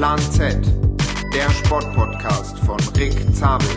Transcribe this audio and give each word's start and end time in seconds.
Plan 0.00 0.18
Z, 0.18 0.56
der 1.34 1.50
Sportpodcast 1.50 2.58
von 2.60 2.78
Rick 2.96 3.12
Zabel. 3.34 3.68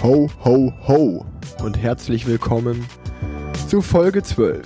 Ho, 0.00 0.30
ho, 0.44 0.72
ho 0.86 1.26
und 1.64 1.76
herzlich 1.76 2.24
willkommen 2.28 2.84
zu 3.66 3.82
Folge 3.82 4.22
12. 4.22 4.64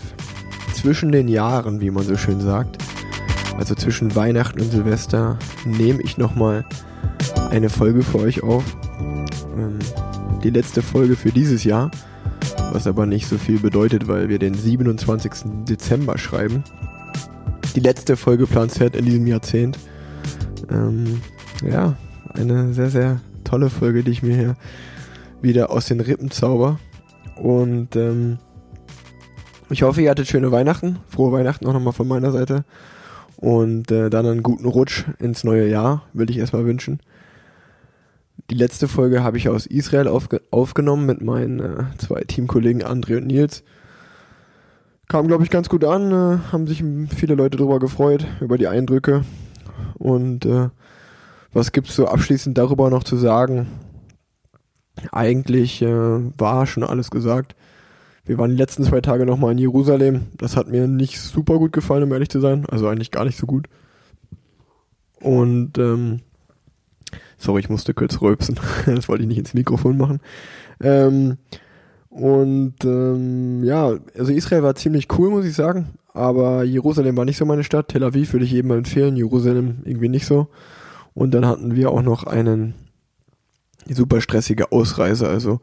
Zwischen 0.75 1.11
den 1.11 1.27
Jahren, 1.27 1.81
wie 1.81 1.91
man 1.91 2.05
so 2.05 2.19
schön 2.19 2.43
sagt, 2.43 2.77
also 3.57 3.75
zwischen 3.75 4.15
Weihnachten 4.15 4.61
und 4.61 4.71
Silvester, 4.71 5.39
nehme 5.65 6.03
ich 6.03 6.19
nochmal 6.19 6.67
eine 7.49 7.71
Folge 7.71 8.03
für 8.03 8.19
euch 8.19 8.43
auf. 8.43 8.77
Ähm, 9.57 9.79
die 10.45 10.51
letzte 10.51 10.83
Folge 10.83 11.17
für 11.17 11.33
dieses 11.33 11.65
Jahr, 11.65 11.91
was 12.75 12.87
aber 12.87 13.07
nicht 13.07 13.27
so 13.27 13.39
viel 13.39 13.59
bedeutet, 13.59 14.07
weil 14.07 14.29
wir 14.29 14.39
den 14.39 14.53
27. 14.53 15.65
Dezember 15.65 16.19
schreiben. 16.19 16.63
Die 17.77 17.81
letzte 17.81 18.17
Folge 18.17 18.47
Plan 18.47 18.71
Z 18.71 18.97
in 18.97 19.05
diesem 19.05 19.27
Jahrzehnt. 19.27 19.79
Ähm, 20.71 21.21
ja, 21.63 21.95
eine 22.33 22.73
sehr, 22.73 22.89
sehr 22.89 23.21
tolle 23.45 23.69
Folge, 23.69 24.03
die 24.03 24.13
ich 24.13 24.23
mir 24.23 24.35
hier 24.35 24.57
wieder 25.43 25.69
aus 25.71 25.85
den 25.85 26.01
Rippen 26.01 26.31
zauber. 26.31 26.81
Und 27.37 27.95
ähm, 27.95 28.39
ich 29.69 29.83
hoffe, 29.83 30.01
ihr 30.01 30.09
hattet 30.09 30.27
schöne 30.27 30.51
Weihnachten. 30.51 31.01
Frohe 31.07 31.33
Weihnachten 31.33 31.67
auch 31.67 31.75
nochmal 31.75 31.93
von 31.93 32.09
meiner 32.09 32.33
Seite. 32.33 32.65
Und 33.37 33.91
äh, 33.91 34.09
dann 34.09 34.25
einen 34.25 34.43
guten 34.43 34.65
Rutsch 34.65 35.05
ins 35.19 35.45
neue 35.45 35.69
Jahr, 35.69 36.05
will 36.15 36.31
ich 36.31 36.39
erstmal 36.39 36.65
wünschen. 36.65 37.01
Die 38.49 38.55
letzte 38.55 38.89
Folge 38.89 39.23
habe 39.23 39.37
ich 39.37 39.51
aus 39.51 39.67
Israel 39.67 40.09
aufge 40.09 40.41
aufgenommen 40.51 41.05
mit 41.05 41.21
meinen 41.21 41.61
äh, 41.61 41.85
zwei 41.99 42.23
Teamkollegen 42.23 42.83
André 42.83 43.19
und 43.19 43.27
Nils. 43.27 43.65
Kam, 45.09 45.29
glaube 45.29 45.45
ich, 45.45 45.51
ganz 45.51 45.69
gut 45.69 45.85
an, 45.85 46.11
äh, 46.11 46.39
haben 46.51 46.67
sich 46.67 46.83
viele 47.15 47.37
Leute 47.37 47.59
darüber 47.59 47.79
gefreut, 47.79 48.27
über 48.41 48.59
die 48.59 48.67
Eindrücke. 48.67 49.25
Und 49.95 50.45
äh, 50.47 50.69
was 51.53 51.73
gibt's 51.73 51.95
so 51.95 52.07
abschließend 52.07 52.59
darüber 52.59 52.91
noch 52.91 53.05
zu 53.05 53.17
sagen? 53.17 53.69
Eigentlich 55.13 55.81
äh, 55.83 55.89
war 56.39 56.67
schon 56.67 56.83
alles 56.83 57.11
gesagt. 57.11 57.55
Wir 58.25 58.39
waren 58.39 58.51
die 58.51 58.57
letzten 58.57 58.83
zwei 58.83 59.01
Tage 59.01 59.25
nochmal 59.25 59.53
in 59.53 59.59
Jerusalem. 59.59 60.27
Das 60.37 60.57
hat 60.57 60.67
mir 60.67 60.89
nicht 60.89 61.21
super 61.21 61.59
gut 61.59 61.73
gefallen, 61.73 62.03
um 62.03 62.13
ehrlich 62.13 62.29
zu 62.29 62.41
sein. 62.41 62.67
Also 62.69 62.89
eigentlich 62.89 63.13
gar 63.13 63.25
nicht 63.25 63.39
so 63.39 63.47
gut. 63.47 63.69
Und 65.21 65.79
ähm, 65.79 66.21
sorry, 67.39 67.61
ich 67.61 67.71
musste 67.71 67.95
kurz 67.95 68.21
rülpsen. 68.21 68.59
das 68.87 69.09
wollte 69.09 69.23
ich 69.23 69.29
nicht 69.29 69.39
ins 69.39 69.55
Mikrofon 69.55 69.97
machen. 69.97 70.21
Ähm, 70.81 71.39
und 72.17 72.77
ähm, 72.83 73.63
ja, 73.63 73.95
also 74.17 74.33
Israel 74.33 74.63
war 74.63 74.75
ziemlich 74.75 75.07
cool, 75.19 75.29
muss 75.29 75.45
ich 75.45 75.53
sagen. 75.53 75.99
Aber 76.15 76.65
Jerusalem 76.65 77.15
war 77.19 77.27
nicht 77.27 77.37
so 77.37 77.45
meine 77.45 77.63
Stadt. 77.63 77.89
Tel 77.89 78.03
Aviv 78.03 78.33
würde 78.33 78.47
ich 78.47 78.53
jedem 78.53 78.71
empfehlen. 78.71 79.17
Jerusalem 79.17 79.83
irgendwie 79.85 80.09
nicht 80.09 80.25
so. 80.25 80.49
Und 81.13 81.35
dann 81.35 81.45
hatten 81.45 81.77
wir 81.77 81.91
auch 81.91 82.01
noch 82.01 82.25
einen 82.25 82.73
super 83.87 84.23
stressige 84.23 84.73
Ausreise. 84.73 85.29
Also 85.29 85.61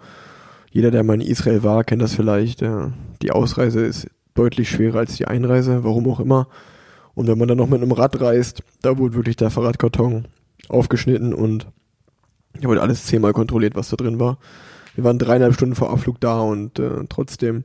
jeder, 0.70 0.92
der 0.92 1.02
mal 1.02 1.16
in 1.16 1.22
Israel 1.22 1.64
war, 1.64 1.84
kennt 1.84 2.04
das 2.04 2.14
vielleicht. 2.14 2.62
Äh, 2.62 2.90
die 3.24 3.32
Ausreise 3.32 3.84
ist 3.84 4.08
deutlich 4.36 4.70
schwerer 4.70 5.00
als 5.00 5.16
die 5.16 5.26
Einreise, 5.26 5.84
warum 5.84 6.08
auch 6.08 6.20
immer. 6.20 6.48
Und 7.16 7.28
wenn 7.28 7.40
man 7.40 7.48
dann 7.48 7.58
noch 7.58 7.68
mit 7.68 7.82
einem 7.82 7.94
Rad 7.94 8.22
reist, 8.22 8.62
da 8.84 9.00
wurde 9.00 9.16
wirklich 9.16 9.38
der 9.38 9.50
Fahrradkarton 9.50 10.28
aufgeschnitten 10.70 11.34
und 11.34 11.66
da 12.62 12.68
wurde 12.68 12.84
alles 12.84 13.08
zehnmal 13.08 13.34
kontrolliert, 13.34 13.74
was 13.76 13.90
da 13.90 13.96
drin 13.96 14.20
war. 14.20 14.38
Wir 14.96 15.04
waren 15.04 15.20
dreieinhalb 15.20 15.54
Stunden 15.54 15.76
vor 15.76 15.90
Abflug 15.90 16.20
da 16.20 16.42
und 16.42 16.80
äh, 16.80 17.06
trotzdem 17.10 17.64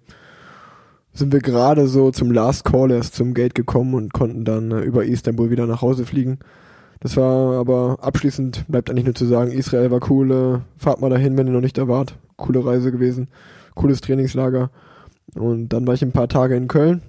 sind 1.12 1.32
wir 1.32 1.40
gerade 1.40 1.88
so 1.88 2.10
zum 2.10 2.30
Last 2.30 2.64
Call 2.64 2.90
erst 2.90 3.14
zum 3.14 3.34
Gate 3.34 3.54
gekommen 3.54 3.94
und 3.94 4.12
konnten 4.12 4.44
dann 4.44 4.70
äh, 4.70 4.80
über 4.80 5.04
Istanbul 5.04 5.50
wieder 5.50 5.66
nach 5.66 5.82
Hause 5.82 6.06
fliegen. 6.06 6.38
Das 7.00 7.16
war 7.16 7.58
aber 7.58 7.98
abschließend, 8.00 8.66
bleibt 8.68 8.90
eigentlich 8.90 9.04
nur 9.04 9.14
zu 9.14 9.26
sagen, 9.26 9.52
Israel 9.52 9.90
war 9.90 10.00
cool, 10.10 10.30
äh, 10.30 10.80
fahrt 10.80 11.00
mal 11.00 11.10
dahin, 11.10 11.36
wenn 11.36 11.46
ihr 11.46 11.52
noch 11.52 11.60
nicht 11.60 11.78
da 11.78 11.88
wart. 11.88 12.16
Coole 12.36 12.64
Reise 12.64 12.92
gewesen, 12.92 13.28
cooles 13.74 14.00
Trainingslager. 14.00 14.70
Und 15.34 15.68
dann 15.68 15.86
war 15.86 15.94
ich 15.94 16.02
ein 16.02 16.12
paar 16.12 16.28
Tage 16.28 16.56
in 16.56 16.68
Köln. 16.68 17.02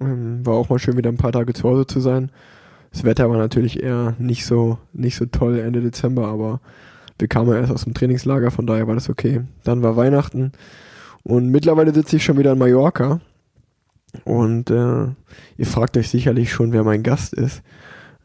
Ähm, 0.00 0.44
war 0.44 0.54
auch 0.54 0.68
mal 0.68 0.78
schön, 0.78 0.96
wieder 0.96 1.10
ein 1.10 1.16
paar 1.16 1.32
Tage 1.32 1.52
zu 1.52 1.68
Hause 1.68 1.86
zu 1.86 2.00
sein. 2.00 2.30
Das 2.92 3.04
Wetter 3.04 3.28
war 3.28 3.38
natürlich 3.38 3.82
eher 3.82 4.14
nicht 4.18 4.46
so, 4.46 4.78
nicht 4.92 5.16
so 5.16 5.26
toll 5.26 5.58
Ende 5.58 5.80
Dezember, 5.80 6.28
aber 6.28 6.60
wir 7.18 7.28
kamen 7.28 7.52
erst 7.52 7.72
aus 7.72 7.84
dem 7.84 7.94
Trainingslager, 7.94 8.50
von 8.50 8.66
daher 8.66 8.86
war 8.86 8.94
das 8.94 9.08
okay. 9.08 9.42
Dann 9.62 9.82
war 9.82 9.96
Weihnachten 9.96 10.52
und 11.22 11.48
mittlerweile 11.50 11.94
sitze 11.94 12.16
ich 12.16 12.24
schon 12.24 12.38
wieder 12.38 12.52
in 12.52 12.58
Mallorca. 12.58 13.20
Und 14.24 14.70
äh, 14.70 15.06
ihr 15.56 15.66
fragt 15.66 15.96
euch 15.96 16.08
sicherlich 16.08 16.52
schon, 16.52 16.72
wer 16.72 16.84
mein 16.84 17.02
Gast 17.02 17.34
ist. 17.34 17.62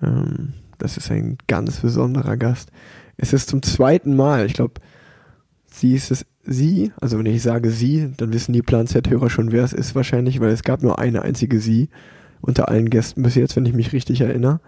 Ähm, 0.03 0.53
das 0.77 0.97
ist 0.97 1.09
ein 1.09 1.37
ganz 1.47 1.79
besonderer 1.79 2.37
Gast. 2.37 2.71
Es 3.17 3.33
ist 3.33 3.49
zum 3.49 3.61
zweiten 3.63 4.15
Mal, 4.15 4.45
ich 4.45 4.53
glaube, 4.53 4.81
sie 5.65 5.95
ist 5.95 6.11
es, 6.11 6.25
sie, 6.43 6.91
also 7.01 7.17
wenn 7.17 7.25
ich 7.25 7.41
sage 7.41 7.71
sie, 7.71 8.13
dann 8.17 8.33
wissen 8.33 8.53
die 8.53 8.61
Plan 8.61 8.87
Z-Hörer 8.87 9.29
schon, 9.29 9.51
wer 9.51 9.63
es 9.63 9.73
ist 9.73 9.95
wahrscheinlich, 9.95 10.39
weil 10.39 10.51
es 10.51 10.63
gab 10.63 10.83
nur 10.83 10.99
eine 10.99 11.21
einzige 11.23 11.59
sie 11.59 11.89
unter 12.41 12.69
allen 12.69 12.89
Gästen 12.89 13.23
bis 13.23 13.35
jetzt, 13.35 13.55
wenn 13.55 13.65
ich 13.65 13.73
mich 13.73 13.93
richtig 13.93 14.21
erinnere. 14.21 14.61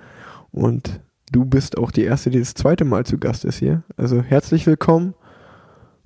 Und 0.51 0.99
du 1.31 1.45
bist 1.45 1.77
auch 1.77 1.91
die 1.91 2.03
erste, 2.03 2.29
die 2.29 2.39
das 2.39 2.53
zweite 2.53 2.85
Mal 2.85 3.05
zu 3.05 3.17
Gast 3.17 3.45
ist 3.45 3.59
hier. 3.59 3.83
Also 3.97 4.21
herzlich 4.21 4.67
willkommen. 4.67 5.13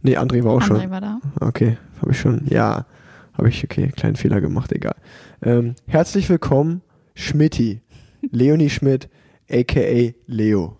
Nee, 0.01 0.17
André 0.17 0.43
war 0.43 0.53
auch 0.53 0.61
André 0.61 0.67
schon. 0.67 0.77
André 0.77 0.91
war 0.91 1.01
da. 1.01 1.19
Okay, 1.39 1.77
habe 2.01 2.11
ich 2.11 2.19
schon. 2.19 2.45
Ja, 2.47 2.85
habe 3.33 3.49
ich, 3.49 3.63
okay, 3.63 3.91
kleinen 3.95 4.15
Fehler 4.15 4.39
gemacht, 4.39 4.71
egal. 4.71 4.95
Ähm, 5.41 5.75
herzlich 5.87 6.29
willkommen, 6.29 6.81
Schmidti. 7.15 7.81
Leonie 8.31 8.69
Schmidt, 8.69 9.09
aka 9.49 10.13
Leo. 10.27 10.77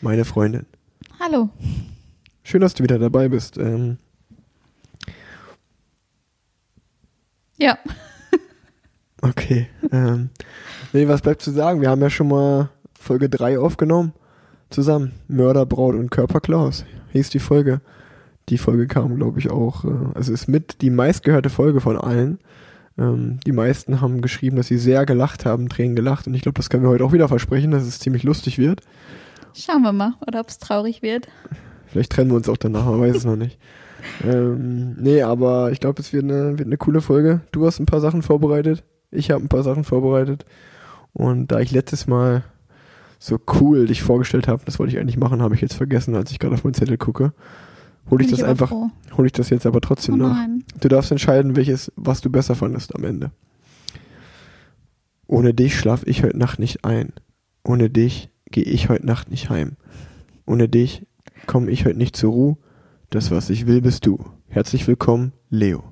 Meine 0.00 0.24
Freundin. 0.24 0.66
Hallo. 1.20 1.50
Schön, 2.42 2.60
dass 2.60 2.74
du 2.74 2.82
wieder 2.82 2.98
dabei 2.98 3.28
bist. 3.28 3.58
Ähm, 3.58 3.98
ja. 7.58 7.78
Okay. 9.22 9.68
Ähm, 9.90 10.30
nee, 10.92 11.08
was 11.08 11.22
bleibt 11.22 11.42
zu 11.42 11.50
sagen? 11.50 11.80
Wir 11.80 11.90
haben 11.90 12.02
ja 12.02 12.10
schon 12.10 12.28
mal 12.28 12.70
Folge 13.06 13.28
3 13.28 13.58
aufgenommen. 13.58 14.12
Zusammen. 14.68 15.12
Mörder, 15.28 15.64
Braut 15.64 15.94
und 15.94 16.10
Körperklaus 16.10 16.84
hieß 17.12 17.30
die 17.30 17.38
Folge. 17.38 17.80
Die 18.48 18.58
Folge 18.58 18.86
kam, 18.86 19.16
glaube 19.16 19.38
ich, 19.38 19.50
auch, 19.50 19.84
äh, 19.84 19.88
also 20.14 20.32
ist 20.32 20.48
mit 20.48 20.82
die 20.82 20.90
meistgehörte 20.90 21.50
Folge 21.50 21.80
von 21.80 21.96
allen. 21.96 22.38
Ähm, 22.98 23.38
die 23.46 23.52
meisten 23.52 24.00
haben 24.00 24.22
geschrieben, 24.22 24.56
dass 24.56 24.68
sie 24.68 24.78
sehr 24.78 25.06
gelacht 25.06 25.44
haben, 25.44 25.68
Tränen 25.68 25.96
gelacht. 25.96 26.26
Und 26.26 26.34
ich 26.34 26.42
glaube, 26.42 26.56
das 26.56 26.68
können 26.68 26.82
wir 26.82 26.90
heute 26.90 27.04
auch 27.04 27.12
wieder 27.12 27.28
versprechen, 27.28 27.70
dass 27.70 27.84
es 27.84 27.98
ziemlich 27.98 28.22
lustig 28.22 28.58
wird. 28.58 28.80
Schauen 29.54 29.82
wir 29.82 29.92
mal, 29.92 30.14
oder 30.26 30.40
ob 30.40 30.48
es 30.48 30.58
traurig 30.58 31.02
wird. 31.02 31.28
Vielleicht 31.86 32.12
trennen 32.12 32.30
wir 32.30 32.36
uns 32.36 32.48
auch 32.48 32.56
danach, 32.56 32.84
man 32.84 33.00
weiß 33.00 33.16
es 33.16 33.24
noch 33.24 33.36
nicht. 33.36 33.58
Ähm, 34.24 34.94
nee, 35.00 35.22
aber 35.22 35.72
ich 35.72 35.80
glaube, 35.80 36.00
es 36.00 36.12
wird 36.12 36.22
eine, 36.24 36.58
wird 36.58 36.68
eine 36.68 36.76
coole 36.76 37.00
Folge. 37.00 37.40
Du 37.50 37.66
hast 37.66 37.80
ein 37.80 37.86
paar 37.86 38.00
Sachen 38.00 38.22
vorbereitet. 38.22 38.84
Ich 39.10 39.32
habe 39.32 39.42
ein 39.42 39.48
paar 39.48 39.64
Sachen 39.64 39.82
vorbereitet. 39.82 40.44
Und 41.12 41.48
da 41.48 41.58
ich 41.58 41.72
letztes 41.72 42.06
Mal 42.06 42.44
so 43.26 43.40
cool 43.60 43.86
dich 43.86 44.02
vorgestellt 44.02 44.46
habe, 44.46 44.62
das 44.64 44.78
wollte 44.78 44.94
ich 44.94 45.00
eigentlich 45.00 45.16
machen, 45.16 45.42
habe 45.42 45.54
ich 45.54 45.60
jetzt 45.60 45.74
vergessen, 45.74 46.14
als 46.14 46.30
ich 46.30 46.38
gerade 46.38 46.54
auf 46.54 46.64
meinen 46.64 46.74
Zettel 46.74 46.96
gucke. 46.96 47.32
Hole 48.08 48.22
ich 48.22 48.28
Bin 48.28 48.36
das 48.36 48.44
aber 48.44 48.50
einfach, 48.50 48.72
hole 49.16 49.26
ich 49.26 49.32
das 49.32 49.50
jetzt 49.50 49.66
aber 49.66 49.80
trotzdem 49.80 50.14
Oh 50.14 50.18
nach. 50.18 50.46
Du 50.80 50.88
darfst 50.88 51.10
entscheiden, 51.10 51.56
welches, 51.56 51.90
was 51.96 52.20
du 52.20 52.30
besser 52.30 52.54
fandest 52.54 52.94
am 52.94 53.02
Ende. 53.02 53.32
Ohne 55.26 55.54
dich 55.54 55.76
schlaf 55.76 56.04
ich 56.06 56.22
heute 56.22 56.38
Nacht 56.38 56.60
nicht 56.60 56.84
ein. 56.84 57.12
Ohne 57.64 57.90
dich 57.90 58.30
gehe 58.52 58.62
ich 58.62 58.88
heute 58.88 59.04
Nacht 59.04 59.28
nicht 59.28 59.50
heim. 59.50 59.76
Ohne 60.46 60.68
dich 60.68 61.04
komme 61.46 61.68
ich 61.70 61.84
heute 61.84 61.98
nicht 61.98 62.14
zur 62.14 62.30
Ruhe. 62.30 62.56
Das, 63.10 63.32
was 63.32 63.50
ich 63.50 63.66
will, 63.66 63.80
bist 63.80 64.06
du. 64.06 64.24
Herzlich 64.46 64.86
willkommen, 64.86 65.32
Leo. 65.50 65.82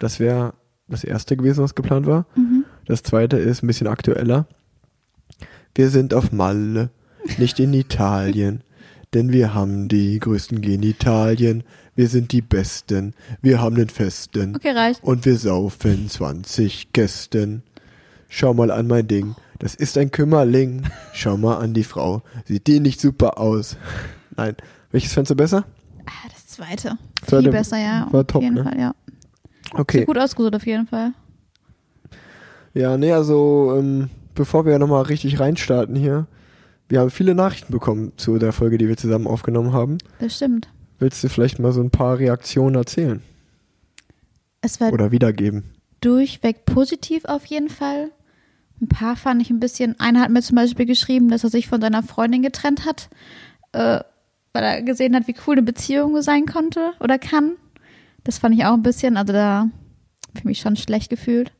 Das 0.00 0.18
wäre 0.18 0.54
das 0.88 1.04
erste 1.04 1.36
gewesen, 1.36 1.62
was 1.62 1.76
geplant 1.76 2.06
war. 2.06 2.26
Mhm. 2.34 2.64
Das 2.86 3.04
zweite 3.04 3.36
ist 3.36 3.62
ein 3.62 3.68
bisschen 3.68 3.86
aktueller. 3.86 4.48
Wir 5.74 5.90
sind 5.90 6.14
auf 6.14 6.32
Malle, 6.32 6.90
nicht 7.38 7.60
in 7.60 7.74
Italien. 7.74 8.62
Denn 9.12 9.32
wir 9.32 9.54
haben 9.54 9.88
die 9.88 10.18
größten 10.20 10.60
Genitalien. 10.60 11.64
Wir 11.96 12.08
sind 12.08 12.32
die 12.32 12.42
Besten. 12.42 13.14
Wir 13.42 13.60
haben 13.60 13.74
den 13.74 13.88
Festen. 13.88 14.54
Okay, 14.54 14.70
reicht. 14.70 15.02
Und 15.02 15.24
wir 15.24 15.36
saufen 15.36 16.08
20 16.08 16.92
Gästen. 16.92 17.62
Schau 18.28 18.54
mal 18.54 18.70
an 18.70 18.86
mein 18.86 19.08
Ding. 19.08 19.34
Das 19.58 19.74
ist 19.74 19.98
ein 19.98 20.12
Kümmerling. 20.12 20.84
Schau 21.12 21.36
mal 21.36 21.56
an 21.56 21.74
die 21.74 21.84
Frau. 21.84 22.22
Sieht 22.44 22.68
die 22.68 22.78
nicht 22.78 23.00
super 23.00 23.38
aus? 23.38 23.76
Nein. 24.36 24.54
Welches 24.92 25.12
fandst 25.12 25.30
du 25.30 25.34
besser? 25.34 25.64
Ah, 26.06 26.28
das 26.32 26.46
zweite. 26.46 26.96
Zweite 27.26 27.42
Viel 27.42 27.52
besser, 27.52 27.78
ja. 27.78 28.08
war 28.10 28.20
auf 28.20 28.26
top, 28.26 28.42
jeden 28.42 28.54
ne? 28.54 28.64
Fall, 28.64 28.78
ja. 28.78 28.94
Okay. 29.72 29.98
Sieht 29.98 30.06
gut 30.06 30.18
ausgesucht, 30.18 30.54
auf 30.54 30.66
jeden 30.66 30.86
Fall. 30.86 31.12
Ja, 32.74 32.96
nee, 32.96 33.12
also 33.12 33.74
ähm, 33.76 34.08
bevor 34.34 34.66
wir 34.66 34.78
nochmal 34.78 35.02
richtig 35.02 35.40
reinstarten 35.40 35.96
hier, 35.96 36.26
wir 36.88 37.00
haben 37.00 37.10
viele 37.10 37.34
Nachrichten 37.34 37.72
bekommen 37.72 38.12
zu 38.16 38.38
der 38.38 38.52
Folge, 38.52 38.78
die 38.78 38.88
wir 38.88 38.96
zusammen 38.96 39.26
aufgenommen 39.26 39.72
haben. 39.72 39.98
Das 40.18 40.36
stimmt. 40.36 40.68
Willst 40.98 41.22
du 41.22 41.28
vielleicht 41.28 41.58
mal 41.58 41.72
so 41.72 41.80
ein 41.80 41.90
paar 41.90 42.18
Reaktionen 42.18 42.74
erzählen 42.74 43.22
Es 44.60 44.80
war 44.80 44.92
oder 44.92 45.10
wiedergeben? 45.12 45.64
durchweg 46.00 46.64
positiv 46.64 47.26
auf 47.26 47.44
jeden 47.46 47.68
Fall. 47.68 48.10
Ein 48.80 48.88
paar 48.88 49.14
fand 49.16 49.42
ich 49.42 49.50
ein 49.50 49.60
bisschen. 49.60 50.00
Einer 50.00 50.20
hat 50.20 50.30
mir 50.30 50.40
zum 50.40 50.56
Beispiel 50.56 50.86
geschrieben, 50.86 51.28
dass 51.28 51.44
er 51.44 51.50
sich 51.50 51.68
von 51.68 51.80
seiner 51.82 52.02
Freundin 52.02 52.40
getrennt 52.42 52.86
hat, 52.86 53.10
äh, 53.72 54.00
weil 54.54 54.64
er 54.64 54.82
gesehen 54.82 55.14
hat, 55.14 55.28
wie 55.28 55.34
cool 55.46 55.54
eine 55.56 55.62
Beziehung 55.62 56.22
sein 56.22 56.46
konnte 56.46 56.92
oder 57.00 57.18
kann. 57.18 57.52
Das 58.24 58.38
fand 58.38 58.54
ich 58.54 58.64
auch 58.64 58.72
ein 58.72 58.82
bisschen, 58.82 59.18
also 59.18 59.34
da 59.34 59.68
für 60.34 60.48
mich 60.48 60.60
schon 60.60 60.76
schlecht 60.76 61.10
gefühlt. 61.10 61.52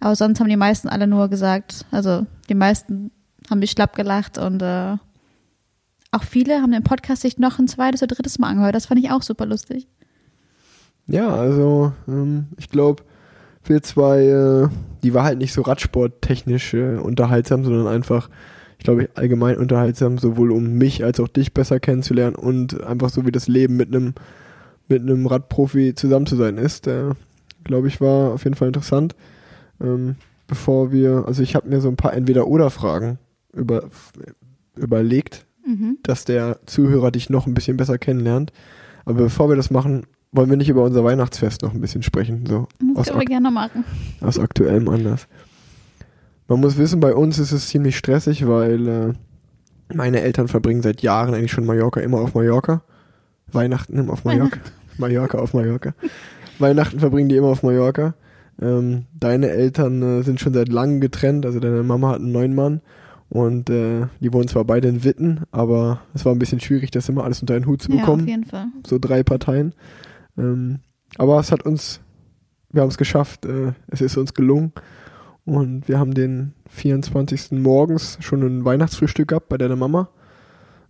Aber 0.00 0.14
sonst 0.14 0.40
haben 0.40 0.48
die 0.48 0.56
meisten 0.56 0.88
alle 0.88 1.06
nur 1.06 1.28
gesagt, 1.28 1.86
also 1.90 2.26
die 2.48 2.54
meisten 2.54 3.10
haben 3.50 3.58
mich 3.58 3.72
schlapp 3.72 3.96
gelacht 3.96 4.38
und 4.38 4.62
äh, 4.62 4.96
auch 6.10 6.22
viele 6.22 6.60
haben 6.62 6.72
den 6.72 6.84
Podcast 6.84 7.22
sich 7.22 7.38
noch 7.38 7.58
ein 7.58 7.68
zweites 7.68 8.02
oder 8.02 8.14
drittes 8.14 8.38
Mal 8.38 8.48
angehört. 8.48 8.74
Das 8.74 8.86
fand 8.86 9.00
ich 9.00 9.10
auch 9.10 9.22
super 9.22 9.46
lustig. 9.46 9.86
Ja, 11.06 11.28
also 11.34 11.92
ähm, 12.06 12.48
ich 12.58 12.68
glaube, 12.68 13.02
wir 13.64 13.82
zwei, 13.82 14.24
äh, 14.24 14.68
die 15.02 15.14
war 15.14 15.24
halt 15.24 15.38
nicht 15.38 15.52
so 15.52 15.62
radsporttechnisch 15.62 16.74
äh, 16.74 16.96
unterhaltsam, 16.96 17.64
sondern 17.64 17.86
einfach, 17.86 18.30
ich 18.78 18.84
glaube, 18.84 19.08
allgemein 19.14 19.56
unterhaltsam, 19.56 20.18
sowohl 20.18 20.52
um 20.52 20.74
mich 20.74 21.04
als 21.04 21.20
auch 21.20 21.28
dich 21.28 21.52
besser 21.54 21.80
kennenzulernen 21.80 22.36
und 22.36 22.82
einfach 22.82 23.10
so 23.10 23.26
wie 23.26 23.32
das 23.32 23.48
Leben 23.48 23.76
mit 23.76 23.88
einem 23.88 24.14
mit 24.88 25.02
einem 25.02 25.26
Radprofi 25.26 25.94
zusammen 25.94 26.26
zu 26.26 26.36
sein 26.36 26.56
ist. 26.56 26.86
Äh, 26.86 27.10
glaube 27.64 27.88
ich, 27.88 28.00
war 28.00 28.32
auf 28.32 28.44
jeden 28.44 28.56
Fall 28.56 28.68
interessant. 28.68 29.14
Ähm, 29.80 30.16
bevor 30.46 30.92
wir, 30.92 31.24
also 31.26 31.42
ich 31.42 31.54
habe 31.54 31.68
mir 31.68 31.80
so 31.80 31.88
ein 31.88 31.96
paar 31.96 32.12
Entweder-Oder-Fragen 32.14 33.18
über, 33.52 33.84
überlegt, 34.76 35.44
Mhm. 35.66 35.98
dass 36.02 36.24
der 36.24 36.60
Zuhörer 36.64 37.10
dich 37.10 37.28
noch 37.28 37.46
ein 37.46 37.52
bisschen 37.52 37.76
besser 37.76 37.98
kennenlernt. 37.98 38.52
Aber 39.04 39.24
bevor 39.24 39.50
wir 39.50 39.56
das 39.56 39.70
machen, 39.70 40.06
wollen 40.32 40.48
wir 40.48 40.56
nicht 40.56 40.70
über 40.70 40.82
unser 40.82 41.04
Weihnachtsfest 41.04 41.60
noch 41.60 41.74
ein 41.74 41.80
bisschen 41.82 42.02
sprechen, 42.02 42.46
so 42.46 42.68
Das 42.94 43.08
können 43.08 43.20
wir 43.20 43.26
gerne 43.26 43.50
machen. 43.50 43.84
aus 44.22 44.38
aktuellem 44.38 44.88
Anlass. 44.88 45.28
Man 46.46 46.60
muss 46.60 46.78
wissen, 46.78 47.00
bei 47.00 47.14
uns 47.14 47.38
ist 47.38 47.52
es 47.52 47.68
ziemlich 47.68 47.98
stressig, 47.98 48.46
weil 48.48 48.88
äh, 48.88 49.12
meine 49.94 50.22
Eltern 50.22 50.48
verbringen 50.48 50.80
seit 50.80 51.02
Jahren 51.02 51.34
eigentlich 51.34 51.52
schon 51.52 51.66
Mallorca 51.66 52.00
immer 52.00 52.20
auf 52.20 52.32
Mallorca. 52.34 52.82
Weihnachten 53.52 53.98
immer 53.98 54.14
auf 54.14 54.24
Mallorca. 54.24 54.58
Mallorca 54.96 55.36
auf 55.38 55.52
Mallorca. 55.52 55.92
Weihnachten 56.58 56.98
verbringen 56.98 57.28
die 57.28 57.36
immer 57.36 57.48
auf 57.48 57.62
Mallorca. 57.62 58.14
Ähm, 58.60 59.04
deine 59.18 59.48
Eltern 59.50 60.02
äh, 60.02 60.22
sind 60.22 60.40
schon 60.40 60.52
seit 60.54 60.68
langem 60.68 61.00
getrennt, 61.00 61.46
also 61.46 61.60
deine 61.60 61.82
Mama 61.82 62.10
hat 62.10 62.20
einen 62.20 62.32
neuen 62.32 62.54
Mann 62.54 62.80
und 63.28 63.70
äh, 63.70 64.06
die 64.20 64.32
wohnen 64.32 64.48
zwar 64.48 64.64
beide 64.64 64.88
in 64.88 65.04
Witten, 65.04 65.42
aber 65.52 66.00
es 66.14 66.24
war 66.24 66.32
ein 66.32 66.38
bisschen 66.40 66.60
schwierig, 66.60 66.90
das 66.90 67.08
immer 67.08 67.24
alles 67.24 67.40
unter 67.40 67.54
einen 67.54 67.66
Hut 67.66 67.82
zu 67.82 67.92
Ja, 67.92 67.98
bekommen 68.00 68.22
auf 68.22 68.28
jeden 68.28 68.44
Fall. 68.46 68.66
so 68.86 68.98
drei 68.98 69.22
Parteien. 69.22 69.74
Ähm, 70.36 70.80
aber 71.18 71.38
es 71.38 71.52
hat 71.52 71.62
uns, 71.64 72.00
wir 72.72 72.82
haben 72.82 72.88
es 72.88 72.98
geschafft, 72.98 73.44
äh, 73.46 73.72
es 73.88 74.00
ist 74.00 74.16
uns 74.16 74.34
gelungen. 74.34 74.72
Und 75.44 75.88
wir 75.88 75.98
haben 75.98 76.12
den 76.12 76.52
24. 76.68 77.52
morgens 77.52 78.18
schon 78.20 78.42
ein 78.42 78.64
Weihnachtsfrühstück 78.66 79.28
gehabt 79.28 79.48
bei 79.48 79.56
deiner 79.56 79.76
Mama. 79.76 80.08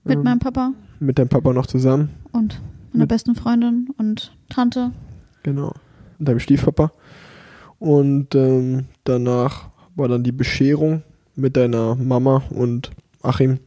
Mit 0.04 0.16
Ähm, 0.16 0.24
meinem 0.24 0.38
Papa 0.40 0.72
mit 1.00 1.16
deinem 1.18 1.28
Papa 1.28 1.52
noch 1.52 1.66
zusammen. 1.66 2.10
und 2.32 2.60
meiner 2.92 3.06
besten 3.06 3.36
Freundin 3.36 3.88
und 3.98 4.36
Tante. 4.48 4.90
Genau. 5.44 5.72
Und 6.18 6.26
deinem 6.28 6.40
Stiefpapa. 6.40 6.90
Und 7.78 8.34
ähm, 8.34 8.86
danach 9.04 9.68
war 9.94 10.08
dann 10.08 10.24
die 10.24 10.32
Bescherung 10.32 11.02
mit 11.36 11.56
deiner 11.56 11.94
Mama 11.94 12.42
und 12.50 12.90
Achim, 13.22 13.58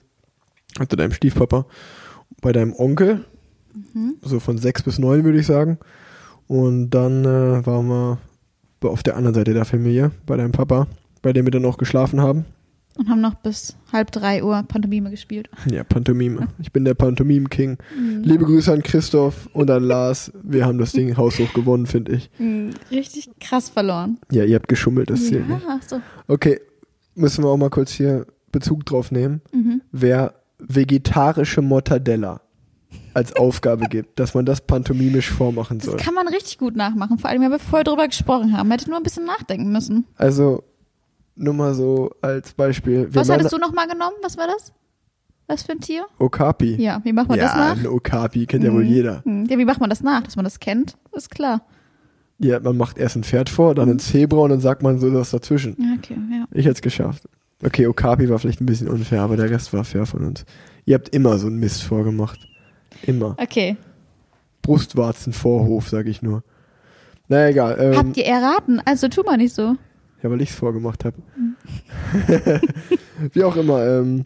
also 0.78 0.96
deinem 0.96 1.14
Stiefpapa, 1.14 1.66
bei 2.42 2.52
deinem 2.52 2.74
Onkel. 2.74 3.26
Mhm. 3.94 4.16
so 4.22 4.42
von 4.42 4.58
sechs 4.58 4.84
bis 4.84 5.00
neun 5.00 5.24
würde 5.24 5.40
ich 5.40 5.46
sagen. 5.46 5.78
Und 6.48 6.90
dann 6.90 7.24
äh, 7.24 7.66
waren 7.66 7.88
wir 7.88 8.20
auf 8.82 9.04
der 9.04 9.16
anderen 9.16 9.36
Seite 9.36 9.54
der 9.54 9.64
Familie, 9.64 10.12
bei 10.26 10.36
deinem 10.36 10.52
Papa, 10.52 10.88
bei 11.22 11.32
dem 11.32 11.46
wir 11.46 11.52
dann 11.52 11.66
auch 11.66 11.78
geschlafen 11.78 12.20
haben. 12.20 12.46
Und 12.98 13.10
haben 13.10 13.22
noch 13.22 13.36
bis 13.36 13.78
halb 13.94 14.12
drei 14.12 14.44
Uhr 14.44 14.64
Pantomime 14.68 15.10
gespielt. 15.12 15.50
Ja, 15.70 15.84
Pantomime. 15.84 16.48
Ich 16.60 16.72
bin 16.74 16.84
der 16.84 16.94
Pantomime-King. 16.94 17.78
Mhm. 17.98 18.24
Liebe 18.24 18.46
Grüße 18.46 18.72
an 18.72 18.84
Christoph 18.84 19.48
und 19.54 19.72
an 19.72 19.84
Lars. 19.84 20.32
Wir 20.44 20.66
haben 20.66 20.78
das 20.78 20.92
Ding 20.92 21.16
haushoch 21.18 21.54
gewonnen, 21.54 21.86
finde 21.88 22.12
ich. 22.14 22.30
Mhm. 22.38 22.72
Richtig 22.92 23.30
krass 23.40 23.70
verloren. 23.70 24.20
Ja, 24.32 24.44
ihr 24.44 24.56
habt 24.56 24.68
geschummelt, 24.68 25.10
das 25.10 25.26
zählt 25.28 25.48
ja, 25.48 25.56
nicht. 25.56 25.66
ach 25.70 25.82
so. 25.88 26.02
Okay, 26.28 26.60
müssen 27.16 27.44
wir 27.44 27.50
auch 27.50 27.58
mal 27.58 27.70
kurz 27.70 27.92
hier 27.92 28.26
Bezug 28.52 28.86
drauf 28.86 29.12
nehmen. 29.12 29.42
Mhm. 29.54 29.82
Wer 29.92 30.34
vegetarische 30.60 31.62
Mortadella 31.62 32.42
als 33.14 33.34
Aufgabe 33.38 33.86
gibt, 33.88 34.20
dass 34.20 34.34
man 34.34 34.46
das 34.46 34.62
pantomimisch 34.62 35.30
vormachen 35.32 35.78
Das 35.80 35.88
soll. 35.88 35.98
kann 35.98 36.14
man 36.14 36.28
richtig 36.28 36.58
gut 36.58 36.76
nachmachen. 36.76 37.18
Vor 37.20 37.30
allem, 37.30 37.42
weil 37.42 37.52
wir 37.52 37.60
vorher 37.60 37.84
drüber 37.86 38.08
gesprochen 38.08 38.56
haben. 38.58 38.70
Hätte 38.70 38.84
ich 38.84 38.88
nur 38.90 38.98
ein 38.98 39.04
bisschen 39.04 39.26
nachdenken 39.26 39.72
müssen. 39.72 40.06
Also, 40.18 40.64
nur 41.42 41.54
mal 41.54 41.74
so 41.74 42.12
als 42.22 42.54
Beispiel. 42.54 43.08
Wir 43.12 43.16
Was 43.16 43.30
hattest 43.30 43.52
du 43.54 43.58
nochmal 43.58 43.88
genommen? 43.88 44.16
Was 44.22 44.38
war 44.38 44.48
das? 44.48 44.72
Was 45.48 45.64
für 45.64 45.74
ein 45.74 45.80
Tier? 45.82 46.06
Okapi. 46.20 46.76
Ja, 46.82 47.02
wie 47.04 47.12
macht 47.14 47.28
man 47.28 47.38
ja, 47.38 47.46
das 47.46 47.56
nach? 47.56 47.78
ein 47.78 47.88
Okapi 47.88 48.46
kennt 48.46 48.64
ja 48.64 48.72
wohl 48.72 48.84
Mhm. 48.86 48.90
jeder. 48.90 49.22
Hm, 49.26 49.46
Ja, 49.50 49.58
wie 49.58 49.66
macht 49.66 49.80
man 49.82 49.90
das 49.90 50.02
nach? 50.02 50.22
Dass 50.24 50.36
man 50.38 50.46
das 50.46 50.60
kennt, 50.60 50.96
ist 51.14 51.30
klar. 51.32 51.62
Ja, 52.40 52.60
man 52.60 52.78
macht 52.78 52.98
erst 52.98 53.16
ein 53.18 53.24
Pferd 53.24 53.50
vor, 53.50 53.76
dann 53.76 53.90
ein 53.90 54.00
Zebra 54.00 54.40
und 54.40 54.50
dann 54.50 54.62
sagt 54.62 54.82
man 54.82 55.00
so 55.00 55.12
das 55.12 55.32
dazwischen. 55.32 55.76
Ja, 55.80 55.96
okay, 55.98 56.18
ja. 56.32 56.46
Ich 56.52 56.66
hätte 56.66 56.76
es 56.76 56.82
geschafft. 56.82 57.24
Okay, 57.64 57.86
Okapi 57.86 58.30
war 58.30 58.40
vielleicht 58.40 58.62
ein 58.62 58.66
bisschen 58.66 58.88
unfair, 58.88 59.22
aber 59.22 59.38
der 59.38 59.50
Rest 59.50 59.74
war 59.74 59.84
fair 59.84 60.06
von 60.06 60.26
uns. 60.26 60.46
Ihr 60.86 60.96
habt 60.96 61.10
immer 61.10 61.38
so 61.38 61.48
einen 61.48 61.58
Mist 61.60 61.84
vorgemacht. 61.84 62.40
Immer. 63.04 63.36
Okay. 63.40 63.78
Brustwarzenvorhof, 64.64 65.90
sag 65.90 66.08
ich 66.08 66.22
nur. 66.22 66.44
Na 67.28 67.48
egal. 67.50 67.78
Ähm, 67.80 67.98
Habt 67.98 68.18
ihr 68.18 68.26
erraten? 68.26 68.82
Also 68.86 69.08
tu 69.08 69.22
mal 69.24 69.38
nicht 69.38 69.54
so. 69.54 69.76
Ja, 70.24 70.30
weil 70.30 70.42
ich 70.42 70.50
es 70.50 70.56
vorgemacht 70.56 71.06
habe. 71.06 71.18
Wie 73.34 73.44
auch 73.44 73.56
immer. 73.56 73.86
Ähm, 73.86 74.26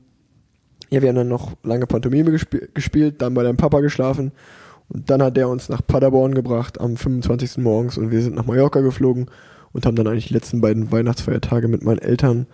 ja, 0.89 1.01
wir 1.01 1.09
haben 1.09 1.15
dann 1.15 1.27
noch 1.27 1.55
lange 1.63 1.87
Pantomime 1.87 2.31
gesp 2.31 2.73
gespielt, 2.73 3.21
dann 3.21 3.33
bei 3.33 3.43
deinem 3.43 3.57
Papa 3.57 3.79
geschlafen 3.79 4.31
und 4.89 5.09
dann 5.09 5.21
hat 5.21 5.37
der 5.37 5.49
uns 5.49 5.69
nach 5.69 5.85
Paderborn 5.85 6.35
gebracht 6.35 6.79
am 6.79 6.95
25. 6.95 7.57
morgens 7.57 7.97
und 7.97 8.11
wir 8.11 8.21
sind 8.21 8.35
nach 8.35 8.45
Mallorca 8.45 8.81
geflogen 8.81 9.27
und 9.71 9.85
haben 9.85 9.95
dann 9.95 10.07
eigentlich 10.07 10.27
die 10.27 10.33
letzten 10.33 10.61
beiden 10.61 10.91
Weihnachtsfeiertage 10.91 11.67
mit 11.67 11.83
meinen 11.83 11.99
Eltern 11.99 12.47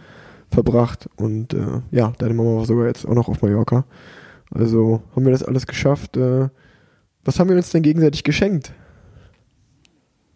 verbracht 0.49 1.09
und 1.17 1.53
äh, 1.53 1.81
ja, 1.91 2.13
deine 2.17 2.33
Mama 2.33 2.57
war 2.57 2.65
sogar 2.65 2.87
jetzt 2.87 3.05
auch 3.05 3.13
noch 3.13 3.27
auf 3.27 3.41
Mallorca. 3.41 3.85
Also 4.53 5.01
haben 5.15 5.25
wir 5.25 5.31
das 5.31 5.43
alles 5.43 5.67
geschafft. 5.67 6.17
Äh, 6.17 6.49
was 7.23 7.39
haben 7.39 7.49
wir 7.49 7.55
uns 7.55 7.69
denn 7.69 7.83
gegenseitig 7.83 8.23
geschenkt? 8.23 8.73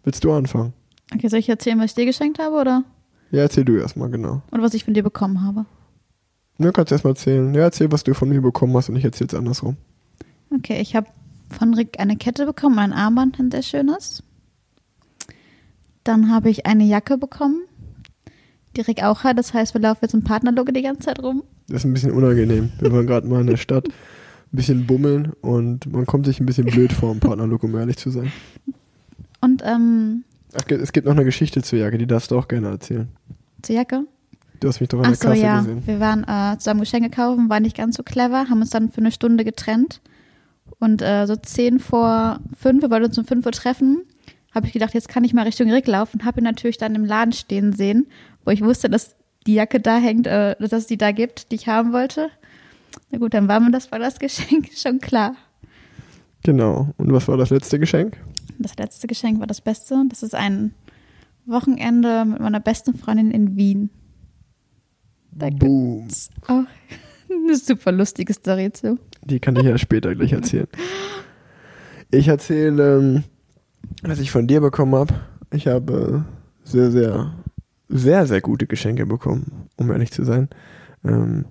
Willst 0.04 0.24
du 0.24 0.32
anfangen? 0.32 0.72
Okay, 1.14 1.28
soll 1.28 1.40
ich 1.40 1.48
erzählen, 1.48 1.78
was 1.78 1.86
ich 1.86 1.94
dir 1.94 2.06
geschenkt 2.06 2.38
habe 2.38 2.56
oder, 2.56 2.84
Ja, 3.30 3.42
erzähl 3.42 3.64
du 3.64 3.76
erstmal, 3.76 4.08
genau. 4.10 4.42
oder 4.52 4.62
was 4.62 4.74
ich 4.74 4.84
von 4.84 4.94
dir 4.94 5.02
bekommen 5.02 5.42
habe? 5.42 5.66
Ja, 6.58 6.72
kannst 6.72 6.92
erst 6.92 7.04
mal 7.04 7.10
erzählen. 7.10 7.52
Ja, 7.54 7.62
erzähl, 7.62 7.92
was 7.92 8.04
du 8.04 8.14
von 8.14 8.28
mir 8.28 8.40
bekommen 8.40 8.74
hast 8.76 8.88
und 8.88 8.96
ich 8.96 9.04
erzähl's 9.04 9.34
andersrum. 9.34 9.76
Okay, 10.54 10.80
ich 10.80 10.96
habe 10.96 11.08
von 11.50 11.74
Rick 11.74 12.00
eine 12.00 12.16
Kette 12.16 12.46
bekommen, 12.46 12.78
ein 12.78 12.92
Armband, 12.92 13.38
ein 13.38 13.50
sehr 13.50 13.62
schönes. 13.62 14.22
Dann 16.04 16.30
habe 16.30 16.50
ich 16.50 16.66
eine 16.66 16.84
Jacke 16.84 17.18
bekommen, 17.18 17.62
die 18.76 18.80
Rick 18.80 19.02
auch 19.02 19.24
hat. 19.24 19.38
Das 19.38 19.52
heißt, 19.52 19.74
wir 19.74 19.80
laufen 19.80 20.00
jetzt 20.02 20.14
im 20.14 20.24
Partnerlogo 20.24 20.72
die 20.72 20.82
ganze 20.82 21.02
Zeit 21.02 21.22
rum. 21.22 21.42
Das 21.68 21.78
ist 21.78 21.84
ein 21.84 21.92
bisschen 21.92 22.12
unangenehm. 22.12 22.70
Wir 22.78 22.92
waren 22.92 23.06
gerade 23.06 23.26
mal 23.26 23.40
in 23.40 23.48
der 23.48 23.56
Stadt, 23.56 23.88
ein 23.88 24.56
bisschen 24.56 24.86
bummeln 24.86 25.32
und 25.40 25.92
man 25.92 26.06
kommt 26.06 26.26
sich 26.26 26.40
ein 26.40 26.46
bisschen 26.46 26.66
blöd 26.66 26.92
vor 26.92 27.12
im 27.12 27.20
Partnerlook, 27.20 27.64
um 27.64 27.76
ehrlich 27.76 27.96
zu 27.96 28.10
sein. 28.10 28.32
Und 29.40 29.62
ähm, 29.64 30.24
Ach, 30.56 30.70
es 30.70 30.92
gibt 30.92 31.06
noch 31.06 31.14
eine 31.14 31.24
Geschichte 31.24 31.62
zur 31.62 31.78
Jacke, 31.78 31.98
die 31.98 32.06
darfst 32.06 32.30
du 32.30 32.38
auch 32.38 32.48
gerne 32.48 32.68
erzählen. 32.68 33.08
zur 33.62 33.74
Jacke. 33.74 34.04
Du 34.60 34.68
hast 34.68 34.80
mich 34.80 34.88
doch 34.88 34.98
an 34.98 35.04
der 35.04 35.14
so, 35.14 35.28
Kasse 35.28 35.40
ja. 35.40 35.58
gesehen. 35.60 35.86
Wir 35.86 36.00
waren 36.00 36.24
äh, 36.24 36.58
zusammen 36.58 36.80
Geschenke 36.80 37.10
kaufen, 37.10 37.50
waren 37.50 37.62
nicht 37.62 37.76
ganz 37.76 37.96
so 37.96 38.02
clever, 38.02 38.48
haben 38.48 38.60
uns 38.60 38.70
dann 38.70 38.90
für 38.90 38.98
eine 38.98 39.12
Stunde 39.12 39.44
getrennt. 39.44 40.00
Und 40.78 41.02
äh, 41.02 41.26
so 41.26 41.36
zehn 41.36 41.78
vor 41.78 42.40
fünf, 42.58 42.82
wir 42.82 42.90
wollten 42.90 43.06
uns 43.06 43.18
um 43.18 43.24
fünf 43.24 43.44
Uhr 43.44 43.52
treffen, 43.52 44.02
habe 44.54 44.66
ich 44.66 44.72
gedacht, 44.72 44.94
jetzt 44.94 45.08
kann 45.08 45.24
ich 45.24 45.34
mal 45.34 45.42
Richtung 45.42 45.70
Rick 45.70 45.86
laufen. 45.86 46.24
Habe 46.24 46.40
ihn 46.40 46.44
natürlich 46.44 46.78
dann 46.78 46.94
im 46.94 47.04
Laden 47.04 47.32
stehen 47.32 47.74
sehen, 47.74 48.06
wo 48.44 48.50
ich 48.50 48.62
wusste, 48.62 48.88
dass 48.88 49.14
die 49.46 49.54
Jacke 49.54 49.80
da 49.80 49.98
hängt, 49.98 50.26
äh, 50.26 50.56
dass 50.58 50.72
es 50.72 50.86
die 50.86 50.96
da 50.96 51.12
gibt, 51.12 51.52
die 51.52 51.56
ich 51.56 51.68
haben 51.68 51.92
wollte. 51.92 52.30
Na 53.10 53.18
gut, 53.18 53.34
dann 53.34 53.48
war 53.48 53.60
mir 53.60 53.70
das 53.70 53.92
war 53.92 53.98
das 53.98 54.18
Geschenk 54.18 54.70
schon 54.76 54.98
klar. 55.00 55.36
Genau. 56.42 56.94
Und 56.96 57.12
was 57.12 57.28
war 57.28 57.36
das 57.36 57.50
letzte 57.50 57.78
Geschenk? 57.78 58.16
Das 58.58 58.76
letzte 58.76 59.06
Geschenk 59.06 59.40
war 59.40 59.46
das 59.46 59.60
Beste. 59.60 60.04
Das 60.08 60.22
ist 60.22 60.34
ein 60.34 60.72
Wochenende 61.46 62.24
mit 62.24 62.40
meiner 62.40 62.60
besten 62.60 62.94
Freundin 62.94 63.30
in 63.30 63.56
Wien. 63.56 63.90
Da 65.30 65.50
Boom. 65.50 66.02
gibt's 66.02 66.30
auch 66.46 66.64
eine 67.30 67.56
super 67.56 67.92
lustige 67.92 68.32
Story 68.32 68.72
zu. 68.72 68.98
Die 69.22 69.40
kann 69.40 69.56
ich 69.56 69.64
ja 69.64 69.76
später 69.78 70.14
gleich 70.14 70.32
erzählen. 70.32 70.68
Ich 72.10 72.28
erzähle, 72.28 72.98
ähm, 72.98 73.24
was 74.02 74.18
ich 74.18 74.30
von 74.30 74.46
dir 74.46 74.60
bekommen 74.60 74.94
habe. 74.94 75.14
Ich 75.52 75.66
habe 75.66 76.24
äh, 76.24 76.68
sehr, 76.68 76.90
sehr, 76.90 77.34
sehr, 77.88 78.26
sehr 78.26 78.40
gute 78.40 78.66
Geschenke 78.66 79.06
bekommen, 79.06 79.68
um 79.76 79.90
ehrlich 79.90 80.12
zu 80.12 80.24
sein. 80.24 80.48
Ähm, 81.04 81.46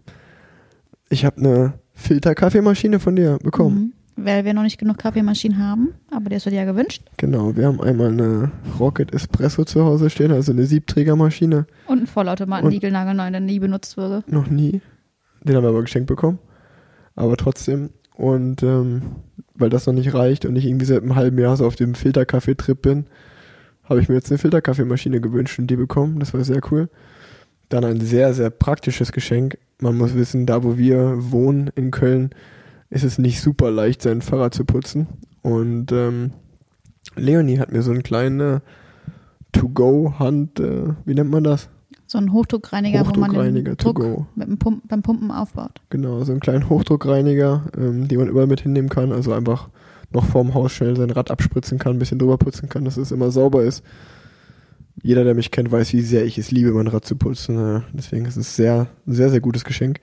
ich 1.10 1.26
habe 1.26 1.38
eine 1.38 1.74
Filterkaffeemaschine 1.94 3.00
von 3.00 3.16
dir 3.16 3.38
bekommen. 3.42 3.76
Mhm. 3.76 3.94
Weil 4.16 4.46
wir 4.46 4.54
noch 4.54 4.64
nicht 4.64 4.78
genug 4.78 4.98
Kaffeemaschinen 4.98 5.60
haben, 5.60 5.94
aber 6.10 6.30
der 6.30 6.38
ist 6.38 6.46
ja 6.46 6.66
gewünscht. 6.66 7.04
Genau, 7.18 7.56
wir 7.56 7.68
haben 7.68 7.82
einmal 7.82 8.08
eine 8.08 8.52
Rocket 8.80 9.14
Espresso 9.14 9.66
zu 9.66 9.84
Hause 9.84 10.10
stehen, 10.10 10.32
also 10.32 10.52
eine 10.52 10.66
Siebträgermaschine. 10.66 11.66
Und 11.88 11.98
einen 11.98 12.08
Vollautomaten, 12.08 12.70
Niegelnagelneu, 12.70 13.30
der 13.30 13.42
nie 13.42 13.60
benutzt 13.60 13.98
wurde. 13.98 14.24
Noch 14.28 14.48
nie. 14.48 14.82
Den 15.44 15.56
haben 15.56 15.64
wir 15.64 15.70
aber 15.70 15.82
geschenkt 15.82 16.08
bekommen. 16.08 16.40
Aber 17.16 17.38
trotzdem. 17.38 17.92
Und 18.16 18.64
ähm, 18.64 19.02
weil 19.54 19.70
das 19.70 19.86
noch 19.86 19.94
nicht 19.94 20.14
reicht 20.14 20.46
und 20.46 20.56
ich 20.56 20.66
irgendwie 20.66 20.86
seit 20.86 21.02
einem 21.02 21.16
halben 21.16 21.38
Jahr 21.38 21.58
so 21.58 21.66
auf 21.66 21.76
dem 21.76 21.96
Filterkaffee-Trip 21.96 22.82
bin, 22.82 23.06
habe 23.84 24.00
ich 24.00 24.10
mir 24.10 24.16
jetzt 24.16 24.32
eine 24.32 24.38
Filterkaffeemaschine 24.38 25.22
gewünscht 25.22 25.60
und 25.60 25.68
die 25.68 25.76
bekommen. 25.76 26.20
Das 26.20 26.34
war 26.34 26.44
sehr 26.44 26.62
cool. 26.72 26.90
Dann 27.70 27.84
ein 27.84 28.02
sehr, 28.02 28.34
sehr 28.34 28.50
praktisches 28.50 29.12
Geschenk. 29.12 29.58
Man 29.80 29.98
muss 29.98 30.16
wissen, 30.16 30.46
da 30.46 30.64
wo 30.64 30.78
wir 30.78 31.16
wohnen 31.32 31.70
in 31.76 31.92
Köln, 31.92 32.32
ist 32.96 33.04
es 33.04 33.18
nicht 33.18 33.42
super 33.42 33.72
leicht, 33.72 34.02
sein 34.02 34.22
Fahrrad 34.22 34.54
zu 34.54 34.64
putzen. 34.64 35.08
Und 35.42 35.92
ähm, 35.92 36.32
Leonie 37.18 37.60
hat 37.60 37.72
mir 37.72 37.82
so 37.82 37.92
einen 37.92 38.04
kleinen 38.04 38.62
To-Go-Hand, 39.52 40.62
äh, 40.62 40.94
wie 41.04 41.14
nennt 41.14 41.30
man 41.30 41.44
das? 41.44 41.70
So 42.08 42.18
ein 42.18 42.32
Hochdruckreiniger, 42.32 43.02
wo 43.02 43.20
man 43.20 43.32
Hochdruckreiniger 43.32 43.72
den 43.72 43.78
to 43.78 43.92
Druck 43.92 44.00
go. 44.00 44.26
mit 44.36 44.48
dem 44.48 44.58
Pump, 44.58 44.88
beim 44.88 45.02
Pumpen 45.02 45.30
aufbaut. 45.30 45.82
Genau, 45.90 46.24
so 46.24 46.32
einen 46.32 46.40
kleinen 46.40 46.70
Hochdruckreiniger, 46.70 47.66
ähm, 47.78 48.08
den 48.08 48.18
man 48.18 48.30
überall 48.30 48.48
mit 48.48 48.62
hinnehmen 48.62 48.88
kann. 48.88 49.12
Also 49.12 49.34
einfach 49.34 49.68
noch 50.14 50.24
vorm 50.24 50.54
Haus 50.54 50.72
schnell 50.72 50.96
sein 50.96 51.10
Rad 51.10 51.32
abspritzen 51.32 51.78
kann, 51.80 51.98
ein 51.98 52.00
bisschen 52.00 52.20
drüber 52.20 52.38
putzen 52.38 52.70
kann, 52.70 52.86
dass 52.86 52.96
es 52.96 53.12
immer 53.12 53.30
sauber 53.30 53.64
ist. 53.64 53.84
Jeder, 55.04 55.26
der 55.26 55.36
mich 55.36 55.52
kennt, 55.52 55.70
weiß, 55.70 55.92
wie 55.92 56.02
sehr 56.02 56.24
ich 56.26 56.38
es 56.38 56.50
liebe, 56.50 56.72
mein 56.72 56.88
Rad 56.88 57.04
zu 57.04 57.18
putzen. 57.18 57.58
Äh, 57.58 57.82
deswegen 57.92 58.26
ist 58.26 58.38
es 58.38 58.56
sehr, 58.56 58.88
ein 59.06 59.14
sehr, 59.14 59.30
sehr 59.30 59.42
gutes 59.42 59.66
Geschenk. 59.66 60.00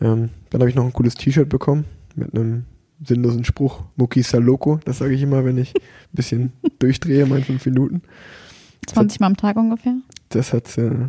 Ähm, 0.00 0.28
dann 0.50 0.60
habe 0.60 0.70
ich 0.70 0.76
noch 0.76 0.84
ein 0.84 0.92
cooles 0.92 1.16
T-Shirt 1.16 1.48
bekommen 1.48 1.86
mit 2.20 2.34
einem 2.34 2.64
sinnlosen 3.04 3.44
Spruch. 3.44 3.82
Muki 3.96 4.22
Saloko, 4.22 4.78
das 4.84 4.98
sage 4.98 5.14
ich 5.14 5.22
immer, 5.22 5.44
wenn 5.44 5.58
ich 5.58 5.74
ein 5.74 5.82
bisschen 6.12 6.52
durchdrehe, 6.78 7.26
mein 7.26 7.44
fünf 7.44 7.64
Minuten. 7.66 8.02
20 8.86 9.20
Mal 9.20 9.26
am 9.26 9.36
Tag 9.36 9.56
ungefähr. 9.56 9.94
Das 10.30 10.52
hat 10.52 10.68
sie 10.68 11.08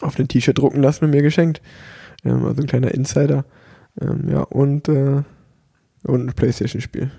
auf 0.00 0.18
ein 0.18 0.28
T-Shirt 0.28 0.58
drucken 0.58 0.82
lassen 0.82 1.04
und 1.04 1.10
mir 1.10 1.22
geschenkt. 1.22 1.62
Ähm, 2.24 2.44
also 2.44 2.62
ein 2.62 2.66
kleiner 2.68 2.92
Insider. 2.92 3.44
Ähm, 4.00 4.28
ja, 4.28 4.42
und, 4.42 4.88
äh, 4.88 5.22
und 6.04 6.28
ein 6.28 6.32
Playstation-Spiel. 6.34 7.10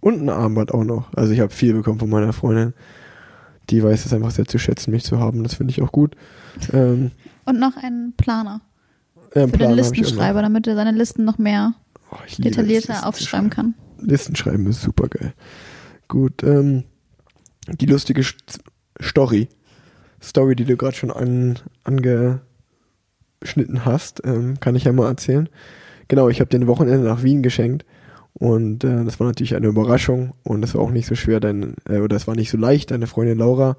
Und 0.00 0.22
ein 0.22 0.28
Armband 0.28 0.72
auch 0.72 0.84
noch. 0.84 1.12
Also 1.14 1.32
ich 1.32 1.40
habe 1.40 1.52
viel 1.52 1.74
bekommen 1.74 1.98
von 1.98 2.10
meiner 2.10 2.32
Freundin. 2.32 2.74
Die 3.70 3.82
weiß 3.82 4.04
es 4.04 4.12
einfach 4.12 4.30
sehr 4.30 4.46
zu 4.46 4.58
schätzen, 4.58 4.90
mich 4.90 5.04
zu 5.04 5.18
haben. 5.18 5.42
Das 5.42 5.54
finde 5.54 5.70
ich 5.70 5.80
auch 5.80 5.92
gut. 5.92 6.16
Ähm, 6.72 7.10
Und 7.46 7.58
noch 7.58 7.76
einen 7.76 8.12
Planer 8.16 8.60
einen 9.34 9.50
für 9.50 9.58
den. 9.58 9.72
Listenschreiber, 9.72 10.42
damit 10.42 10.66
er 10.66 10.74
seine 10.74 10.92
Listen 10.92 11.24
noch 11.24 11.38
mehr 11.38 11.74
Oh, 12.10 12.16
detaillierter 12.38 13.06
aufschreiben 13.06 13.50
kann. 13.50 13.74
Listen 13.98 14.36
schreiben 14.36 14.66
ist 14.66 14.82
super 14.82 15.08
geil. 15.08 15.34
Gut, 16.08 16.42
ähm, 16.42 16.84
die 17.68 17.86
lustige 17.86 18.22
St 18.22 18.60
Story. 19.02 19.48
Story, 20.22 20.54
die 20.54 20.64
du 20.64 20.76
gerade 20.76 20.96
schon 20.96 21.10
an, 21.10 21.58
angeschnitten 21.82 23.84
hast, 23.84 24.22
ähm, 24.24 24.60
kann 24.60 24.76
ich 24.76 24.84
ja 24.84 24.92
mal 24.92 25.08
erzählen. 25.08 25.48
Genau, 26.08 26.28
ich 26.28 26.40
habe 26.40 26.50
den 26.50 26.66
Wochenende 26.66 27.06
nach 27.06 27.22
Wien 27.22 27.42
geschenkt 27.42 27.84
und 28.34 28.84
äh, 28.84 29.04
das 29.04 29.18
war 29.18 29.26
natürlich 29.26 29.56
eine 29.56 29.66
Überraschung 29.66 30.34
und 30.44 30.64
es 30.64 30.74
war 30.74 30.82
auch 30.82 30.90
nicht 30.90 31.06
so 31.06 31.14
schwer, 31.14 31.40
dein, 31.40 31.74
äh, 31.88 31.98
oder 31.98 32.16
es 32.16 32.26
war 32.26 32.36
nicht 32.36 32.50
so 32.50 32.58
leicht, 32.58 32.90
deine 32.90 33.06
Freundin 33.06 33.38
Laura 33.38 33.76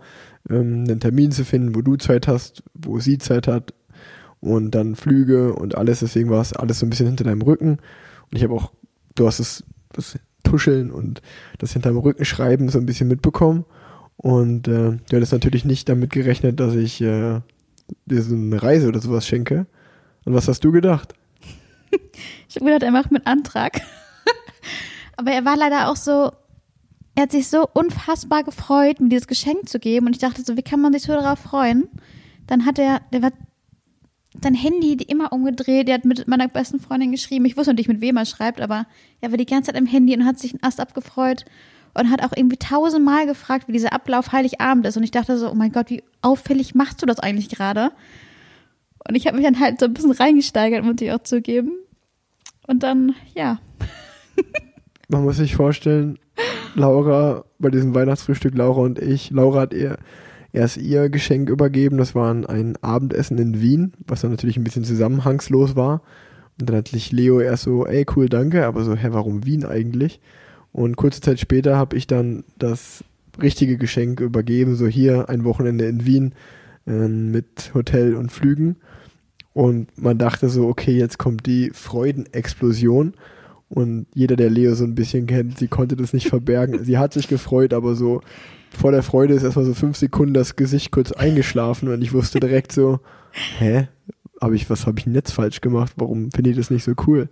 ähm, 0.50 0.86
einen 0.88 1.00
Termin 1.00 1.32
zu 1.32 1.46
finden, 1.46 1.76
wo 1.76 1.82
du 1.82 1.96
Zeit 1.96 2.28
hast, 2.28 2.64
wo 2.74 3.00
sie 3.00 3.18
Zeit 3.18 3.48
hat 3.48 3.74
und 4.46 4.72
dann 4.72 4.96
Flüge 4.96 5.54
und 5.54 5.76
alles. 5.76 6.00
Deswegen 6.00 6.30
war 6.30 6.42
es 6.42 6.54
alles 6.54 6.80
so 6.80 6.86
ein 6.86 6.90
bisschen 6.90 7.08
hinter 7.08 7.24
deinem 7.24 7.42
Rücken 7.42 7.80
und 8.32 8.38
ich 8.38 8.44
habe 8.44 8.54
auch, 8.54 8.72
du 9.16 9.28
hast 9.28 9.40
es, 9.40 9.64
das 9.94 10.18
Tuscheln 10.44 10.92
und 10.92 11.22
das 11.58 11.74
hinter 11.74 11.90
dem 11.90 11.98
Rücken 11.98 12.24
schreiben 12.26 12.70
so 12.70 12.80
ein 12.80 12.86
bisschen 12.86 13.08
mitbekommen 13.08 13.66
und 14.18 14.68
äh, 14.68 14.98
du 15.10 15.16
hattest 15.16 15.34
natürlich 15.34 15.66
nicht 15.66 15.90
damit 15.90 16.12
gerechnet, 16.12 16.60
dass 16.60 16.76
ich 16.76 17.02
äh, 17.02 17.42
dir 18.06 18.22
so 18.22 18.36
eine 18.36 18.62
Reise 18.62 18.88
oder 18.88 19.02
sowas 19.02 19.28
schenke. 19.28 19.66
Und 20.26 20.34
was 20.34 20.48
hast 20.48 20.64
du 20.64 20.72
gedacht? 20.72 21.14
Ich 22.48 22.56
habe 22.62 22.66
gedacht, 22.68 22.84
er 22.84 22.92
macht 22.92 23.12
mit 23.12 23.28
Antrag. 23.28 23.82
Aber 25.18 25.32
er 25.32 25.44
war 25.44 25.58
leider 25.58 25.90
auch 25.90 25.98
so, 25.98 26.32
er 27.16 27.24
hat 27.24 27.32
sich 27.32 27.50
so 27.50 27.68
unfassbar 27.74 28.44
gefreut, 28.44 29.02
mir 29.02 29.10
dieses 29.10 29.28
Geschenk 29.28 29.68
zu 29.68 29.78
geben. 29.78 30.06
Und 30.06 30.14
ich 30.14 30.22
dachte 30.22 30.42
so, 30.42 30.56
wie 30.56 30.62
kann 30.62 30.80
man 30.80 30.94
sich 30.94 31.02
so 31.02 31.12
darauf 31.12 31.40
freuen? 31.40 31.90
Dann 32.48 32.66
hat 32.66 32.80
er, 32.80 33.02
der 33.12 33.24
war 33.24 33.32
sein 34.44 34.54
Handy 34.54 34.94
immer 34.94 35.34
umgedreht. 35.34 35.88
Der 35.88 35.96
hat 35.96 36.06
mit 36.06 36.28
meiner 36.28 36.48
besten 36.48 36.80
Freundin 36.80 37.12
geschrieben. 37.12 37.46
Ich 37.46 37.58
wusste 37.58 37.74
nicht, 37.74 37.88
mit 37.88 38.02
wem 38.02 38.18
er 38.18 38.26
schreibt, 38.26 38.62
aber 38.62 38.86
er 39.22 39.32
war 39.32 39.38
die 39.38 39.46
ganze 39.46 39.72
Zeit 39.72 39.80
im 39.80 39.88
Handy 39.88 40.16
und 40.16 40.26
hat 40.26 40.40
sich 40.40 40.54
einen 40.54 40.64
Ast 40.64 40.80
abgefreut 40.80 41.46
und 41.94 42.12
hat 42.12 42.24
auch 42.24 42.34
irgendwie 42.36 42.58
tausendmal 42.58 43.26
gefragt, 43.26 43.68
wie 43.68 43.74
dieser 43.74 43.94
Ablauf 43.94 44.32
Heiligabend 44.32 44.86
ist. 44.86 44.98
Und 44.98 45.04
ich 45.04 45.12
dachte 45.12 45.38
so, 45.38 45.50
oh 45.50 45.56
mein 45.56 45.72
Gott, 45.72 45.90
wie 45.90 46.04
auffällig 46.22 46.76
machst 46.76 47.02
du 47.02 47.06
das 47.06 47.20
eigentlich 47.20 47.50
gerade? 47.50 47.92
Und 49.08 49.16
ich 49.16 49.28
habe 49.28 49.38
mich 49.38 49.46
dann 49.46 49.60
halt 49.60 49.80
so 49.80 49.86
ein 49.86 49.94
bisschen 49.94 50.12
reingesteigert, 50.12 50.84
muss 50.84 50.96
ich 51.00 51.12
auch 51.12 51.24
zugeben. 51.24 51.72
Und 52.68 52.84
dann, 52.84 53.14
ja, 53.36 53.60
Man 55.08 55.24
muss 55.24 55.38
sich 55.38 55.56
vorstellen, 55.56 56.18
Laura, 56.74 57.46
bei 57.60 57.70
diesem 57.70 57.94
Weihnachtsfrühstück, 57.94 58.56
Laura 58.56 58.82
und 58.82 59.00
ich, 59.00 59.32
Laura 59.32 59.62
hat 59.62 59.74
ihr 59.74 59.98
erst 60.56 60.78
ihr 60.78 61.10
Geschenk 61.10 61.50
übergeben. 61.50 61.98
Das 61.98 62.16
war 62.16 62.34
ein 62.34 62.76
Abendessen 62.82 63.38
in 63.38 63.62
Wien, 63.62 63.94
was 64.08 64.22
dann 64.22 64.32
natürlich 64.32 64.58
ein 64.58 64.64
bisschen 64.64 64.86
zusammenhangslos 64.86 65.76
war. 65.76 66.02
Und 66.60 66.70
dann 66.70 66.78
hat 66.78 66.88
sich 66.88 67.12
Leo 67.12 67.40
erst 67.42 67.64
so, 67.64 67.86
ey, 67.86 68.06
cool, 68.16 68.30
danke, 68.30 68.66
aber 68.66 68.84
so, 68.84 68.96
hä, 68.96 69.08
warum 69.12 69.46
Wien 69.46 69.66
eigentlich? 69.66 70.22
Und 70.72 70.96
kurze 70.96 71.22
Zeit 71.22 71.40
später 71.40 71.78
habe 71.78 71.98
ich 71.98 72.08
dann 72.08 72.46
das 72.58 73.04
richtige 73.42 73.78
Geschenk 73.78 74.22
übergeben, 74.22 74.76
so 74.76 74.88
hier 74.88 75.30
ein 75.30 75.44
Wochenende 75.44 75.86
in 75.86 76.06
Wien 76.06 76.34
ähm, 76.88 77.32
mit 77.32 77.72
Hotel 77.74 78.16
und 78.16 78.32
Flügen. 78.32 78.78
Und 79.54 79.88
man 80.02 80.18
dachte 80.18 80.50
so, 80.50 80.68
okay, 80.68 80.98
jetzt 80.98 81.18
kommt 81.18 81.46
die 81.46 81.72
Freudenexplosion. 81.74 83.14
Und 83.68 84.06
jeder, 84.14 84.36
der 84.36 84.50
Leo 84.50 84.76
so 84.76 84.86
ein 84.86 84.96
bisschen 84.96 85.28
kennt, 85.28 85.58
sie 85.58 85.68
konnte 85.68 85.98
das 85.98 86.14
nicht 86.14 86.28
verbergen. 86.30 86.84
sie 86.86 86.98
hat 86.98 87.14
sich 87.14 87.28
gefreut, 87.28 87.74
aber 87.74 87.96
so 87.96 88.22
vor 88.76 88.92
der 88.92 89.04
Freude 89.04 89.34
ist 89.34 89.44
erstmal 89.44 89.66
so 89.66 89.74
fünf 89.74 89.98
Sekunden 89.98 90.34
das 90.34 90.56
Gesicht 90.56 90.92
kurz 90.92 91.12
eingeschlafen 91.12 91.90
und 91.90 92.02
ich 92.02 92.14
wusste 92.14 92.40
direkt 92.40 92.72
so, 92.72 93.00
hä? 93.32 93.88
Hab 94.42 94.52
ich, 94.52 94.70
was 94.70 94.86
habe 94.86 95.00
ich 95.00 95.06
denn 95.06 95.16
jetzt 95.16 95.32
falsch 95.32 95.62
gemacht? 95.62 95.94
Warum 95.96 96.30
finde 96.32 96.50
ich 96.52 96.58
das 96.58 96.70
nicht 96.70 96.84
so 96.84 96.94
cool? 97.08 97.30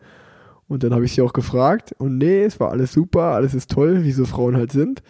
Und 0.67 0.83
dann 0.83 0.93
habe 0.93 1.05
ich 1.05 1.13
sie 1.13 1.21
auch 1.21 1.33
gefragt 1.33 1.93
und 1.97 2.17
nee, 2.17 2.43
es 2.43 2.59
war 2.59 2.71
alles 2.71 2.93
super, 2.93 3.33
alles 3.33 3.53
ist 3.53 3.69
toll, 3.69 4.03
wie 4.03 4.11
so 4.11 4.25
Frauen 4.25 4.55
halt 4.55 4.71
sind. 4.71 5.03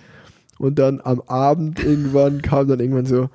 Und 0.57 0.79
dann 0.79 1.01
am 1.03 1.21
Abend 1.21 1.83
irgendwann 1.83 2.41
kam 2.41 2.67
dann 2.67 2.79
irgendwann 2.79 3.05
so, 3.05 3.29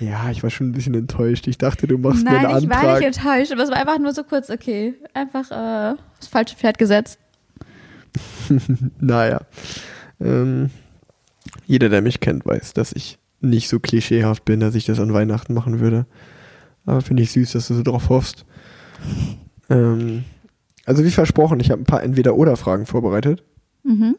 ja, 0.00 0.30
ich 0.30 0.42
war 0.42 0.50
schon 0.50 0.68
ein 0.68 0.72
bisschen 0.72 0.94
enttäuscht. 0.94 1.46
Ich 1.46 1.58
dachte, 1.58 1.86
du 1.86 1.98
machst 1.98 2.24
mir 2.24 2.32
Nein, 2.32 2.46
einen 2.46 2.64
ich 2.64 2.70
war 2.70 2.78
Antrag. 2.78 2.98
nicht 3.00 3.16
enttäuscht, 3.16 3.52
aber 3.52 3.62
es 3.62 3.70
war 3.70 3.76
einfach 3.76 3.98
nur 3.98 4.12
so 4.12 4.24
kurz, 4.24 4.50
okay, 4.50 4.94
einfach 5.14 5.50
äh, 5.50 5.96
das 6.18 6.28
falsche 6.28 6.56
Pferd 6.56 6.78
gesetzt. 6.78 7.18
Naja. 9.00 9.40
Ähm, 10.20 10.70
jeder, 11.72 11.88
der 11.88 12.02
mich 12.02 12.20
kennt, 12.20 12.44
weiß, 12.44 12.74
dass 12.74 12.92
ich 12.92 13.18
nicht 13.40 13.70
so 13.70 13.80
klischeehaft 13.80 14.44
bin, 14.44 14.60
dass 14.60 14.74
ich 14.74 14.84
das 14.84 15.00
an 15.00 15.14
Weihnachten 15.14 15.54
machen 15.54 15.80
würde. 15.80 16.04
Aber 16.84 17.00
finde 17.00 17.22
ich 17.22 17.32
süß, 17.32 17.52
dass 17.52 17.68
du 17.68 17.74
so 17.74 17.82
drauf 17.82 18.08
hoffst. 18.08 18.44
Ähm, 19.70 20.24
also 20.84 21.04
wie 21.04 21.10
versprochen, 21.10 21.60
ich 21.60 21.70
habe 21.70 21.80
ein 21.80 21.86
paar 21.86 22.02
Entweder-Oder-Fragen 22.02 22.84
vorbereitet. 22.84 23.44
Mhm. 23.84 24.16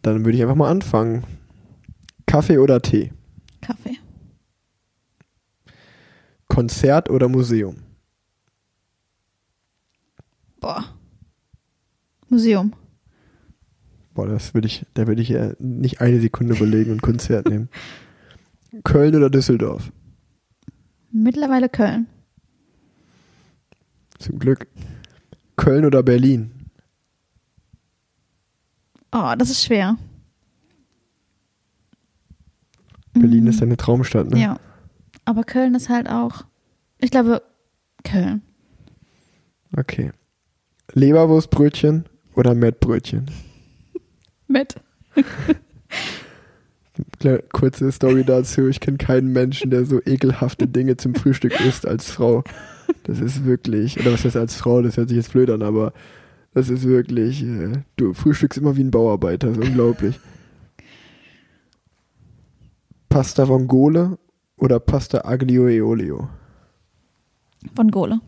Dann 0.00 0.24
würde 0.24 0.38
ich 0.38 0.42
einfach 0.42 0.54
mal 0.54 0.70
anfangen. 0.70 1.24
Kaffee 2.24 2.58
oder 2.58 2.80
Tee? 2.80 3.12
Kaffee. 3.60 3.98
Konzert 6.48 7.10
oder 7.10 7.28
Museum? 7.28 7.76
Boah. 10.60 10.84
Museum. 12.28 12.72
Boah, 14.14 14.26
das 14.28 14.54
würde 14.54 14.66
ich, 14.68 14.86
da 14.94 15.06
würde 15.06 15.22
ich 15.22 15.28
ja 15.30 15.52
nicht 15.58 16.00
eine 16.00 16.20
Sekunde 16.20 16.54
überlegen 16.54 16.92
und 16.92 17.02
Konzert 17.02 17.48
nehmen. 17.48 17.68
Köln 18.84 19.14
oder 19.16 19.28
Düsseldorf? 19.30 19.90
Mittlerweile 21.10 21.68
Köln. 21.68 22.06
Zum 24.18 24.38
Glück. 24.38 24.66
Köln 25.56 25.84
oder 25.84 26.02
Berlin? 26.02 26.50
Oh, 29.12 29.32
das 29.38 29.50
ist 29.50 29.64
schwer. 29.64 29.96
Berlin 33.12 33.44
Mhm. 33.44 33.50
ist 33.50 33.60
deine 33.60 33.76
Traumstadt, 33.76 34.30
ne? 34.30 34.40
Ja. 34.40 34.60
Aber 35.24 35.44
Köln 35.44 35.74
ist 35.74 35.88
halt 35.88 36.08
auch. 36.08 36.44
Ich 36.98 37.10
glaube, 37.10 37.42
Köln. 38.02 38.42
Okay. 39.76 40.12
Leberwurstbrötchen 40.92 42.04
oder 42.34 42.54
Mettbrötchen? 42.54 43.30
Mit. 44.54 44.76
Kle- 47.20 47.42
Kurze 47.52 47.90
Story 47.90 48.22
dazu. 48.24 48.68
Ich 48.68 48.78
kenne 48.80 48.98
keinen 48.98 49.32
Menschen, 49.32 49.70
der 49.70 49.84
so 49.84 50.00
ekelhafte 50.04 50.68
Dinge 50.68 50.96
zum 50.96 51.14
Frühstück 51.16 51.58
isst 51.60 51.86
als 51.88 52.08
Frau. 52.10 52.44
Das 53.02 53.18
ist 53.18 53.44
wirklich, 53.44 53.98
oder 53.98 54.12
was 54.12 54.24
heißt 54.24 54.36
als 54.36 54.54
Frau, 54.54 54.80
das 54.80 54.96
hört 54.96 55.08
sich 55.08 55.16
jetzt 55.16 55.32
blöd 55.32 55.50
an, 55.50 55.62
aber 55.62 55.92
Das 56.54 56.68
ist 56.70 56.84
wirklich, 56.84 57.42
äh, 57.42 57.72
du 57.96 58.14
frühstückst 58.14 58.58
immer 58.60 58.76
wie 58.76 58.84
ein 58.84 58.92
Bauarbeiter, 58.92 59.48
das 59.48 59.58
ist 59.58 59.66
unglaublich. 59.66 60.20
Pasta 63.08 63.48
Vongole 63.48 64.18
oder 64.56 64.78
Pasta 64.78 65.24
Aglio 65.24 65.68
e 65.68 65.80
Olio? 65.82 66.28
Von 67.74 67.90
Gole. 67.90 68.20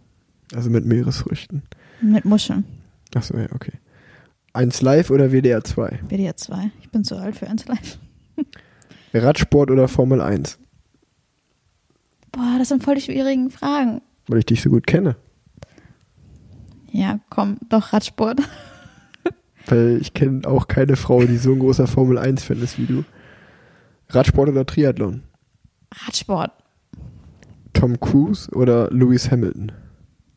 Also 0.55 0.71
mit 0.71 0.85
Meeresfrüchten. 0.87 1.63
Mit 2.01 2.25
Muscheln. 2.25 2.65
Achso, 3.15 3.37
ja, 3.39 3.47
okay. 3.55 3.73
1 4.57 4.81
Live 4.83 5.11
oder 5.11 5.31
WDR 5.31 5.63
2? 5.63 6.01
WDR 6.09 6.37
2. 6.37 6.71
Ich 6.81 6.91
bin 6.91 7.05
zu 7.05 7.17
alt 7.17 7.37
für 7.37 7.47
eins 7.47 7.67
live. 7.67 7.99
Radsport 9.15 9.71
oder 9.71 9.89
Formel 9.89 10.21
1? 10.21 10.59
Boah, 12.33 12.57
das 12.59 12.69
sind 12.69 12.83
voll 12.83 12.97
die 12.97 13.01
schwierigen 13.03 13.51
Fragen. 13.51 14.03
Weil 14.27 14.41
ich 14.41 14.47
dich 14.47 14.63
so 14.63 14.71
gut 14.71 14.87
kenne. 14.87 15.17
Ja, 16.91 17.21
komm, 17.31 17.59
doch 17.69 17.93
Radsport. 17.93 18.41
Weil 19.67 19.99
ich 20.01 20.15
kenne 20.15 20.47
auch 20.47 20.69
keine 20.69 20.97
Frau, 20.97 21.25
die 21.25 21.39
so 21.39 21.53
ein 21.53 21.59
großer 21.59 21.87
Formel 21.87 22.19
1-Fan 22.19 22.63
ist 22.63 22.79
wie 22.79 22.87
du. 22.87 23.05
Radsport 24.09 24.49
oder 24.49 24.65
Triathlon? 24.65 25.23
Radsport. 25.93 26.53
Tom 27.73 28.01
Cruise 28.01 28.51
oder 28.53 28.91
Lewis 28.91 29.31
Hamilton? 29.31 29.73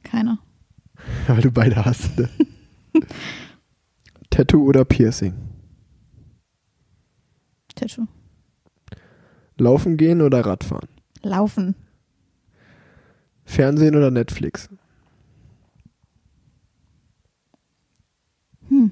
Keiner. 0.04 0.40
Weil 1.28 1.42
du 1.42 1.52
beide 1.52 1.86
hast. 1.86 2.18
Ne? 2.18 2.30
Tattoo 4.39 4.63
oder 4.63 4.86
Piercing? 4.86 5.34
Tattoo. 7.75 8.08
Laufen 9.58 9.98
gehen 9.98 10.22
oder 10.22 10.46
Radfahren? 10.46 10.88
Laufen. 11.24 11.75
Fernsehen 13.43 13.98
oder 13.98 14.12
Netflix? 14.12 14.69
Hm. 18.69 18.91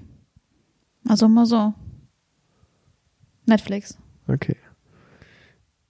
Also 1.07 1.29
mal 1.29 1.45
so. 1.45 1.73
Netflix. 3.45 3.97
Okay. 4.27 4.57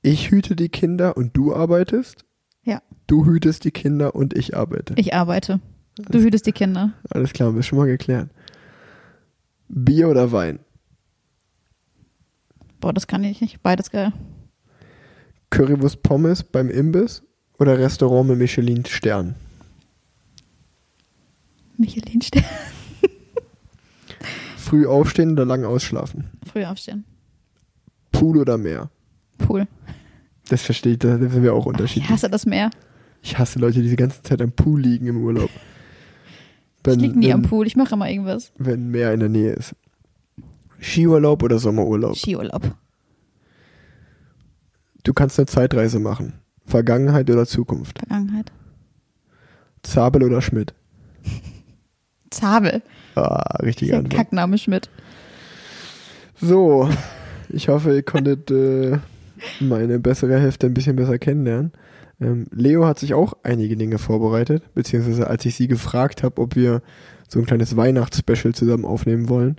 Ich 0.04 0.30
hüte 0.30 0.56
die 0.56 0.70
Kinder 0.70 1.18
und 1.18 1.36
du 1.36 1.56
arbeitest? 1.56 2.26
Ja. 2.62 2.84
Du 3.08 3.26
hütest 3.26 3.64
die 3.64 3.72
Kinder 3.72 4.14
und 4.14 4.38
ich 4.38 4.56
arbeite. 4.56 4.94
Ich 4.98 5.16
arbeite. 5.16 5.62
Du 5.96 6.20
hütest 6.20 6.46
die 6.46 6.52
Kinder. 6.52 6.94
Alles 7.10 7.34
klar, 7.34 7.50
haben 7.50 7.56
wir 7.56 7.64
schon 7.64 7.80
mal 7.80 7.88
geklärt. 7.88 8.30
Bier 9.70 10.10
oder 10.10 10.32
Wein? 10.32 10.60
Boah, 12.80 12.94
das 12.94 13.08
kann 13.08 13.24
ich 13.24 13.42
nicht. 13.42 13.62
Beides 13.64 13.90
geil. 13.92 14.14
Currywurst 15.50 16.04
Pommes 16.04 16.44
beim 16.44 16.70
Imbiss 16.70 17.24
oder 17.60 17.78
Restaurant 17.78 18.30
mit 18.30 18.38
Michelin 18.38 18.86
Stern? 18.86 19.36
Michelin 21.78 22.22
stehen. 22.22 22.44
Früh 24.58 24.86
aufstehen 24.86 25.32
oder 25.32 25.46
lang 25.46 25.64
ausschlafen? 25.64 26.26
Früh 26.46 26.66
aufstehen. 26.66 27.06
Pool 28.12 28.38
oder 28.38 28.58
Meer? 28.58 28.90
Pool. 29.38 29.68
Das 30.50 30.64
verstehe 30.64 30.94
ich, 30.94 31.00
da 31.00 31.18
sind 31.18 31.44
wir 31.44 31.54
auch 31.54 31.62
Ich 31.62 31.68
unterschiedlich. 31.68 32.10
hasse 32.10 32.30
das 32.30 32.46
Meer. 32.46 32.70
Ich 33.22 33.38
hasse 33.38 33.60
Leute, 33.60 33.82
die 33.82 33.90
die 33.90 33.96
ganze 33.96 34.22
Zeit 34.22 34.42
am 34.42 34.52
Pool 34.52 34.82
liegen 34.82 35.08
im 35.08 35.18
Urlaub. 35.18 35.50
Ich 36.96 37.02
lieg 37.02 37.16
nie 37.16 37.28
wenn, 37.28 37.34
am 37.34 37.42
Pool. 37.44 37.68
Ich 37.68 37.76
mache 37.76 37.94
immer 37.96 38.10
irgendwas. 38.10 38.52
Wenn 38.58 38.90
Meer 38.90 39.14
in 39.14 39.20
der 39.20 39.30
Nähe 39.30 39.52
ist. 39.54 39.76
Skiurlaub 40.80 41.44
oder 41.44 41.60
Sommerurlaub? 41.60 42.16
Skiurlaub. 42.16 42.76
Du 45.04 45.14
kannst 45.14 45.40
eine 45.40 45.46
Zeitreise 45.48 46.00
machen. 46.00 46.34
Vergangenheit 46.66 47.30
oder 47.30 47.46
Zukunft? 47.46 48.00
Vergangenheit. 48.00 48.52
Zabel 49.84 50.24
oder 50.24 50.42
Schmidt? 50.42 50.74
Zabel. 52.30 52.82
Ah, 53.16 53.58
richtige 53.64 53.92
Der 53.92 54.00
Antwort. 54.00 54.16
Kackname 54.16 54.58
Schmidt. 54.58 54.90
So, 56.40 56.90
ich 57.50 57.70
hoffe, 57.70 57.96
ihr 57.96 58.04
konntet 58.04 58.52
äh, 58.52 59.00
meine 59.60 59.98
bessere 60.00 60.40
Hälfte 60.40 60.68
ein 60.68 60.74
bisschen 60.74 60.96
besser 60.96 61.18
kennenlernen. 61.18 61.72
Ähm, 62.20 62.46
Leo 62.52 62.86
hat 62.86 63.00
sich 63.00 63.14
auch 63.14 63.34
einige 63.44 63.76
Dinge 63.78 63.98
vorbereitet, 64.00 64.64
beziehungsweise 64.74 65.28
als 65.28 65.46
ich 65.46 65.56
sie 65.56 65.68
gefragt 65.68 66.24
habe, 66.24 66.42
ob 66.42 66.56
wir 66.56 66.82
so 67.28 67.40
ein 67.40 67.46
kleines 67.46 67.76
Weihnachtsspecial 67.78 68.54
zusammen 68.56 68.86
aufnehmen 68.86 69.30
wollen, 69.30 69.58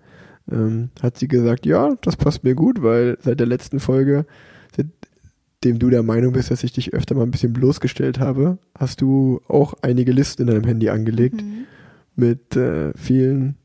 ähm, 0.50 0.90
hat 1.02 1.18
sie 1.18 1.28
gesagt, 1.28 1.66
ja, 1.66 1.94
das 2.02 2.16
passt 2.16 2.42
mir 2.44 2.54
gut, 2.54 2.82
weil 2.82 3.16
seit 3.20 3.38
der 3.40 3.46
letzten 3.46 3.78
Folge, 3.78 4.24
seitdem 4.74 5.78
du 5.78 5.90
der 5.90 6.02
Meinung 6.02 6.32
bist, 6.32 6.50
dass 6.50 6.64
ich 6.64 6.72
dich 6.72 6.94
öfter 6.94 7.14
mal 7.14 7.22
ein 7.24 7.30
bisschen 7.30 7.52
bloßgestellt 7.52 8.18
habe, 8.18 8.58
hast 8.76 9.00
du 9.02 9.40
auch 9.48 9.74
einige 9.82 10.12
Listen 10.12 10.42
in 10.42 10.48
deinem 10.48 10.64
Handy 10.64 10.88
angelegt 10.88 11.42
Mhm. 11.42 11.66
mit 12.16 12.56
äh, 12.56 12.92
vielen 12.96 13.56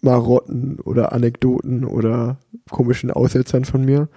Marotten 0.00 0.78
oder 0.80 1.12
Anekdoten 1.12 1.84
oder 1.84 2.38
komischen 2.70 3.10
Aussetzern 3.10 3.64
von 3.64 3.84
mir. 3.84 4.08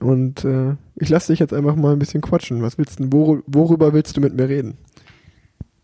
Und 0.00 0.44
äh, 0.44 0.74
ich 0.96 1.08
lasse 1.08 1.32
dich 1.32 1.40
jetzt 1.40 1.52
einfach 1.52 1.76
mal 1.76 1.92
ein 1.92 1.98
bisschen 1.98 2.20
quatschen. 2.22 2.62
Was 2.62 2.78
willst 2.78 2.98
du, 3.00 3.12
wor 3.12 3.42
worüber 3.46 3.92
willst 3.92 4.16
du 4.16 4.20
mit 4.20 4.34
mir 4.34 4.48
reden? 4.48 4.74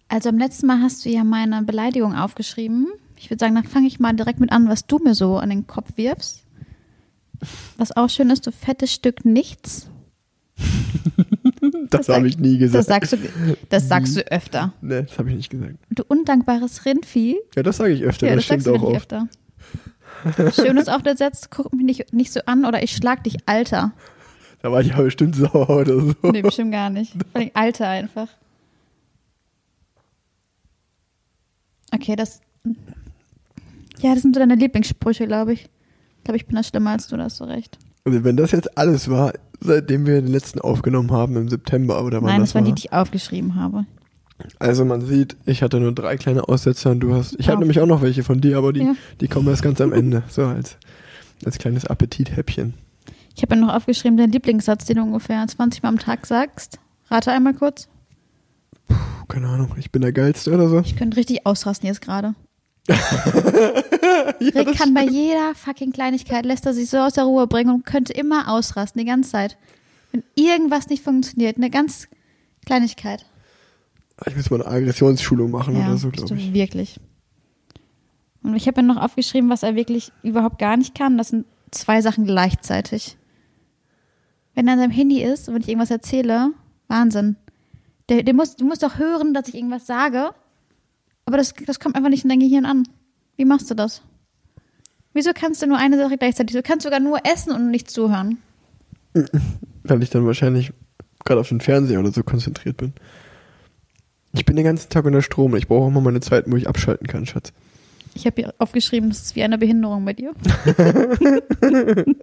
Also 0.08 0.30
am 0.30 0.38
letzten 0.38 0.66
Mal 0.66 0.80
hast 0.80 1.04
du 1.04 1.10
ja 1.10 1.24
meine 1.24 1.62
Beleidigung 1.62 2.14
aufgeschrieben. 2.14 2.88
Ich 3.16 3.30
würde 3.30 3.40
sagen, 3.40 3.54
dann 3.54 3.64
fange 3.64 3.86
ich 3.86 4.00
mal 4.00 4.14
direkt 4.14 4.40
mit 4.40 4.50
an, 4.52 4.68
was 4.68 4.86
du 4.86 4.98
mir 4.98 5.14
so 5.14 5.36
an 5.36 5.50
den 5.50 5.66
Kopf 5.66 5.90
wirfst. 5.96 6.44
Was 7.76 7.96
auch 7.96 8.08
schön 8.08 8.30
ist, 8.30 8.46
du 8.46 8.52
fettes 8.52 8.92
Stück 8.92 9.24
nichts. 9.24 9.88
Das, 11.90 12.06
Das 12.06 12.16
habe 12.16 12.28
ich 12.28 12.38
nie 12.38 12.58
Das 12.58 12.72
gesagt. 12.72 12.86
sagst 12.86 13.12
du, 13.12 13.16
das 13.68 13.88
sagst 13.88 14.16
du 14.16 14.20
öfter. 14.30 14.72
Nee, 14.80 15.02
das 15.02 15.18
habe 15.18 15.30
ich 15.30 15.36
nicht 15.36 15.50
gesagt. 15.50 15.74
Du 15.90 16.02
undankbares 16.06 16.84
Rindvieh. 16.84 17.36
Ja, 17.56 17.62
das 17.62 17.78
sage 17.78 17.92
ich 17.94 18.02
öfter. 18.04 18.28
Ja, 18.28 18.36
das 18.36 18.46
das 18.46 18.60
stimmt 18.62 18.76
auch 18.76 18.82
oft. 18.82 18.96
öfter. 18.96 19.28
Schön 20.54 20.76
ist 20.76 20.90
auf 20.90 21.02
der 21.02 21.16
Satz, 21.16 21.48
guck 21.50 21.72
mich 21.72 21.84
nicht, 21.84 22.12
nicht 22.12 22.32
so 22.32 22.40
an 22.46 22.64
oder 22.64 22.82
ich 22.82 22.92
schlag 22.92 23.24
dich, 23.24 23.36
Alter. 23.46 23.92
Da 24.62 24.72
war 24.72 24.80
ich 24.80 24.92
aber 24.94 25.04
bestimmt 25.04 25.36
sauer 25.36 25.70
oder 25.70 26.00
so. 26.00 26.14
Nee, 26.22 26.42
bestimmt 26.42 26.72
gar 26.72 26.90
nicht. 26.90 27.12
Vor 27.12 27.40
allem 27.40 27.50
Alter 27.54 27.88
einfach. 27.88 28.28
Okay, 31.94 32.16
das. 32.16 32.40
Ja, 34.00 34.12
das 34.14 34.22
sind 34.22 34.34
so 34.34 34.40
deine 34.40 34.54
Lieblingssprüche, 34.56 35.26
glaube 35.26 35.52
ich. 35.54 35.62
Ich 36.18 36.24
glaube, 36.24 36.36
ich 36.36 36.46
bin 36.46 36.56
da 36.56 36.62
schlimmer 36.62 36.90
als 36.90 37.08
du, 37.08 37.16
da 37.16 37.24
hast 37.24 37.40
du 37.40 37.44
recht. 37.44 37.78
Also 38.04 38.24
wenn 38.24 38.36
das 38.36 38.52
jetzt 38.52 38.76
alles 38.76 39.08
war, 39.08 39.32
seitdem 39.60 40.06
wir 40.06 40.20
den 40.20 40.30
letzten 40.30 40.60
aufgenommen 40.60 41.10
haben 41.10 41.36
im 41.36 41.48
September 41.48 42.04
oder 42.04 42.18
wann 42.18 42.26
Nein, 42.30 42.40
das 42.40 42.50
das 42.50 42.54
waren 42.56 42.64
war. 42.66 42.74
die, 42.74 42.80
die 42.82 42.86
ich 42.86 42.92
aufgeschrieben 42.92 43.54
habe. 43.54 43.86
Also 44.58 44.84
man 44.84 45.00
sieht, 45.04 45.36
ich 45.46 45.62
hatte 45.62 45.80
nur 45.80 45.92
drei 45.92 46.16
kleine 46.16 46.48
Aussetzer 46.48 46.90
und 46.92 47.00
du 47.00 47.14
hast, 47.14 47.34
ich 47.38 47.48
habe 47.48 47.56
Auf. 47.56 47.60
nämlich 47.60 47.80
auch 47.80 47.86
noch 47.86 48.02
welche 48.02 48.22
von 48.22 48.40
dir, 48.40 48.56
aber 48.58 48.72
die, 48.72 48.80
Ja. 48.80 48.94
die 49.20 49.28
kommen 49.28 49.48
erst 49.48 49.62
ganz 49.62 49.80
am 49.80 49.92
Ende, 49.92 50.22
so 50.28 50.44
als, 50.44 50.76
als 51.44 51.58
kleines 51.58 51.84
Appetithäppchen. 51.86 52.74
Ich 53.34 53.42
habe 53.42 53.54
ja 53.56 53.60
noch 53.60 53.74
aufgeschrieben, 53.74 54.16
dein 54.16 54.30
Lieblingssatz, 54.32 54.84
den 54.84 54.96
du 54.96 55.02
ungefähr 55.02 55.46
20 55.46 55.82
Mal 55.82 55.88
am 55.90 55.98
Tag 55.98 56.26
sagst. 56.26 56.78
Rate 57.10 57.32
einmal 57.32 57.54
kurz. 57.54 57.88
Puh, 58.88 58.94
keine 59.28 59.48
Ahnung, 59.48 59.74
ich 59.78 59.90
bin 59.92 60.02
der 60.02 60.12
Geilste 60.12 60.52
oder 60.52 60.68
so. 60.68 60.80
Ich 60.80 60.96
könnte 60.96 61.16
richtig 61.16 61.46
ausrasten 61.46 61.86
jetzt 61.86 62.00
gerade. 62.00 62.34
Ja, 64.40 64.62
Rick 64.62 64.78
kann 64.78 64.94
bei 64.94 65.02
jeder 65.04 65.54
fucking 65.54 65.92
Kleinigkeit, 65.92 66.46
lässt 66.46 66.64
er 66.66 66.72
sich 66.74 66.88
so 66.90 66.98
aus 66.98 67.14
der 67.14 67.24
Ruhe 67.24 67.46
bringen 67.46 67.70
und 67.74 67.84
könnte 67.86 68.12
immer 68.12 68.48
ausrasten, 68.52 68.98
die 69.00 69.04
ganze 69.06 69.30
Zeit. 69.30 69.56
Wenn 70.12 70.22
irgendwas 70.36 70.88
nicht 70.88 71.02
funktioniert, 71.02 71.56
eine 71.56 71.70
ganz 71.70 72.08
Kleinigkeit. 72.64 73.26
Ich 74.26 74.36
muss 74.36 74.50
mal 74.50 74.62
eine 74.62 74.70
Aggressionsschulung 74.70 75.50
machen 75.50 75.76
Ja, 75.76 75.86
oder 75.86 75.96
so, 75.96 76.10
glaube 76.10 76.34
ich. 76.36 76.52
wirklich. 76.52 77.00
Und 78.42 78.54
ich 78.56 78.66
habe 78.66 78.82
mir 78.82 78.88
noch 78.88 79.02
aufgeschrieben, 79.02 79.50
was 79.50 79.62
er 79.62 79.74
wirklich 79.74 80.12
überhaupt 80.22 80.58
gar 80.58 80.76
nicht 80.76 80.94
kann. 80.94 81.18
Das 81.18 81.28
sind 81.28 81.46
zwei 81.70 82.00
Sachen 82.00 82.24
gleichzeitig. 82.24 83.16
Wenn 84.54 84.66
er 84.66 84.74
an 84.74 84.78
seinem 84.80 84.90
Handy 84.90 85.22
ist 85.22 85.48
und 85.48 85.54
wenn 85.54 85.62
ich 85.62 85.68
irgendwas 85.68 85.90
erzähle, 85.90 86.50
Wahnsinn. 86.88 87.36
Der, 88.08 88.22
der 88.22 88.34
muss, 88.34 88.56
du 88.56 88.64
musst 88.64 88.82
doch 88.82 88.98
hören, 88.98 89.34
dass 89.34 89.48
ich 89.48 89.54
irgendwas 89.54 89.86
sage, 89.86 90.30
aber 91.26 91.36
das, 91.36 91.52
das 91.66 91.78
kommt 91.78 91.94
einfach 91.94 92.08
nicht 92.08 92.24
in 92.24 92.30
dein 92.30 92.40
Gehirn 92.40 92.64
an. 92.64 92.84
Wie 93.36 93.44
machst 93.44 93.70
du 93.70 93.74
das? 93.74 94.02
Wieso 95.12 95.32
kannst 95.34 95.60
du 95.62 95.66
nur 95.66 95.76
eine 95.76 95.98
Sache 95.98 96.16
gleichzeitig? 96.16 96.56
Du 96.56 96.62
kannst 96.62 96.84
sogar 96.84 97.00
nur 97.00 97.18
essen 97.26 97.52
und 97.52 97.70
nicht 97.70 97.90
zuhören. 97.90 98.38
Weil 99.84 100.02
ich 100.02 100.10
dann 100.10 100.26
wahrscheinlich 100.26 100.72
gerade 101.24 101.40
auf 101.40 101.48
den 101.48 101.60
Fernseher 101.60 102.00
oder 102.00 102.12
so 102.12 102.22
konzentriert 102.22 102.78
bin. 102.78 102.94
Ich 104.38 104.44
bin 104.44 104.54
den 104.54 104.64
ganzen 104.64 104.88
Tag 104.88 105.04
unter 105.04 105.20
Strom. 105.20 105.56
Ich 105.56 105.66
brauche 105.66 105.86
auch 105.86 105.90
mal 105.90 106.00
meine 106.00 106.20
Zeiten, 106.20 106.52
wo 106.52 106.56
ich 106.56 106.68
abschalten 106.68 107.08
kann, 107.08 107.26
Schatz. 107.26 107.52
Ich 108.14 108.24
habe 108.24 108.40
hier 108.40 108.54
aufgeschrieben, 108.58 109.10
das 109.10 109.22
ist 109.22 109.36
wie 109.36 109.42
eine 109.42 109.58
Behinderung 109.58 110.04
bei 110.04 110.12
dir. 110.12 110.32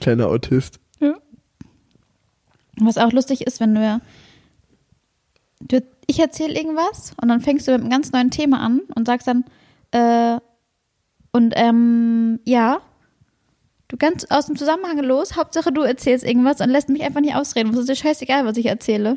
Kleiner 0.00 0.28
Autist. 0.28 0.78
Was 2.76 2.98
auch 2.98 3.12
lustig 3.12 3.46
ist, 3.46 3.60
wenn 3.60 3.74
du, 3.74 4.00
du 5.60 5.82
ich 6.06 6.18
erzähle 6.18 6.54
irgendwas 6.54 7.12
und 7.20 7.28
dann 7.28 7.40
fängst 7.40 7.66
du 7.66 7.72
mit 7.72 7.80
einem 7.80 7.90
ganz 7.90 8.12
neuen 8.12 8.30
Thema 8.30 8.60
an 8.60 8.80
und 8.94 9.06
sagst 9.06 9.26
dann, 9.26 9.44
äh, 9.92 10.38
und 11.32 11.54
ähm, 11.56 12.40
ja, 12.44 12.80
du 13.88 13.96
ganz 13.96 14.26
aus 14.30 14.46
dem 14.46 14.56
Zusammenhang 14.56 14.98
los, 14.98 15.36
Hauptsache 15.36 15.72
du 15.72 15.80
erzählst 15.82 16.24
irgendwas 16.24 16.60
und 16.60 16.68
lässt 16.68 16.90
mich 16.90 17.02
einfach 17.02 17.20
nicht 17.20 17.34
ausreden. 17.34 17.72
Was 17.72 17.80
ist 17.80 17.88
dir 17.88 17.96
scheißegal, 17.96 18.44
was 18.44 18.58
ich 18.58 18.66
erzähle? 18.66 19.16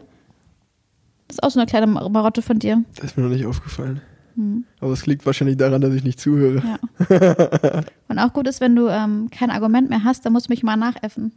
Das 1.27 1.37
ist 1.37 1.43
auch 1.43 1.49
so 1.51 1.59
eine 1.59 1.65
kleine 1.67 1.87
Mar- 1.87 2.07
Marotte 2.09 2.41
von 2.41 2.59
dir. 2.59 2.83
Das 2.95 3.05
ist 3.05 3.17
mir 3.17 3.23
noch 3.23 3.29
nicht 3.31 3.45
aufgefallen. 3.45 4.01
Hm. 4.35 4.65
Aber 4.79 4.91
es 4.91 5.05
liegt 5.05 5.25
wahrscheinlich 5.25 5.57
daran, 5.57 5.81
dass 5.81 5.93
ich 5.93 6.03
nicht 6.03 6.19
zuhöre. 6.19 6.61
Ja. 7.09 7.83
Und 8.09 8.19
auch 8.19 8.33
gut 8.33 8.47
ist, 8.47 8.61
wenn 8.61 8.75
du 8.75 8.87
ähm, 8.89 9.29
kein 9.31 9.49
Argument 9.49 9.89
mehr 9.89 10.03
hast, 10.03 10.25
dann 10.25 10.33
musst 10.33 10.47
du 10.49 10.51
mich 10.53 10.61
mal 10.63 10.75
nachäffen. 10.75 11.31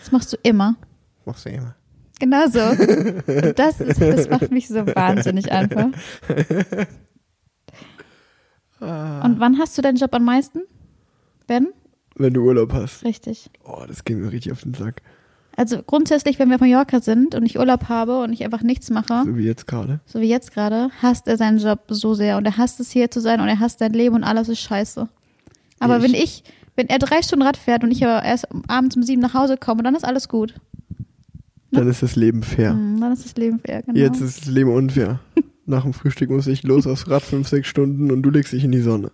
Das 0.00 0.10
machst 0.12 0.32
du 0.32 0.36
immer. 0.42 0.76
Machst 1.26 1.44
du 1.44 1.50
immer. 1.50 1.74
Genau 2.18 2.46
so. 2.48 2.58
Und 2.60 3.58
das, 3.58 3.80
ist, 3.80 4.00
das 4.00 4.28
macht 4.30 4.50
mich 4.50 4.66
so 4.68 4.86
wahnsinnig 4.86 5.52
einfach. 5.52 5.88
Und 8.80 9.40
wann 9.40 9.58
hast 9.58 9.76
du 9.76 9.82
deinen 9.82 9.96
Job 9.96 10.14
am 10.14 10.24
meisten? 10.24 10.60
Wenn? 11.46 11.68
Wenn 12.16 12.32
du 12.34 12.42
Urlaub 12.44 12.72
hast. 12.72 13.04
Richtig. 13.04 13.50
Oh, 13.64 13.84
das 13.86 14.04
geht 14.04 14.16
mir 14.18 14.32
richtig 14.32 14.52
auf 14.52 14.62
den 14.62 14.74
Sack. 14.74 15.02
Also 15.58 15.82
grundsätzlich, 15.82 16.38
wenn 16.38 16.48
wir 16.50 16.54
auf 16.54 16.60
Mallorca 16.60 17.00
sind 17.00 17.34
und 17.34 17.44
ich 17.44 17.58
Urlaub 17.58 17.88
habe 17.88 18.20
und 18.22 18.32
ich 18.32 18.44
einfach 18.44 18.62
nichts 18.62 18.90
mache, 18.90 19.24
So 19.26 19.36
wie 19.36 19.42
jetzt 19.44 19.66
gerade. 19.66 19.98
so 20.06 20.20
wie 20.20 20.28
jetzt 20.28 20.52
gerade, 20.52 20.90
hasst 21.02 21.26
er 21.26 21.36
seinen 21.36 21.58
Job 21.58 21.80
so 21.88 22.14
sehr 22.14 22.36
und 22.36 22.46
er 22.46 22.56
hasst 22.58 22.78
es 22.78 22.92
hier 22.92 23.10
zu 23.10 23.20
sein 23.20 23.40
und 23.40 23.48
er 23.48 23.58
hasst 23.58 23.80
sein 23.80 23.92
Leben 23.92 24.14
und 24.14 24.22
alles 24.22 24.48
ist 24.48 24.60
scheiße. 24.60 25.08
Aber 25.80 25.96
Ich- 25.96 26.02
wenn 26.04 26.14
ich, 26.14 26.44
wenn 26.76 26.88
er 26.88 27.00
drei 27.00 27.22
Stunden 27.22 27.42
Rad 27.44 27.56
fährt 27.56 27.82
und 27.82 27.90
ich 27.90 28.04
aber 28.06 28.22
erst 28.24 28.46
abends 28.68 28.94
um 28.96 29.02
sieben 29.02 29.20
nach 29.20 29.34
Hause 29.34 29.56
komme, 29.56 29.82
dann 29.82 29.96
ist 29.96 30.04
alles 30.04 30.28
gut. 30.28 30.54
Dann 31.72 31.88
ist 31.88 32.04
das 32.04 32.14
Leben 32.14 32.44
fair. 32.44 32.70
Hm, 32.70 33.00
dann 33.00 33.12
ist 33.12 33.24
das 33.24 33.34
Leben 33.36 33.58
fair, 33.58 33.82
genau. 33.82 33.98
Jetzt 33.98 34.20
ist 34.20 34.42
das 34.42 34.46
Leben 34.46 34.72
unfair. 34.72 35.18
Nach 35.66 35.82
dem 35.82 35.92
Frühstück 35.92 36.30
muss 36.30 36.46
ich 36.46 36.62
los 36.62 36.86
aufs 36.86 37.08
Rad 37.10 37.22
fünf, 37.24 37.48
sechs 37.48 37.66
Stunden 37.66 38.10
und 38.12 38.22
du 38.22 38.30
legst 38.30 38.52
dich 38.52 38.62
in 38.62 38.70
die 38.72 38.80
Sonne. 38.80 39.10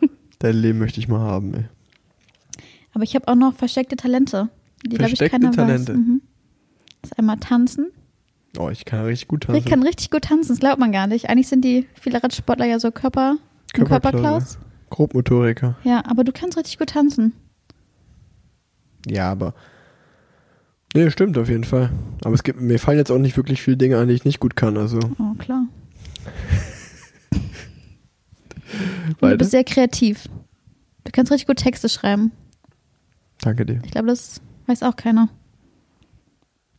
Dein 0.38 0.54
Leben 0.54 0.78
möchte 0.78 1.00
ich 1.00 1.08
mal 1.08 1.18
haben, 1.20 1.52
ey. 1.52 1.64
aber 2.94 3.02
ich 3.02 3.14
habe 3.16 3.26
auch 3.28 3.34
noch 3.34 3.54
versteckte 3.54 3.96
Talente, 3.96 4.48
die 4.86 4.96
glaube 4.96 5.12
ich 5.12 5.18
keiner 5.30 5.50
Talente? 5.52 5.92
weiß. 5.92 5.98
Mhm. 5.98 6.22
Das 7.02 7.12
ist 7.12 7.18
einmal 7.18 7.38
tanzen. 7.38 7.90
Oh, 8.58 8.68
ich 8.68 8.84
kann 8.84 9.04
richtig 9.04 9.28
gut 9.28 9.44
Ich 9.44 9.46
tanzen. 9.46 9.64
kann 9.64 9.82
richtig 9.82 10.10
gut 10.10 10.22
tanzen, 10.22 10.48
das 10.48 10.60
glaubt 10.60 10.78
man 10.78 10.92
gar 10.92 11.06
nicht. 11.06 11.30
Eigentlich 11.30 11.48
sind 11.48 11.64
die 11.64 11.86
viele 11.94 12.22
Radsportler 12.22 12.66
ja 12.66 12.78
so 12.80 12.90
Körper, 12.90 13.36
Körperklaus. 13.72 14.58
Grobmotoriker. 14.90 15.76
Ja, 15.84 16.02
aber 16.06 16.24
du 16.24 16.32
kannst 16.32 16.58
richtig 16.58 16.78
gut 16.78 16.90
tanzen. 16.90 17.32
Ja, 19.06 19.30
aber. 19.30 19.54
Nee, 20.94 21.08
stimmt 21.10 21.38
auf 21.38 21.48
jeden 21.48 21.62
Fall. 21.62 21.90
Aber 22.24 22.34
es 22.34 22.42
gibt, 22.42 22.60
mir 22.60 22.80
fallen 22.80 22.98
jetzt 22.98 23.12
auch 23.12 23.18
nicht 23.18 23.36
wirklich 23.36 23.62
viele 23.62 23.76
Dinge 23.76 23.96
an, 23.98 24.08
die 24.08 24.14
ich 24.14 24.24
nicht 24.24 24.40
gut 24.40 24.56
kann. 24.56 24.76
Also, 24.76 24.98
Oh, 25.18 25.34
klar. 25.38 25.66
Du 29.20 29.36
bist 29.36 29.50
sehr 29.50 29.64
kreativ. 29.64 30.28
Du 31.04 31.10
kannst 31.12 31.32
richtig 31.32 31.46
gut 31.48 31.56
Texte 31.58 31.88
schreiben. 31.88 32.30
Danke 33.40 33.66
dir. 33.66 33.80
Ich 33.84 33.90
glaube, 33.90 34.08
das 34.08 34.40
weiß 34.70 34.82
auch 34.84 34.96
keiner. 34.96 35.28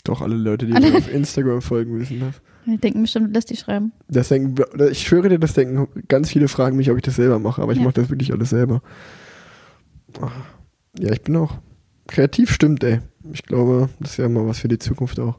Doch, 0.04 0.22
alle 0.22 0.36
Leute, 0.36 0.66
die 0.66 0.74
mir 0.74 0.98
auf 0.98 1.14
Instagram 1.14 1.62
folgen, 1.62 2.00
wissen 2.00 2.20
das. 2.22 2.42
Die 2.66 2.78
denken 2.78 3.02
bestimmt, 3.04 3.34
lässt 3.34 3.50
die 3.52 3.56
schreiben. 3.56 3.92
Das 4.08 4.30
denken, 4.30 4.56
ich 4.92 5.02
schwöre 5.08 5.30
dir, 5.30 5.38
das 5.40 5.54
denken 5.54 5.88
ganz 6.08 6.30
viele 6.32 6.48
fragen 6.48 6.78
mich, 6.78 6.90
ob 6.90 6.98
ich 6.98 7.04
das 7.04 7.16
selber 7.16 7.38
mache, 7.40 7.62
aber 7.62 7.72
ich 7.74 7.78
Ja. 7.80 7.84
mache 7.86 7.94
das 7.96 8.10
wirklich 8.10 8.32
alles 8.34 8.50
selber. 8.50 8.82
Ja, 11.00 11.12
ich 11.12 11.22
bin 11.22 11.36
auch 11.36 11.56
kreativ, 12.08 12.52
stimmt, 12.52 12.84
ey. 12.84 13.00
Ich 13.32 13.44
glaube, 13.44 13.90
das 14.00 14.12
ist 14.12 14.18
ja 14.18 14.28
mal 14.30 14.46
was 14.48 14.60
für 14.60 14.68
die 14.68 14.80
Zukunft 14.80 15.20
auch. 15.20 15.38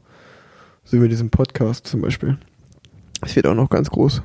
So 0.85 0.97
wie 0.97 1.01
mit 1.01 1.11
diesem 1.11 1.29
Podcast 1.29 1.85
zum 1.87 2.01
Beispiel. 2.01 2.37
Es 3.21 3.35
wird 3.35 3.47
auch 3.47 3.55
noch 3.55 3.69
ganz 3.69 3.89
groß. 3.89 4.21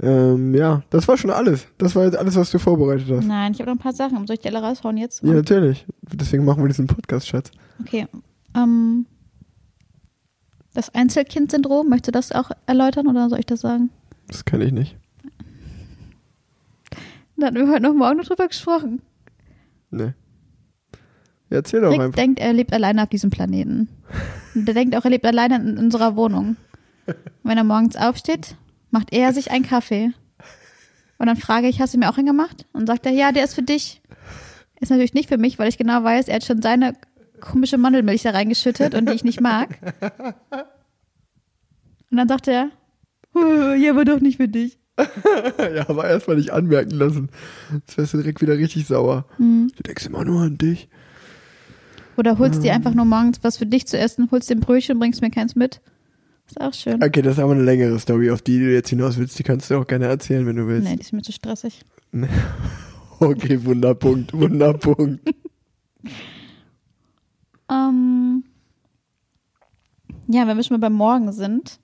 Ähm, 0.00 0.54
ja, 0.54 0.82
das 0.90 1.08
war 1.08 1.16
schon 1.16 1.30
alles. 1.30 1.66
Das 1.78 1.96
war 1.96 2.04
jetzt 2.04 2.16
alles, 2.16 2.36
was 2.36 2.50
du 2.52 2.58
vorbereitet 2.60 3.08
hast. 3.10 3.24
Nein, 3.26 3.52
ich 3.52 3.58
habe 3.60 3.70
noch 3.70 3.76
ein 3.76 3.82
paar 3.82 3.92
Sachen. 3.92 4.26
Soll 4.28 4.34
ich 4.34 4.40
die 4.40 4.48
alle 4.48 4.60
raushauen 4.62 4.96
jetzt? 4.96 5.22
Ja, 5.24 5.32
natürlich. 5.32 5.84
Deswegen 6.12 6.44
machen 6.44 6.62
wir 6.62 6.68
diesen 6.68 6.86
Podcast, 6.86 7.28
Schatz. 7.28 7.50
Okay. 7.80 8.06
Ähm, 8.54 9.06
das 10.74 10.94
Einzelkind-Syndrom, 10.94 11.88
möchtest 11.88 12.08
du 12.08 12.12
das 12.12 12.32
auch 12.32 12.50
erläutern 12.66 13.06
oder 13.08 13.28
soll 13.28 13.40
ich 13.40 13.46
das 13.46 13.60
sagen? 13.60 13.90
Das 14.26 14.44
kann 14.44 14.60
ich 14.60 14.72
nicht. 14.72 14.96
Da 17.36 17.46
hatten 17.46 17.56
wir 17.56 17.68
heute 17.68 17.82
noch 17.82 17.94
morgen 17.94 18.18
noch 18.18 18.24
drüber 18.24 18.48
gesprochen. 18.48 19.00
Nee. 19.90 20.12
Ja, 21.50 21.56
erzähl 21.58 21.80
doch 21.80 21.90
Rick 21.90 22.00
einfach. 22.00 22.16
denkt, 22.16 22.40
er 22.40 22.52
lebt 22.52 22.72
alleine 22.72 23.02
auf 23.02 23.08
diesem 23.08 23.30
Planeten. 23.30 23.88
Und 24.54 24.66
der 24.66 24.74
denkt 24.74 24.96
auch, 24.96 25.04
er 25.04 25.10
lebt 25.10 25.24
alleine 25.24 25.56
in 25.56 25.78
unserer 25.78 26.16
Wohnung. 26.16 26.56
Und 27.06 27.16
wenn 27.42 27.56
er 27.56 27.64
morgens 27.64 27.96
aufsteht, 27.96 28.56
macht 28.90 29.12
er 29.12 29.32
sich 29.32 29.50
einen 29.50 29.64
Kaffee. 29.64 30.10
Und 31.18 31.26
dann 31.26 31.36
frage 31.36 31.68
ich, 31.68 31.80
hast 31.80 31.94
du 31.94 31.98
mir 31.98 32.10
auch 32.10 32.18
einen 32.18 32.26
gemacht? 32.26 32.66
Und 32.72 32.86
sagt 32.86 33.06
er, 33.06 33.12
ja, 33.12 33.32
der 33.32 33.44
ist 33.44 33.54
für 33.54 33.62
dich. 33.62 34.02
Ist 34.80 34.90
natürlich 34.90 35.14
nicht 35.14 35.28
für 35.28 35.38
mich, 35.38 35.58
weil 35.58 35.68
ich 35.68 35.78
genau 35.78 36.04
weiß, 36.04 36.28
er 36.28 36.36
hat 36.36 36.44
schon 36.44 36.62
seine 36.62 36.94
komische 37.40 37.78
Mandelmilch 37.78 38.22
da 38.22 38.30
reingeschüttet 38.30 38.94
und 38.94 39.08
die 39.08 39.14
ich 39.14 39.24
nicht 39.24 39.40
mag. 39.40 39.78
Und 42.10 42.16
dann 42.16 42.28
sagt 42.28 42.48
er, 42.48 42.70
"Uh, 43.34 43.72
ja, 43.74 43.90
aber 43.92 44.04
doch 44.04 44.20
nicht 44.20 44.38
für 44.38 44.48
dich. 44.48 44.78
ja, 45.74 45.88
aber 45.88 46.08
erstmal 46.08 46.36
nicht 46.36 46.50
anmerken 46.50 46.90
lassen. 46.90 47.28
Jetzt 47.72 47.96
wärst 47.96 48.14
du 48.14 48.18
direkt 48.18 48.40
wieder 48.40 48.58
richtig 48.58 48.86
sauer. 48.86 49.26
Hm. 49.36 49.70
Du 49.76 49.82
denkst 49.82 50.06
immer 50.06 50.24
nur 50.24 50.42
an 50.42 50.58
dich. 50.58 50.88
Oder 52.16 52.38
holst 52.38 52.64
dir 52.64 52.72
einfach 52.74 52.94
nur 52.94 53.04
morgens 53.04 53.38
was 53.42 53.58
für 53.58 53.66
dich 53.66 53.86
zu 53.86 53.96
essen, 53.96 54.28
holst 54.32 54.50
dir 54.50 54.56
ein 54.56 54.60
Brötchen 54.60 54.96
und 54.96 55.00
bringst 55.00 55.22
mir 55.22 55.30
keins 55.30 55.54
mit. 55.54 55.80
Ist 56.48 56.60
auch 56.60 56.74
schön. 56.74 57.02
Okay, 57.02 57.22
das 57.22 57.34
ist 57.34 57.38
aber 57.38 57.52
eine 57.52 57.62
längere 57.62 57.98
Story, 58.00 58.30
auf 58.30 58.42
die 58.42 58.58
du 58.58 58.72
jetzt 58.72 58.88
hinaus 58.88 59.18
willst. 59.18 59.38
Die 59.38 59.44
kannst 59.44 59.70
du 59.70 59.76
auch 59.76 59.86
gerne 59.86 60.06
erzählen, 60.06 60.44
wenn 60.46 60.56
du 60.56 60.66
willst. 60.66 60.88
Nee, 60.88 60.96
die 60.96 61.02
ist 61.02 61.12
mir 61.12 61.22
zu 61.22 61.30
stressig. 61.32 61.82
Okay, 63.20 63.64
Wunderpunkt, 63.64 64.32
Wunderpunkt. 64.32 65.34
Ähm, 67.70 68.44
ja, 70.26 70.46
wenn 70.46 70.56
wir 70.56 70.64
schon 70.64 70.80
mal 70.80 70.88
beim 70.88 70.96
Morgen 70.96 71.32
sind. 71.32 71.80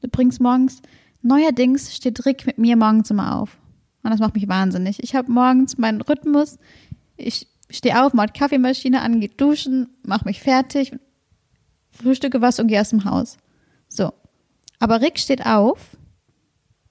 Du 0.00 0.08
bringst 0.08 0.40
morgens, 0.40 0.82
neuerdings 1.22 1.94
steht 1.94 2.26
Rick 2.26 2.46
mit 2.46 2.58
mir 2.58 2.76
morgens 2.76 3.08
immer 3.08 3.36
auf. 3.36 3.58
Und 4.02 4.10
das 4.10 4.18
macht 4.18 4.34
mich 4.34 4.48
wahnsinnig. 4.48 5.00
Ich 5.00 5.14
habe 5.14 5.30
morgens 5.30 5.78
meinen 5.78 6.00
Rhythmus. 6.00 6.58
Ich 7.16 7.46
stehe 7.70 8.04
auf, 8.04 8.12
mache 8.12 8.32
Kaffeemaschine 8.36 9.02
an, 9.02 9.20
gehe 9.20 9.28
duschen, 9.28 9.90
mache 10.02 10.24
mich 10.24 10.40
fertig, 10.40 10.90
frühstücke 11.90 12.40
was 12.40 12.58
und 12.58 12.66
gehe 12.66 12.80
aus 12.80 12.90
dem 12.90 13.04
Haus. 13.04 13.36
So. 13.86 14.12
Aber 14.80 15.00
Rick 15.00 15.20
steht 15.20 15.46
auf, 15.46 15.96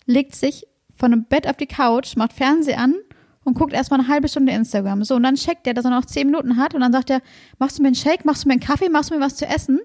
legt 0.06 0.34
sich 0.34 0.66
von 0.96 1.12
dem 1.12 1.26
Bett 1.26 1.46
auf 1.46 1.58
die 1.58 1.68
Couch, 1.68 2.16
macht 2.16 2.32
Fernseher 2.32 2.80
an 2.80 2.96
und 3.44 3.56
guckt 3.56 3.74
erstmal 3.74 4.00
eine 4.00 4.10
halbe 4.10 4.28
Stunde 4.28 4.52
Instagram. 4.52 5.04
So, 5.04 5.16
und 5.16 5.24
dann 5.24 5.36
checkt 5.36 5.66
er, 5.68 5.74
dass 5.74 5.86
er 5.86 5.92
noch 5.92 6.06
zehn 6.06 6.28
Minuten 6.28 6.58
hat 6.58 6.74
und 6.76 6.82
dann 6.82 6.92
sagt 6.92 7.10
er, 7.10 7.22
machst 7.60 7.78
du 7.78 7.82
mir 7.82 7.88
einen 7.88 7.96
Shake, 7.96 8.26
machst 8.26 8.44
du 8.44 8.48
mir 8.48 8.54
einen 8.54 8.62
Kaffee, 8.62 8.90
machst 8.90 9.10
du 9.10 9.16
mir 9.16 9.22
was 9.22 9.36
zu 9.36 9.46
essen? 9.46 9.80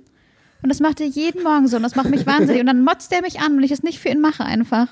Und 0.62 0.68
das 0.68 0.80
macht 0.80 1.00
er 1.00 1.06
jeden 1.06 1.42
Morgen 1.42 1.68
so 1.68 1.76
und 1.76 1.82
das 1.82 1.96
macht 1.96 2.10
mich 2.10 2.26
wahnsinnig. 2.26 2.60
Und 2.60 2.66
dann 2.66 2.84
motzt 2.84 3.12
er 3.12 3.22
mich 3.22 3.40
an, 3.40 3.56
wenn 3.56 3.64
ich 3.64 3.70
es 3.70 3.82
nicht 3.82 3.98
für 3.98 4.08
ihn 4.08 4.20
mache 4.20 4.44
einfach. 4.44 4.88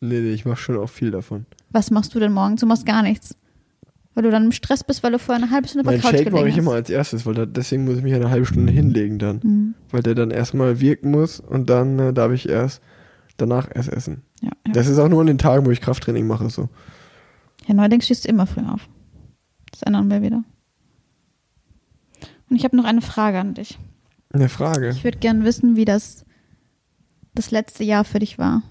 Nee, 0.00 0.20
nee, 0.20 0.32
ich 0.32 0.44
mach 0.44 0.58
schon 0.58 0.76
auch 0.76 0.88
viel 0.88 1.10
davon. 1.10 1.46
Was 1.70 1.90
machst 1.90 2.14
du 2.14 2.20
denn 2.20 2.32
morgens? 2.32 2.60
Du 2.60 2.66
machst 2.66 2.86
gar 2.86 3.02
nichts. 3.02 3.36
Weil 4.14 4.22
du 4.24 4.30
dann 4.30 4.46
im 4.46 4.52
Stress 4.52 4.82
bist, 4.82 5.02
weil 5.02 5.12
du 5.12 5.18
vorher 5.18 5.42
eine 5.42 5.52
halbe 5.52 5.68
Stunde 5.68 5.88
der 5.88 6.00
Couch 6.00 6.10
Shake 6.10 6.32
mache 6.32 6.44
gelegen 6.44 6.48
ich 6.48 6.58
immer 6.58 6.72
als 6.72 6.88
erstes, 6.88 7.26
weil 7.26 7.34
da, 7.34 7.44
deswegen 7.44 7.84
muss 7.84 7.98
ich 7.98 8.02
mich 8.02 8.14
eine 8.14 8.30
halbe 8.30 8.46
Stunde 8.46 8.72
hinlegen 8.72 9.18
dann. 9.18 9.40
Mhm. 9.42 9.74
Weil 9.90 10.02
der 10.02 10.14
dann 10.14 10.30
erstmal 10.30 10.80
wirken 10.80 11.10
muss 11.10 11.40
und 11.40 11.68
dann 11.68 11.98
äh, 11.98 12.12
darf 12.12 12.32
ich 12.32 12.48
erst 12.48 12.80
danach 13.36 13.68
erst 13.74 13.90
essen. 13.90 14.22
Ja, 14.40 14.50
ja. 14.66 14.72
Das 14.72 14.86
ist 14.86 14.98
auch 14.98 15.08
nur 15.08 15.20
an 15.20 15.26
den 15.26 15.38
Tagen, 15.38 15.66
wo 15.66 15.70
ich 15.70 15.80
Krafttraining 15.80 16.26
mache. 16.26 16.48
so. 16.50 16.68
ja, 17.66 17.74
neuerdings 17.74 18.04
stehst 18.04 18.24
du 18.24 18.28
immer 18.28 18.46
früh 18.46 18.62
auf. 18.62 18.88
Das 19.70 19.82
ändern 19.82 20.10
wir 20.10 20.22
wieder. 20.22 20.44
Und 22.48 22.56
ich 22.56 22.64
habe 22.64 22.76
noch 22.76 22.84
eine 22.84 23.02
Frage 23.02 23.38
an 23.38 23.54
dich. 23.54 23.78
Eine 24.32 24.48
Frage. 24.48 24.90
Ich 24.90 25.04
würde 25.04 25.18
gern 25.18 25.44
wissen, 25.44 25.76
wie 25.76 25.84
das 25.84 26.24
das 27.34 27.50
letzte 27.50 27.84
Jahr 27.84 28.04
für 28.04 28.18
dich 28.18 28.38
war. 28.38 28.62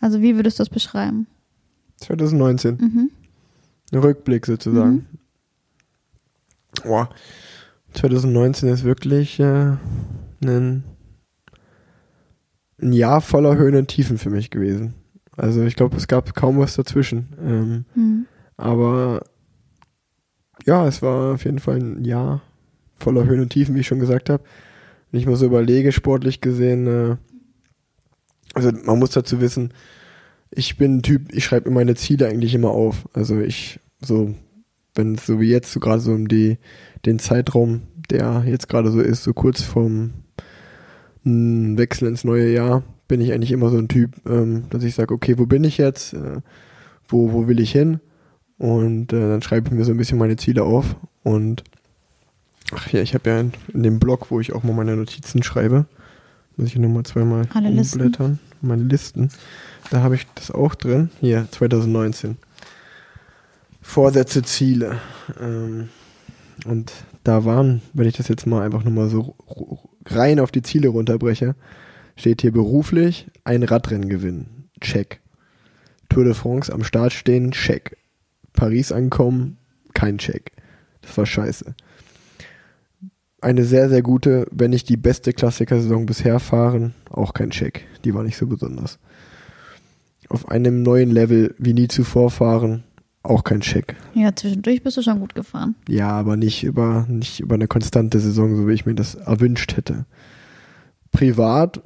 Also 0.00 0.22
wie 0.22 0.36
würdest 0.36 0.58
du 0.58 0.62
das 0.62 0.70
beschreiben? 0.70 1.26
2019. 1.98 2.76
Mhm. 2.76 3.10
Ein 3.92 3.98
Rückblick 3.98 4.46
sozusagen. 4.46 5.06
Boah. 6.82 7.08
2019 7.94 8.68
ist 8.68 8.84
wirklich 8.84 9.38
äh, 9.38 9.76
ein, 10.44 10.84
ein 12.84 12.92
Jahr 12.92 13.20
voller 13.20 13.56
Höhen 13.56 13.74
und 13.76 13.88
Tiefen 13.88 14.18
für 14.18 14.30
mich 14.30 14.50
gewesen. 14.50 14.94
Also 15.36 15.62
ich 15.64 15.74
glaube, 15.74 15.96
es 15.96 16.06
gab 16.06 16.34
kaum 16.34 16.58
was 16.58 16.74
dazwischen. 16.76 17.28
Ähm, 17.44 17.84
Mhm. 17.94 18.26
aber 18.56 19.24
ja, 20.66 20.86
es 20.86 21.02
war 21.02 21.34
auf 21.34 21.44
jeden 21.44 21.58
Fall 21.58 21.78
ein 21.80 22.04
Jahr 22.04 22.42
voller 22.96 23.24
Höhen 23.24 23.40
und 23.40 23.50
Tiefen, 23.50 23.74
wie 23.74 23.80
ich 23.80 23.86
schon 23.86 23.98
gesagt 23.98 24.30
habe. 24.30 24.44
Wenn 25.10 25.20
ich 25.20 25.26
mal 25.26 25.36
so 25.36 25.46
überlege, 25.46 25.90
sportlich 25.92 26.40
gesehen, 26.40 26.86
äh, 26.86 27.16
also 28.54 28.70
man 28.84 28.98
muss 28.98 29.10
dazu 29.10 29.40
wissen, 29.40 29.72
ich 30.50 30.76
bin 30.76 30.96
ein 30.98 31.02
Typ, 31.02 31.32
ich 31.34 31.44
schreibe 31.44 31.68
mir 31.68 31.74
meine 31.74 31.96
Ziele 31.96 32.28
eigentlich 32.28 32.54
immer 32.54 32.70
auf. 32.70 33.08
Also 33.12 33.40
ich, 33.40 33.80
so, 34.00 34.34
wenn 34.94 35.16
es 35.16 35.26
so 35.26 35.40
wie 35.40 35.50
jetzt, 35.50 35.72
so 35.72 35.80
gerade 35.80 36.00
so 36.00 36.12
um 36.12 36.28
die, 36.28 36.58
den 37.04 37.18
Zeitraum, 37.18 37.82
der 38.10 38.44
jetzt 38.46 38.68
gerade 38.68 38.90
so 38.92 39.00
ist, 39.00 39.24
so 39.24 39.32
kurz 39.32 39.62
vorm 39.62 40.12
mm, 41.24 41.76
Wechsel 41.76 42.08
ins 42.08 42.24
neue 42.24 42.52
Jahr, 42.52 42.82
bin 43.08 43.20
ich 43.20 43.32
eigentlich 43.32 43.52
immer 43.52 43.70
so 43.70 43.78
ein 43.78 43.88
Typ, 43.88 44.12
ähm, 44.26 44.64
dass 44.70 44.84
ich 44.84 44.94
sage, 44.94 45.12
okay, 45.12 45.38
wo 45.38 45.46
bin 45.46 45.64
ich 45.64 45.78
jetzt? 45.78 46.14
Äh, 46.14 46.40
wo, 47.08 47.32
wo 47.32 47.46
will 47.48 47.60
ich 47.60 47.72
hin? 47.72 48.00
Und 48.58 49.12
äh, 49.12 49.28
dann 49.28 49.42
schreibe 49.42 49.68
ich 49.68 49.74
mir 49.74 49.84
so 49.84 49.90
ein 49.90 49.96
bisschen 49.96 50.18
meine 50.18 50.36
Ziele 50.36 50.62
auf. 50.62 50.96
Und 51.22 51.64
ach 52.72 52.88
ja, 52.92 53.00
ich 53.00 53.14
habe 53.14 53.28
ja 53.28 53.40
in, 53.40 53.52
in 53.72 53.82
dem 53.82 53.98
Blog, 53.98 54.30
wo 54.30 54.40
ich 54.40 54.52
auch 54.52 54.62
mal 54.62 54.74
meine 54.74 54.96
Notizen 54.96 55.42
schreibe, 55.42 55.86
Muss 56.56 56.68
ich 56.68 56.76
nochmal 56.76 57.02
zweimal 57.02 57.46
Alle 57.52 57.70
Listen. 57.70 58.00
umblättern. 58.00 58.38
Meine 58.62 58.84
Listen. 58.84 59.28
Da 59.90 60.00
habe 60.02 60.14
ich 60.14 60.26
das 60.34 60.50
auch 60.50 60.74
drin. 60.74 61.10
Hier, 61.20 61.46
2019. 61.50 62.38
Vorsätze, 63.82 64.42
Ziele. 64.42 64.98
Ähm, 65.40 65.88
und 66.64 66.92
da 67.22 67.44
waren, 67.44 67.82
wenn 67.92 68.08
ich 68.08 68.16
das 68.16 68.28
jetzt 68.28 68.46
mal 68.46 68.62
einfach 68.62 68.84
nochmal 68.84 69.08
so 69.08 69.34
rein 70.06 70.40
auf 70.40 70.50
die 70.50 70.62
Ziele 70.62 70.88
runterbreche, 70.88 71.54
steht 72.16 72.42
hier 72.42 72.52
beruflich 72.52 73.28
ein 73.44 73.62
Radrennen 73.62 74.08
gewinnen. 74.08 74.68
Check. 74.80 75.20
Tour 76.08 76.24
de 76.24 76.34
France 76.34 76.72
am 76.72 76.84
Start 76.84 77.12
stehen, 77.12 77.52
check. 77.52 77.96
Paris 78.52 78.92
ankommen, 78.92 79.58
kein 79.94 80.18
Check. 80.18 80.52
Das 81.02 81.16
war 81.18 81.26
scheiße. 81.26 81.74
Eine 83.40 83.64
sehr, 83.64 83.88
sehr 83.88 84.02
gute, 84.02 84.46
wenn 84.50 84.70
nicht 84.70 84.88
die 84.88 84.96
beste 84.96 85.32
Klassikersaison 85.32 86.06
bisher 86.06 86.40
fahren, 86.40 86.94
auch 87.10 87.34
kein 87.34 87.50
Check. 87.50 87.86
Die 88.04 88.14
war 88.14 88.22
nicht 88.22 88.36
so 88.36 88.46
besonders. 88.46 88.98
Auf 90.28 90.48
einem 90.48 90.82
neuen 90.82 91.10
Level 91.10 91.54
wie 91.58 91.74
nie 91.74 91.88
zuvor 91.88 92.30
fahren, 92.30 92.84
auch 93.24 93.42
kein 93.42 93.60
Check. 93.60 93.96
Ja, 94.14 94.34
zwischendurch 94.36 94.82
bist 94.82 94.96
du 94.96 95.02
schon 95.02 95.18
gut 95.20 95.34
gefahren. 95.34 95.74
Ja, 95.88 96.10
aber 96.10 96.36
nicht 96.36 96.62
über, 96.62 97.06
nicht 97.08 97.40
über 97.40 97.54
eine 97.56 97.66
konstante 97.66 98.20
Saison, 98.20 98.54
so 98.56 98.68
wie 98.68 98.72
ich 98.74 98.86
mir 98.86 98.94
das 98.94 99.14
erwünscht 99.14 99.76
hätte. 99.76 100.04
Privat 101.10 101.82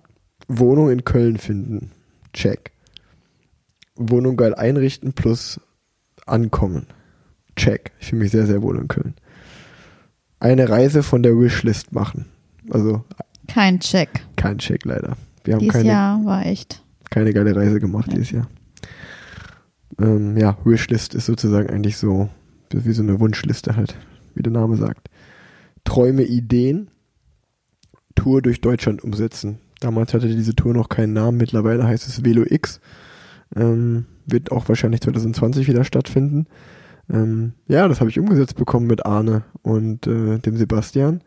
Wohnung 0.49 0.91
in 0.91 1.05
Köln 1.05 1.39
finden. 1.39 1.93
Check. 2.33 2.73
Wohnung 3.97 4.37
geil 4.37 4.55
einrichten 4.55 5.13
plus 5.13 5.61
ankommen. 6.27 6.87
Check. 7.57 7.93
Ich 8.01 8.09
fühle 8.09 8.23
mich 8.23 8.31
sehr, 8.33 8.47
sehr 8.47 8.63
wohl 8.63 8.79
in 8.79 8.89
Köln. 8.89 9.15
Eine 10.41 10.69
Reise 10.69 11.03
von 11.03 11.23
der 11.23 11.37
Wishlist 11.39 11.93
machen. 11.93 12.27
Also 12.71 13.05
Kein 13.49 13.81
Check. 13.81 14.09
kein 14.37 14.59
Check 14.59 14.85
leider. 14.85 15.17
Wir 15.45 15.55
haben 15.55 15.61
Dieses 15.61 15.73
keine, 15.75 15.89
Jahr 15.89 16.25
war 16.25 16.47
echt. 16.47 16.83
keine 17.11 17.33
geile 17.33 17.55
Reise 17.57 17.81
gemacht 17.81 18.09
Ja. 18.09 18.15
dieses 18.15 18.31
Jahr. 18.31 18.49
Ähm, 19.99 20.37
ja, 20.37 20.57
Wishlist 20.65 21.15
ist 21.15 21.27
sozusagen 21.27 21.71
eigentlich 21.71 21.97
so 21.97 22.29
wie 22.73 22.93
so 22.93 23.03
eine 23.03 23.19
Wunschliste 23.21 23.77
halt, 23.77 23.97
wie 24.35 24.43
der 24.43 24.53
Name 24.53 24.77
sagt. 24.77 25.09
Träume, 25.85 26.23
Ideen, 26.23 26.91
Tour 28.15 28.43
durch 28.43 28.61
Deutschland 28.61 29.03
umsetzen. 29.03 29.59
Damals 29.81 30.13
hatte 30.13 30.29
diese 30.29 30.55
Tour 30.55 30.75
noch 30.75 30.89
keinen 30.89 31.13
Namen, 31.13 31.39
mittlerweile 31.39 31.87
heißt 31.87 32.07
es 32.07 32.25
Velo 32.25 32.45
X. 32.47 32.81
Ähm, 33.57 34.07
wird 34.27 34.53
auch 34.53 34.69
wahrscheinlich 34.69 35.01
2020 35.01 35.69
wieder 35.69 35.85
stattfinden. 35.85 36.47
Ähm, 37.11 37.53
ja, 37.67 37.89
das 37.89 38.01
habe 38.01 38.11
ich 38.11 38.19
umgesetzt 38.19 38.57
bekommen 38.57 38.87
mit 38.87 39.07
Arne 39.07 39.45
und 39.63 40.07
äh, 40.07 40.39
dem 40.39 40.57
Sebastian. 40.57 41.23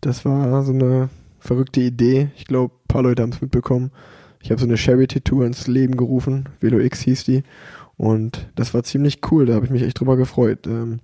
Das 0.00 0.24
war 0.24 0.62
so 0.62 0.72
eine 0.72 1.10
verrückte 1.38 1.80
Idee. 1.80 2.30
Ich 2.36 2.46
glaube, 2.46 2.74
ein 2.74 2.88
paar 2.88 3.02
Leute 3.02 3.22
haben 3.22 3.32
es 3.32 3.42
mitbekommen. 3.42 3.90
Ich 4.44 4.50
habe 4.50 4.60
so 4.60 4.66
eine 4.66 4.76
Charity-Tour 4.76 5.46
ins 5.46 5.66
Leben 5.68 5.96
gerufen. 5.96 6.50
Velo 6.60 6.78
X 6.78 7.00
hieß 7.00 7.24
die. 7.24 7.44
Und 7.96 8.46
das 8.56 8.74
war 8.74 8.82
ziemlich 8.82 9.20
cool. 9.30 9.46
Da 9.46 9.54
habe 9.54 9.64
ich 9.64 9.70
mich 9.70 9.82
echt 9.82 9.98
drüber 9.98 10.18
gefreut. 10.18 10.66
Ähm, 10.66 11.00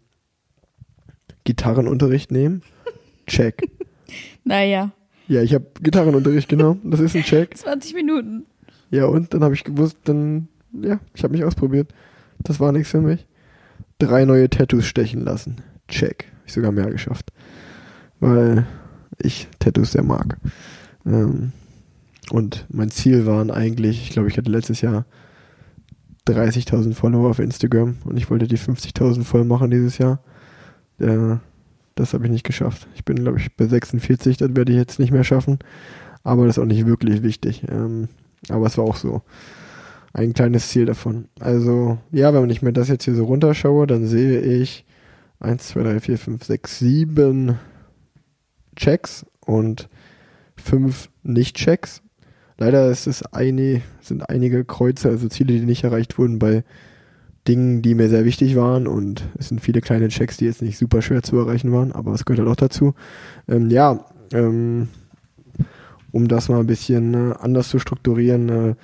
Gitarrenunterricht 1.45 2.31
nehmen? 2.31 2.63
Check. 3.27 3.63
Naja, 4.43 4.91
Ja, 5.29 5.41
ich 5.43 5.55
habe 5.55 5.67
Gitarrenunterricht 5.81 6.49
genommen. 6.49 6.81
Das 6.85 6.99
ist 6.99 7.15
ein 7.15 7.23
Check. 7.23 7.57
20 7.57 7.95
Minuten. 7.95 8.45
Ja, 8.91 9.05
und 9.05 9.33
dann 9.33 9.45
habe 9.45 9.55
ich 9.55 9.63
gewusst, 9.63 9.99
dann, 10.05 10.49
ja, 10.73 10.99
ich 11.15 11.23
habe 11.23 11.33
mich 11.33 11.45
ausprobiert. 11.45 11.93
Das 12.41 12.59
war 12.59 12.73
nichts 12.73 12.91
für 12.91 13.01
mich. 13.01 13.27
Drei 13.99 14.25
neue 14.25 14.51
Tattoos 14.51 14.87
stechen 14.87 15.21
lassen. 15.21 15.59
Check. 15.89 16.25
Ich 16.45 16.53
sogar 16.55 16.73
mehr 16.73 16.91
geschafft. 16.91 17.31
Weil 18.19 18.67
ich 19.19 19.47
Tattoos 19.61 19.93
sehr 19.93 20.03
mag. 20.03 20.39
Ähm, 21.07 21.53
und 22.33 22.67
mein 22.71 22.91
Ziel 22.91 23.27
waren 23.27 23.51
eigentlich, 23.51 24.03
ich 24.03 24.11
glaube, 24.11 24.29
ich 24.29 24.37
hatte 24.37 24.51
letztes 24.51 24.81
Jahr 24.81 25.05
30.000 26.27 26.95
Follower 26.95 27.31
auf 27.31 27.39
Instagram 27.39 27.97
und 28.05 28.17
ich 28.17 28.31
wollte 28.31 28.47
die 28.47 28.59
50.000 28.59 29.25
voll 29.25 29.45
machen 29.45 29.71
dieses 29.71 29.99
Jahr. 29.99 30.23
Äh, 30.99 31.37
das 31.95 32.15
habe 32.15 32.25
ich 32.25 32.31
nicht 32.31 32.45
geschafft. 32.45 32.87
Ich 32.95 33.05
bin, 33.05 33.17
glaube 33.17 33.39
ich, 33.39 33.55
bei 33.57 33.67
46, 33.67 34.37
das 34.37 34.55
werde 34.55 34.73
ich 34.73 34.79
jetzt 34.79 34.99
nicht 34.99 35.13
mehr 35.13 35.25
schaffen. 35.25 35.59
Aber 36.23 36.47
das 36.47 36.57
ist 36.57 36.63
auch 36.63 36.67
nicht 36.67 36.87
wirklich 36.87 37.23
wichtig. 37.23 37.65
Ähm, 37.69 38.09
aber 38.49 38.67
es 38.67 38.79
war 38.79 38.85
auch 38.85 38.97
so 38.97 39.23
ein 40.13 40.33
kleines 40.33 40.69
Ziel 40.69 40.87
davon. 40.87 41.29
Also, 41.39 41.99
ja, 42.11 42.33
wenn 42.35 42.51
ich 42.51 42.63
mir 42.63 42.73
das 42.73 42.89
jetzt 42.89 43.05
hier 43.05 43.15
so 43.15 43.25
runterschaue, 43.25 43.87
dann 43.87 44.07
sehe 44.07 44.41
ich 44.41 44.85
1, 45.41 45.69
2, 45.69 45.83
3, 45.83 46.01
4, 46.01 46.19
5, 46.19 46.45
6, 46.45 46.79
7 46.79 47.59
Checks 48.77 49.27
und 49.45 49.89
5 50.57 51.11
Nicht-Checks. 51.23 52.03
Leider 52.61 52.91
ist 52.91 53.07
es 53.07 53.23
eine, 53.33 53.81
sind 54.03 54.29
einige 54.29 54.67
Kreuze, 54.67 55.09
also 55.09 55.29
Ziele, 55.29 55.55
die 55.55 55.65
nicht 55.65 55.83
erreicht 55.83 56.19
wurden 56.19 56.39
bei 56.39 56.63
Dingen, 57.49 57.81
die 57.81 57.95
mir 57.95 58.11
sehr 58.11 58.27
wichtig 58.27 58.55
waren 58.55 58.87
und 58.87 59.25
es 59.39 59.49
sind 59.49 59.63
viele 59.63 59.81
kleine 59.81 60.09
Checks, 60.09 60.37
die 60.37 60.45
jetzt 60.45 60.61
nicht 60.61 60.77
super 60.77 61.01
schwer 61.01 61.23
zu 61.23 61.39
erreichen 61.39 61.73
waren, 61.73 61.91
aber 61.91 62.13
es 62.13 62.27
gehört 62.27 62.41
halt 62.41 62.51
auch 62.51 62.61
dazu. 62.61 62.93
Ähm, 63.49 63.71
ja, 63.71 64.05
ähm, 64.35 64.89
um 66.13 66.29
das 66.29 66.51
mal 66.51 66.61
ein 66.61 66.67
bisschen 66.67 67.15
äh, 67.15 67.35
anders 67.41 67.71
zu 67.71 67.79
strukturieren, 67.79 68.49
äh, 68.51 68.75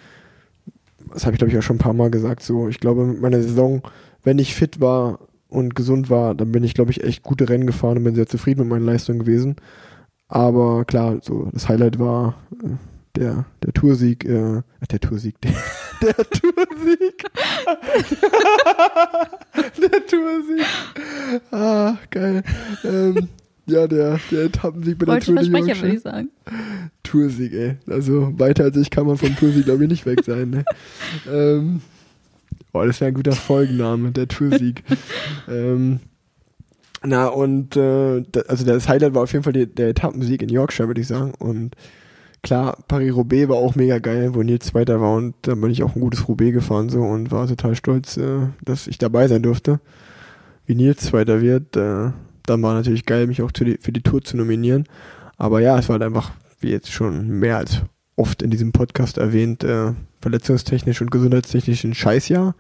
das 1.13 1.27
habe 1.27 1.35
ich 1.35 1.39
glaube 1.39 1.53
ich 1.53 1.59
auch 1.59 1.63
schon 1.63 1.77
ein 1.77 1.81
paar 1.81 1.93
Mal 1.93 2.11
gesagt, 2.11 2.43
so 2.43 2.69
ich 2.69 2.81
glaube 2.81 3.05
mit 3.05 3.21
meiner 3.21 3.43
Saison, 3.43 3.83
wenn 4.23 4.39
ich 4.39 4.55
fit 4.55 4.81
war 4.81 5.19
und 5.49 5.75
gesund 5.75 6.09
war, 6.09 6.35
dann 6.35 6.51
bin 6.51 6.65
ich 6.65 6.73
glaube 6.73 6.93
ich 6.93 7.05
echt 7.05 7.23
gute 7.23 7.51
Rennen 7.51 7.67
gefahren 7.67 7.99
und 7.99 8.05
bin 8.05 8.15
sehr 8.15 8.27
zufrieden 8.27 8.61
mit 8.61 8.71
meinen 8.71 8.87
Leistungen 8.87 9.19
gewesen. 9.19 9.57
Aber 10.29 10.87
klar, 10.87 11.19
so 11.21 11.51
das 11.53 11.69
Highlight 11.69 11.99
war 11.99 12.37
äh, 12.65 12.69
der, 13.17 13.47
der 13.63 13.73
Toursieg, 13.73 14.25
äh, 14.25 14.63
der 14.91 15.01
Toursieg, 15.01 15.41
der, 15.43 15.53
der 16.03 16.15
Toursieg. 16.31 17.25
der 19.81 20.07
Toursieg. 20.07 20.67
Ah, 21.51 21.97
geil. 22.11 22.43
Ähm, 22.85 23.29
ja, 23.67 23.87
der, 23.89 24.21
der 24.31 24.45
Etappensieg 24.45 24.99
bei 24.99 25.07
der 25.07 25.21
Tour 25.21 25.35
de 25.35 25.51
Versprecher, 25.51 25.83
würde 25.83 25.95
Yorkshire. 25.95 25.95
ich 25.95 26.01
sagen. 26.03 26.29
Toursieg, 27.03 27.53
ey. 27.53 27.77
Also 27.89 28.39
weiter 28.39 28.65
als 28.65 28.77
ich 28.77 28.91
kann 28.91 29.07
man 29.07 29.17
vom 29.17 29.35
Toursieg, 29.37 29.65
glaube 29.65 29.85
ich, 29.85 29.91
nicht 29.91 30.07
weg 30.07 30.23
sein. 30.25 30.51
Ne? 30.51 30.65
ähm, 31.33 31.81
oh, 32.73 32.85
das 32.85 33.01
wäre 33.01 33.09
ein 33.09 33.15
guter 33.15 33.33
Folgenname, 33.33 34.13
der 34.13 34.29
Toursieg. 34.29 34.85
ähm, 35.49 36.01
na, 37.03 37.27
und 37.27 37.77
äh, 37.77 38.23
da, 38.31 38.41
also 38.49 38.65
das 38.65 38.89
Highlight 38.89 39.15
war 39.15 39.23
auf 39.25 39.33
jeden 39.33 39.45
Fall 39.45 39.53
die, 39.53 39.67
der 39.67 39.89
Etappensieg 39.89 40.43
in 40.43 40.49
Yorkshire, 40.49 40.89
würde 40.89 41.01
ich 41.01 41.09
sagen. 41.09 41.33
Und 41.39 41.77
klar, 42.47 42.79
Paris-Roubaix 42.87 43.49
war 43.49 43.57
auch 43.57 43.75
mega 43.75 43.99
geil, 43.99 44.35
wo 44.35 44.43
Nils 44.43 44.67
Zweiter 44.67 45.01
war 45.01 45.17
und 45.17 45.35
da 45.43 45.57
bin 45.57 45.69
ich 45.69 45.83
auch 45.83 45.97
ein 45.97 46.01
gutes 46.01 46.29
Roubaix 46.29 46.53
gefahren 46.53 46.89
so 46.89 47.03
und 47.03 47.33
war 47.33 47.49
total 47.49 47.75
stolz, 47.75 48.17
äh, 48.19 48.47
dass 48.65 48.87
ich 48.87 48.99
dabei 48.99 49.27
sein 49.27 49.43
durfte. 49.43 49.81
Wie 50.65 50.77
Nils 50.77 51.01
Zweiter 51.01 51.41
wird, 51.43 51.77
äh, 51.77 52.13
dann 52.47 52.63
war 52.63 52.75
natürlich 52.75 53.05
geil, 53.05 53.27
mich 53.27 53.43
auch 53.43 53.51
die, 53.51 53.79
für 53.81 53.91
die 53.91 54.03
Tour 54.03 54.23
zu 54.23 54.37
nominieren. 54.37 54.85
Aber 55.37 55.61
ja, 55.61 55.77
es 55.77 55.89
war 55.89 55.95
halt 55.95 56.05
einfach, 56.05 56.31
wie 56.61 56.71
jetzt 56.71 56.93
schon 56.93 57.27
mehr 57.27 57.57
als 57.57 57.83
oft 58.15 58.43
in 58.43 58.51
diesem 58.51 58.71
Podcast 58.71 59.19
erwähnt, 59.19 59.65
äh, 59.65 59.93
verletzungstechnisch 60.21 61.01
und 61.01 61.11
gesundheitstechnisch 61.11 61.83
ein 61.83 61.95
Scheißjahr. 61.95 62.55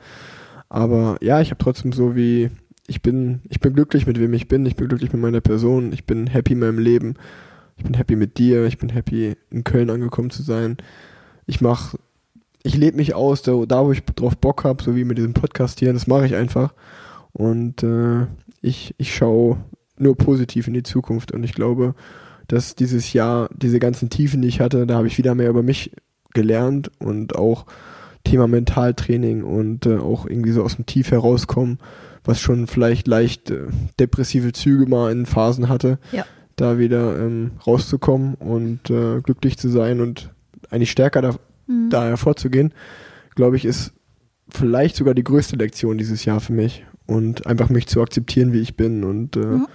Aber 0.68 1.16
ja, 1.20 1.40
ich 1.40 1.50
habe 1.50 1.62
trotzdem 1.62 1.92
so 1.92 2.16
wie, 2.16 2.50
ich 2.88 3.02
bin, 3.02 3.40
ich 3.48 3.60
bin 3.60 3.72
glücklich 3.72 4.04
mit 4.08 4.18
wem 4.18 4.34
ich 4.34 4.48
bin, 4.48 4.66
ich 4.66 4.74
bin 4.74 4.88
glücklich 4.88 5.12
mit 5.12 5.22
meiner 5.22 5.40
Person, 5.40 5.92
ich 5.92 6.06
bin 6.06 6.26
happy 6.26 6.54
in 6.54 6.58
meinem 6.58 6.80
Leben, 6.80 7.14
ich 7.76 7.84
bin 7.84 7.94
happy 7.94 8.16
mit 8.16 8.38
dir, 8.38 8.64
ich 8.64 8.78
bin 8.78 8.88
happy 8.88 9.36
in 9.50 9.64
Köln 9.64 9.90
angekommen 9.90 10.30
zu 10.30 10.42
sein. 10.42 10.76
Ich 11.46 11.60
mach, 11.60 11.94
ich 12.62 12.76
lebe 12.76 12.96
mich 12.96 13.14
aus, 13.14 13.42
da, 13.42 13.52
da 13.66 13.84
wo 13.84 13.92
ich 13.92 14.02
drauf 14.04 14.36
Bock 14.36 14.64
habe, 14.64 14.82
so 14.82 14.96
wie 14.96 15.04
mit 15.04 15.18
diesem 15.18 15.34
Podcast 15.34 15.78
hier, 15.78 15.92
das 15.92 16.06
mache 16.06 16.26
ich 16.26 16.34
einfach. 16.34 16.74
Und 17.32 17.82
äh, 17.82 18.26
ich, 18.62 18.94
ich 18.98 19.14
schaue 19.14 19.58
nur 19.98 20.16
positiv 20.16 20.66
in 20.68 20.74
die 20.74 20.82
Zukunft 20.82 21.32
und 21.32 21.44
ich 21.44 21.54
glaube, 21.54 21.94
dass 22.48 22.74
dieses 22.74 23.12
Jahr, 23.12 23.50
diese 23.54 23.78
ganzen 23.78 24.08
Tiefen, 24.08 24.42
die 24.42 24.48
ich 24.48 24.60
hatte, 24.60 24.86
da 24.86 24.96
habe 24.96 25.06
ich 25.06 25.18
wieder 25.18 25.34
mehr 25.34 25.50
über 25.50 25.62
mich 25.62 25.92
gelernt 26.32 26.90
und 26.98 27.36
auch 27.36 27.66
Thema 28.24 28.46
Mentaltraining 28.48 29.44
und 29.44 29.86
äh, 29.86 29.98
auch 29.98 30.26
irgendwie 30.26 30.52
so 30.52 30.62
aus 30.62 30.76
dem 30.76 30.86
Tief 30.86 31.10
herauskommen, 31.10 31.78
was 32.24 32.40
schon 32.40 32.66
vielleicht 32.66 33.06
leicht 33.06 33.50
äh, 33.50 33.66
depressive 34.00 34.52
Züge 34.52 34.86
mal 34.86 35.12
in 35.12 35.26
Phasen 35.26 35.68
hatte, 35.68 35.98
Ja. 36.12 36.24
Da 36.56 36.78
wieder 36.78 37.18
ähm, 37.18 37.52
rauszukommen 37.66 38.34
und 38.34 38.90
äh, 38.90 39.20
glücklich 39.20 39.58
zu 39.58 39.68
sein 39.68 40.00
und 40.00 40.30
eigentlich 40.70 40.90
stärker 40.90 41.22
da, 41.22 41.36
Mhm. 41.68 41.90
da 41.90 42.04
hervorzugehen, 42.04 42.72
glaube 43.34 43.56
ich, 43.56 43.64
ist 43.64 43.92
vielleicht 44.48 44.94
sogar 44.96 45.14
die 45.14 45.24
größte 45.24 45.56
Lektion 45.56 45.98
dieses 45.98 46.24
Jahr 46.24 46.38
für 46.40 46.52
mich 46.52 46.84
und 47.06 47.46
einfach 47.46 47.70
mich 47.70 47.88
zu 47.88 48.00
akzeptieren, 48.00 48.52
wie 48.52 48.60
ich 48.60 48.76
bin 48.76 49.02
und 49.04 49.36
äh, 49.36 49.40
Ja. 49.40 49.66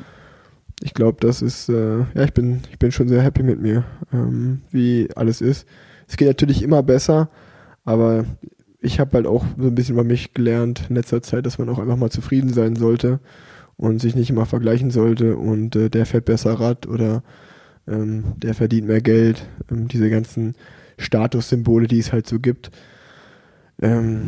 ich 0.82 0.94
glaube, 0.94 1.18
das 1.20 1.42
ist, 1.42 1.68
äh, 1.70 2.00
ja, 2.00 2.24
ich 2.24 2.34
bin, 2.34 2.62
ich 2.72 2.80
bin 2.80 2.92
schon 2.94 3.10
sehr 3.10 3.22
happy 3.22 3.44
mit 3.44 3.62
mir, 3.62 3.84
ähm, 4.14 4.62
wie 4.72 5.10
alles 5.16 5.42
ist. 5.42 5.68
Es 6.08 6.16
geht 6.18 6.28
natürlich 6.30 6.64
immer 6.64 6.82
besser, 6.82 7.30
aber 7.84 8.24
ich 8.80 9.00
habe 9.02 9.12
halt 9.18 9.28
auch 9.28 9.46
so 9.58 9.68
ein 9.68 9.76
bisschen 9.76 9.96
über 9.96 10.04
mich 10.06 10.34
gelernt 10.34 10.86
in 10.90 10.96
letzter 10.96 11.22
Zeit, 11.22 11.46
dass 11.46 11.58
man 11.60 11.68
auch 11.70 11.78
einfach 11.80 11.98
mal 11.98 12.10
zufrieden 12.10 12.54
sein 12.54 12.76
sollte 12.78 13.20
und 13.82 14.00
sich 14.00 14.16
nicht 14.16 14.30
immer 14.30 14.46
vergleichen 14.46 14.92
sollte 14.92 15.36
und 15.36 15.76
äh, 15.76 15.90
der 15.90 16.06
fährt 16.06 16.26
besser 16.26 16.54
Rad 16.54 16.88
oder 16.88 17.24
ähm, 17.88 18.24
der 18.38 18.54
verdient 18.54 18.88
mehr 18.88 19.02
Geld, 19.02 19.48
ähm, 19.72 19.88
diese 19.88 20.10
ganzen 20.10 20.54
Statussymbole, 21.00 21.88
die 21.88 21.98
es 21.98 22.14
halt 22.14 22.28
so 22.28 22.40
gibt. 22.40 22.70
Ähm, 23.82 24.28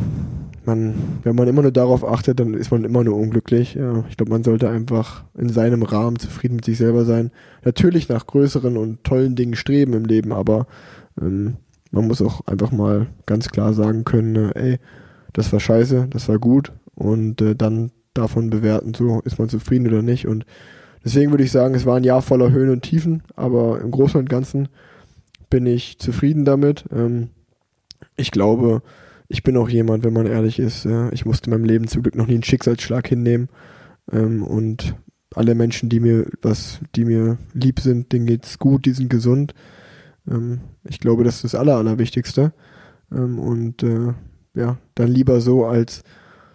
man, 0.66 0.96
wenn 1.22 1.36
man 1.36 1.48
immer 1.48 1.62
nur 1.62 1.72
darauf 1.72 2.04
achtet, 2.04 2.40
dann 2.40 2.56
ist 2.56 2.72
man 2.72 2.84
immer 2.84 3.04
nur 3.04 3.16
unglücklich. 3.16 3.76
Ja, 3.76 4.04
ich 4.10 4.18
glaube, 4.18 4.32
man 4.32 4.44
sollte 4.44 4.70
einfach 4.70 5.24
in 5.38 5.50
seinem 5.50 5.84
Rahmen 5.84 6.18
zufrieden 6.18 6.56
mit 6.56 6.66
sich 6.66 6.80
selber 6.80 7.06
sein. 7.06 7.30
Natürlich 7.64 8.10
nach 8.10 8.26
größeren 8.26 8.76
und 8.76 9.04
tollen 9.04 9.36
Dingen 9.36 9.56
streben 9.56 9.94
im 9.94 10.06
Leben, 10.06 10.32
aber 10.32 10.66
ähm, 11.22 11.58
man 11.92 12.08
muss 12.08 12.24
auch 12.24 12.48
einfach 12.48 12.72
mal 12.72 13.06
ganz 13.28 13.50
klar 13.50 13.76
sagen 13.76 14.04
können, 14.04 14.36
äh, 14.36 14.72
ey, 14.72 14.80
das 15.32 15.54
war 15.54 15.60
scheiße, 15.60 16.08
das 16.10 16.28
war 16.28 16.40
gut 16.40 16.72
und 16.96 17.40
äh, 17.40 17.56
dann 17.56 17.92
davon 18.14 18.50
bewerten, 18.50 18.94
so 18.94 19.22
ist 19.22 19.40
man 19.40 19.50
zufrieden 19.50 19.88
oder 19.88 20.02
nicht. 20.02 20.28
Und 20.28 20.46
deswegen 21.04 21.32
würde 21.32 21.44
ich 21.44 21.52
sagen, 21.52 21.76
es 21.76 21.86
war 21.86 21.98
ein 21.98 22.04
Jahr 22.04 22.22
voller 22.22 22.52
Höhen 22.52 22.70
und 22.70 22.84
Tiefen, 22.84 23.24
aber 23.36 23.82
im 23.82 23.92
Großen 23.92 24.20
und 24.20 24.30
Ganzen 24.30 24.70
bin 25.50 25.66
ich 25.66 26.00
zufrieden 26.00 26.46
damit. 26.46 26.86
Ähm, 26.92 27.30
ich 28.16 28.32
glaube, 28.32 28.82
ich 29.28 29.44
bin 29.44 29.58
auch 29.58 29.70
jemand, 29.70 30.04
wenn 30.04 30.14
man 30.14 30.26
ehrlich 30.26 30.60
ist, 30.60 30.86
äh, 30.86 31.10
ich 31.12 31.26
musste 31.26 31.50
in 31.50 31.52
meinem 31.52 31.66
Leben 31.66 31.88
zum 31.88 32.04
Glück 32.04 32.16
noch 32.16 32.28
nie 32.28 32.34
einen 32.34 32.44
Schicksalsschlag 32.44 33.08
hinnehmen. 33.08 33.50
Ähm, 34.12 34.44
und 34.44 34.96
alle 35.36 35.56
Menschen, 35.56 35.90
die 35.90 36.00
mir 36.00 36.28
was, 36.42 36.80
die 36.96 37.06
mir 37.06 37.38
lieb 37.54 37.80
sind, 37.80 38.12
denen 38.12 38.28
geht's 38.28 38.60
gut, 38.60 38.86
die 38.86 38.94
sind 38.94 39.10
gesund. 39.10 39.54
Ähm, 40.30 40.62
ich 40.84 41.00
glaube, 41.00 41.24
das 41.24 41.36
ist 41.36 41.44
das 41.46 41.56
Aller, 41.56 41.78
Allerwichtigste. 41.78 42.54
Und 43.10 43.84
äh, 43.84 44.14
ja, 44.56 44.78
dann 44.96 45.08
lieber 45.08 45.40
so 45.40 45.66
als 45.66 46.04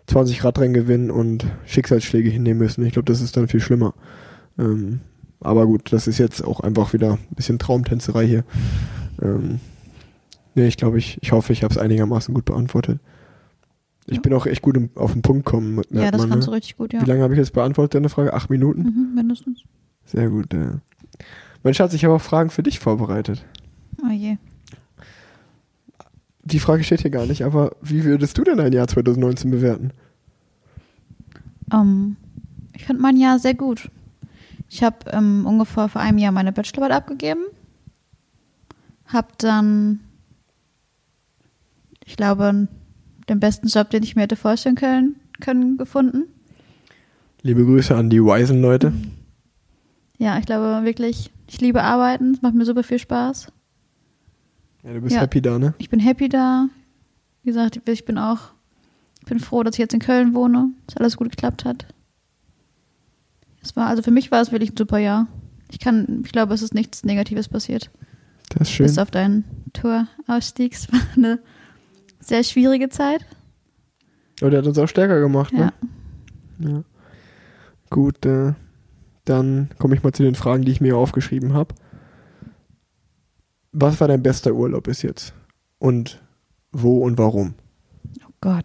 20 0.08 0.42
Radrennen 0.44 0.74
gewinnen 0.74 1.10
und 1.10 1.46
Schicksalsschläge 1.66 2.28
hinnehmen 2.30 2.58
müssen. 2.58 2.84
Ich 2.84 2.92
glaube, 2.94 3.06
das 3.10 3.20
ist 3.20 3.36
dann 3.36 3.48
viel 3.48 3.60
schlimmer. 3.60 3.94
Ähm, 4.58 5.00
aber 5.40 5.66
gut, 5.66 5.92
das 5.92 6.06
ist 6.08 6.18
jetzt 6.18 6.42
auch 6.44 6.60
einfach 6.60 6.92
wieder 6.92 7.12
ein 7.12 7.34
bisschen 7.36 7.58
Traumtänzerei 7.58 8.26
hier. 8.26 8.44
Ähm, 9.22 9.60
nee, 10.54 10.66
ich 10.66 10.76
glaube, 10.76 10.98
ich, 10.98 11.18
ich 11.22 11.32
hoffe, 11.32 11.52
ich 11.52 11.62
habe 11.62 11.72
es 11.72 11.78
einigermaßen 11.78 12.34
gut 12.34 12.44
beantwortet. 12.46 12.98
Ich 14.06 14.16
Ja. 14.16 14.20
bin 14.22 14.32
auch 14.32 14.46
echt 14.46 14.62
gut 14.62 14.76
im, 14.76 14.90
auf 14.94 15.12
den 15.12 15.22
Punkt 15.22 15.44
kommen. 15.44 15.74
merkt 15.76 15.92
Ja, 15.92 16.10
das 16.10 16.22
man, 16.22 16.30
kannst 16.30 16.48
ne? 16.48 16.52
du 16.52 16.56
richtig 16.56 16.76
gut, 16.76 16.92
ja. 16.92 17.02
Wie 17.02 17.04
lange 17.04 17.22
habe 17.22 17.34
ich 17.34 17.38
jetzt 17.38 17.52
beantwortet, 17.52 17.94
deine 17.94 18.08
Frage? 18.08 18.32
Acht 18.32 18.48
Minuten? 18.50 18.82
Mhm, 18.82 19.14
mindestens. 19.14 19.62
Sehr 20.06 20.30
gut. 20.30 20.52
Äh. 20.54 20.78
Mein 21.62 21.74
Schatz, 21.74 21.92
ich 21.92 22.04
habe 22.04 22.14
auch 22.14 22.22
Fragen 22.22 22.48
für 22.50 22.62
dich 22.62 22.78
vorbereitet. 22.78 23.44
Oh 24.02 24.10
je. 24.10 24.38
Die 26.50 26.60
Frage 26.60 26.82
steht 26.82 27.02
hier 27.02 27.10
gar 27.10 27.26
nicht, 27.26 27.44
aber 27.44 27.76
wie 27.82 28.04
würdest 28.04 28.38
du 28.38 28.42
denn 28.42 28.58
ein 28.58 28.72
Jahr 28.72 28.88
2019 28.88 29.50
bewerten? 29.50 29.90
Ähm, 31.70 32.16
ich 32.74 32.86
finde 32.86 33.02
mein 33.02 33.18
Jahr 33.18 33.38
sehr 33.38 33.52
gut. 33.52 33.90
Ich 34.70 34.82
habe 34.82 34.96
ähm, 35.10 35.44
ungefähr 35.46 35.88
vor 35.88 36.00
einem 36.00 36.16
Jahr 36.16 36.32
meine 36.32 36.52
Bachelorarbeit 36.52 36.96
abgegeben. 36.96 37.42
Hab 39.06 39.36
dann, 39.38 40.00
ich 42.06 42.16
glaube, 42.16 42.68
den 43.28 43.40
besten 43.40 43.68
Job, 43.68 43.90
den 43.90 44.02
ich 44.02 44.16
mir 44.16 44.22
hätte 44.22 44.36
vorstellen 44.36 44.74
können, 44.74 45.16
können 45.40 45.76
gefunden. 45.76 46.24
Liebe 47.42 47.64
Grüße 47.64 47.94
an 47.94 48.08
die 48.08 48.24
weisen 48.24 48.62
Leute. 48.62 48.94
Ja, 50.16 50.38
ich 50.38 50.46
glaube 50.46 50.84
wirklich, 50.84 51.30
ich 51.46 51.60
liebe 51.60 51.82
Arbeiten. 51.82 52.32
Es 52.32 52.42
macht 52.42 52.54
mir 52.54 52.64
super 52.64 52.82
viel 52.82 52.98
Spaß. 52.98 53.52
Ja, 54.82 54.92
du 54.94 55.00
bist 55.00 55.14
Ja. 55.14 55.22
happy 55.22 55.40
da, 55.42 55.58
ne? 55.58 55.74
Ich 55.78 55.88
bin 55.90 56.00
happy 56.00 56.28
da. 56.28 56.68
Wie 57.42 57.48
gesagt, 57.50 57.80
ich 57.88 58.04
bin 58.04 58.18
auch, 58.18 58.38
ich 59.20 59.26
bin 59.26 59.40
froh, 59.40 59.62
dass 59.62 59.74
ich 59.74 59.78
jetzt 59.78 59.94
in 59.94 60.00
Köln 60.00 60.34
wohne, 60.34 60.70
dass 60.86 60.96
alles 60.96 61.16
gut 61.16 61.30
geklappt 61.30 61.64
hat. 61.64 61.86
Es 63.62 63.74
war, 63.76 63.86
also 63.86 64.02
für 64.02 64.10
mich 64.10 64.30
war 64.30 64.40
es 64.40 64.52
wirklich 64.52 64.72
ein 64.72 64.76
super 64.76 64.98
Jahr. 64.98 65.26
Ich 65.70 65.78
kann, 65.80 66.22
ich 66.24 66.32
glaube, 66.32 66.54
es 66.54 66.62
ist 66.62 66.74
nichts 66.74 67.04
Negatives 67.04 67.48
passiert. 67.48 67.90
Das 68.50 68.62
ist 68.68 68.70
schön. 68.70 68.86
Bis 68.86 68.98
auf 68.98 69.10
deinen 69.10 69.44
Tourausstieg. 69.74 70.72
Es 70.74 70.90
war 70.92 71.00
eine 71.16 71.38
sehr 72.20 72.42
schwierige 72.44 72.88
Zeit. 72.88 73.26
Oh, 74.42 74.48
der 74.48 74.60
hat 74.60 74.66
uns 74.66 74.78
auch 74.78 74.86
stärker 74.86 75.20
gemacht, 75.20 75.52
Ja. 75.52 75.72
ne? 76.58 76.70
Ja. 76.70 76.82
Gut, 77.90 78.24
äh, 78.24 78.54
dann 79.24 79.68
komme 79.78 79.94
ich 79.94 80.02
mal 80.02 80.12
zu 80.12 80.22
den 80.22 80.34
Fragen, 80.34 80.64
die 80.64 80.72
ich 80.72 80.80
mir 80.80 80.96
aufgeschrieben 80.96 81.52
habe. 81.54 81.74
Was 83.72 84.00
war 84.00 84.08
dein 84.08 84.22
bester 84.22 84.52
Urlaub 84.52 84.84
bis 84.84 85.02
jetzt? 85.02 85.32
Und 85.78 86.20
wo 86.72 87.04
und 87.04 87.18
warum? 87.18 87.54
Oh 88.26 88.32
Gott. 88.40 88.64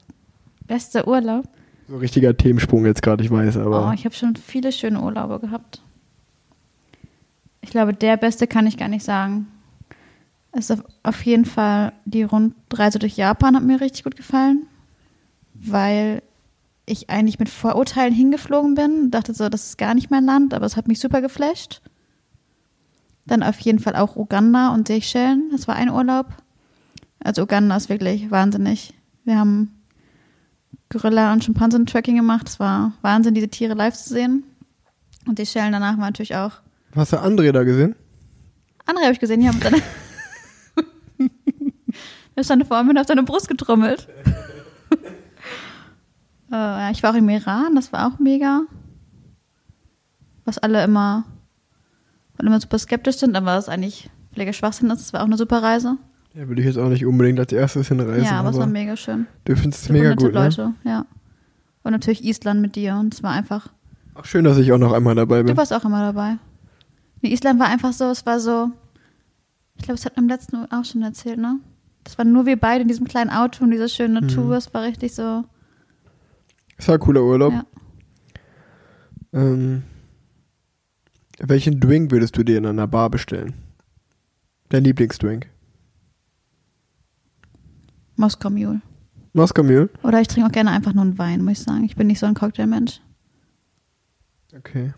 Bester 0.66 1.08
Urlaub. 1.08 1.46
So 1.88 1.98
richtiger 1.98 2.36
Themensprung 2.36 2.86
jetzt 2.86 3.02
gerade, 3.02 3.24
ich 3.24 3.30
weiß, 3.32 3.58
aber 3.58 3.90
Oh, 3.90 3.92
ich 3.92 4.06
habe 4.06 4.16
schon 4.16 4.36
viele 4.36 4.72
schöne 4.72 5.02
Urlaube 5.02 5.40
gehabt. 5.40 5.82
Ich 7.62 7.70
glaube, 7.72 7.94
der 7.94 8.18
beste 8.18 8.48
kann 8.48 8.68
ich 8.68 8.78
gar 8.78 8.88
nicht 8.88 9.04
sagen. 9.04 9.48
Es 10.52 10.70
ist 10.70 10.80
auf, 10.80 10.86
auf 11.04 11.26
jeden 11.26 11.46
Fall 11.46 11.94
die 12.06 12.24
Rundreise 12.24 13.00
durch 13.00 13.18
Japan 13.18 13.56
hat 13.56 13.64
mir 13.64 13.82
richtig 13.82 14.04
gut 14.04 14.16
gefallen, 14.16 14.68
weil 15.54 16.22
ich 16.86 17.10
eigentlich 17.10 17.40
mit 17.40 17.50
Vorurteilen 17.50 18.14
hingeflogen 18.14 18.76
bin, 18.76 19.10
dachte 19.12 19.34
so, 19.34 19.50
das 19.50 19.68
ist 19.68 19.78
gar 19.78 19.94
nicht 19.94 20.12
mein 20.12 20.26
Land, 20.26 20.54
aber 20.54 20.66
es 20.66 20.76
hat 20.78 20.88
mich 20.88 21.00
super 21.00 21.22
geflasht. 21.22 21.82
Dann 23.26 23.44
auf 23.44 23.60
jeden 23.60 23.80
Fall 23.80 23.96
auch 23.96 24.16
Uganda 24.16 24.74
und 24.74 24.88
Seychellen, 24.88 25.50
das 25.52 25.68
war 25.68 25.76
ein 25.76 25.90
Urlaub. 25.90 26.28
Also 27.24 27.44
Uganda 27.44 27.78
ist 27.78 27.90
wirklich 27.90 28.30
wahnsinnig. 28.32 28.94
Wir 29.24 29.38
haben 29.38 29.84
Gorilla- 30.90 31.32
und 31.32 31.44
Schimpansen-Tracking 31.44 32.18
gemacht. 32.18 32.48
Es 32.48 32.60
war 32.60 32.94
Wahnsinn, 33.02 33.34
diese 33.34 33.48
Tiere 33.48 33.74
live 33.74 33.96
zu 33.96 34.10
sehen. 34.10 34.44
Und 35.26 35.40
die 35.40 35.46
Schellen 35.46 35.72
danach 35.72 35.98
war 35.98 36.06
natürlich 36.06 36.36
auch. 36.36 36.52
hast 36.96 37.14
du 37.14 37.18
André 37.18 37.52
da 37.52 37.64
gesehen? 37.64 37.96
Andere 38.86 39.06
habe 39.06 39.14
ich 39.14 39.20
gesehen, 39.20 39.40
die 39.40 39.48
haben 39.48 39.62
seine. 39.62 39.78
er 42.36 42.44
stand 42.44 42.68
vor 42.68 42.84
mir 42.84 42.90
und 42.90 42.98
auf 42.98 43.08
seine 43.08 43.24
Brust 43.24 43.48
getrommelt. 43.48 44.10
äh, 46.52 46.92
ich 46.92 47.02
war 47.02 47.12
auch 47.12 47.18
im 47.18 47.30
Iran, 47.30 47.76
das 47.76 47.94
war 47.94 48.08
auch 48.08 48.20
mega. 48.20 48.64
Was 50.44 50.58
alle 50.58 50.84
immer, 50.84 51.24
alle 52.44 52.50
immer 52.52 52.62
super 52.62 52.78
skeptisch 52.80 53.18
sind, 53.18 53.36
aber 53.36 53.58
es 53.58 53.70
eigentlich 53.70 54.10
völliger 54.34 54.54
Schwachsinn. 54.54 54.90
Das 54.90 55.14
war 55.14 55.22
auch 55.22 55.26
eine 55.26 55.38
super 55.38 55.62
Reise. 55.64 55.98
Ja, 56.34 56.48
würde 56.48 56.62
ich 56.62 56.68
jetzt 56.68 56.78
auch 56.78 56.90
nicht 56.90 57.06
unbedingt 57.06 57.40
als 57.40 57.52
erstes 57.52 57.90
hinreisen, 57.90 58.24
ja, 58.26 58.40
aber 58.40 58.50
es 58.50 58.56
war 58.56 58.64
aber 58.64 58.72
mega 58.72 58.96
schön. 58.98 59.28
du 59.46 59.56
findest 59.56 59.84
es 59.84 59.90
mega 59.90 60.16
gut, 60.16 60.34
ne? 60.34 60.44
Leute, 60.46 60.74
ja. 60.84 61.06
Und 61.84 61.92
natürlich 61.92 62.24
Island 62.24 62.62
mit 62.62 62.76
dir 62.76 62.96
und 62.96 63.14
es 63.14 63.22
war 63.24 63.32
einfach 63.32 63.68
Auch 64.16 64.26
schön, 64.26 64.44
dass 64.44 64.58
ich 64.58 64.72
auch 64.72 64.78
noch 64.80 64.94
einmal 64.94 65.14
dabei 65.16 65.40
Du 65.40 65.46
bin. 65.46 65.58
warst 65.58 65.74
auch 65.74 65.86
immer 65.86 66.00
dabei. 66.02 66.38
Nee, 67.22 67.32
Island 67.34 67.60
war 67.60 67.68
einfach 67.68 67.94
so, 67.94 68.06
es 68.06 68.26
war 68.26 68.40
so, 68.40 68.72
ich 69.76 69.84
glaube, 69.84 70.00
es 70.00 70.06
hat 70.06 70.18
am 70.18 70.28
letzten 70.28 70.66
auch 70.72 70.86
schon 70.86 71.04
erzählt, 71.04 71.38
ne? 71.38 71.60
Das 72.04 72.18
waren 72.18 72.32
nur 72.32 72.46
wir 72.48 72.60
beide 72.60 72.82
in 72.82 72.88
diesem 72.88 73.08
kleinen 73.08 73.30
Auto 73.30 73.64
und 73.64 73.72
diese 73.72 73.88
schöne 73.88 74.22
Mhm. 74.22 74.28
Tour. 74.30 74.58
Es 74.58 74.74
war 74.74 74.82
richtig 74.84 75.14
so, 75.14 75.44
Es 76.78 76.88
war 76.88 76.96
ein 76.96 77.00
cooler 77.00 77.22
Urlaub. 77.24 77.54
Ja. 77.54 77.66
Ähm, 79.34 79.84
welchen 81.40 81.80
Drink 81.80 82.12
würdest 82.12 82.38
du 82.38 82.44
dir 82.44 82.58
in 82.58 82.66
einer 82.66 82.88
Bar 82.88 83.10
bestellen? 83.10 83.54
Dein 84.70 84.84
Lieblingsdrink? 84.84 85.50
Moskau 88.16 88.50
Mule. 88.50 88.82
Moskau 89.34 89.64
Mule? 89.64 89.90
Oder 90.04 90.22
ich 90.22 90.28
trinke 90.28 90.48
auch 90.48 90.52
gerne 90.52 90.72
einfach 90.72 90.94
nur 90.94 91.04
einen 91.04 91.18
Wein, 91.18 91.44
muss 91.44 91.54
ich 91.54 91.60
sagen. 91.64 91.84
Ich 91.84 91.96
bin 91.96 92.08
nicht 92.08 92.20
so 92.20 92.26
ein 92.28 92.36
Cocktailmensch. 92.36 93.02
Okay. 94.56 94.94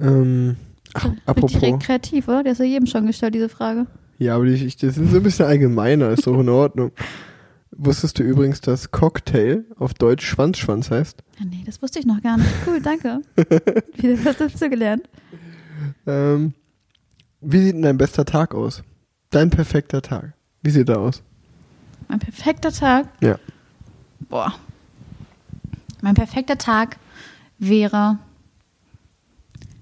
Ähm, 0.00 0.56
ach, 0.94 1.08
apropos. 1.26 1.54
Richtig 1.54 1.78
kreativ, 1.80 2.26
oder? 2.28 2.42
Der 2.42 2.52
ist 2.52 2.58
ja 2.58 2.64
jedem 2.64 2.86
schon 2.86 3.06
gestellt, 3.06 3.34
diese 3.34 3.48
Frage. 3.48 3.86
Ja, 4.18 4.34
aber 4.36 4.46
die, 4.46 4.54
ich- 4.54 4.76
das 4.76 4.96
sind 4.96 5.10
so 5.10 5.18
ein 5.18 5.22
bisschen 5.22 5.46
allgemeiner, 5.46 6.10
ist 6.10 6.26
doch 6.26 6.38
in 6.38 6.48
Ordnung. 6.48 6.90
Wusstest 7.76 8.18
du 8.18 8.22
übrigens, 8.22 8.60
dass 8.60 8.90
Cocktail 8.90 9.64
auf 9.76 9.94
Deutsch 9.94 10.24
Schwanzschwanz 10.26 10.90
heißt? 10.90 11.22
Ja, 11.38 11.44
nee, 11.46 11.62
das 11.66 11.82
wusste 11.82 11.98
ich 11.98 12.06
noch 12.06 12.22
gar 12.22 12.36
nicht. 12.36 12.50
Cool, 12.66 12.80
danke. 12.80 13.20
Wieder 13.96 14.24
was 14.24 14.36
dazu 14.36 14.68
gelernt. 14.70 15.08
Ähm, 16.06 16.54
wie 17.40 17.58
sieht 17.58 17.74
denn 17.74 17.82
dein 17.82 17.98
bester 17.98 18.24
Tag 18.24 18.54
aus? 18.54 18.82
Dein 19.30 19.50
perfekter 19.50 20.02
Tag. 20.02 20.34
Wie 20.62 20.70
sieht 20.70 20.88
er 20.88 21.00
aus? 21.00 21.22
Mein 22.08 22.20
perfekter 22.20 22.70
Tag. 22.70 23.08
Ja. 23.20 23.38
Boah. 24.28 24.54
Mein 26.00 26.14
perfekter 26.14 26.58
Tag 26.58 26.96
wäre 27.58 28.18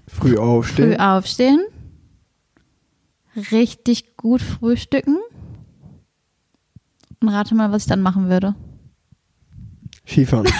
Früh 0.07 0.37
aufstehen. 0.37 0.93
früh 0.93 0.97
aufstehen, 0.97 1.59
richtig 3.51 4.15
gut 4.15 4.41
frühstücken 4.41 5.17
und 7.23 7.29
rate 7.29 7.55
mal, 7.55 7.71
was 7.71 7.83
ich 7.83 7.89
dann 7.89 8.01
machen 8.01 8.29
würde. 8.29 8.55
Skifahren. 10.07 10.47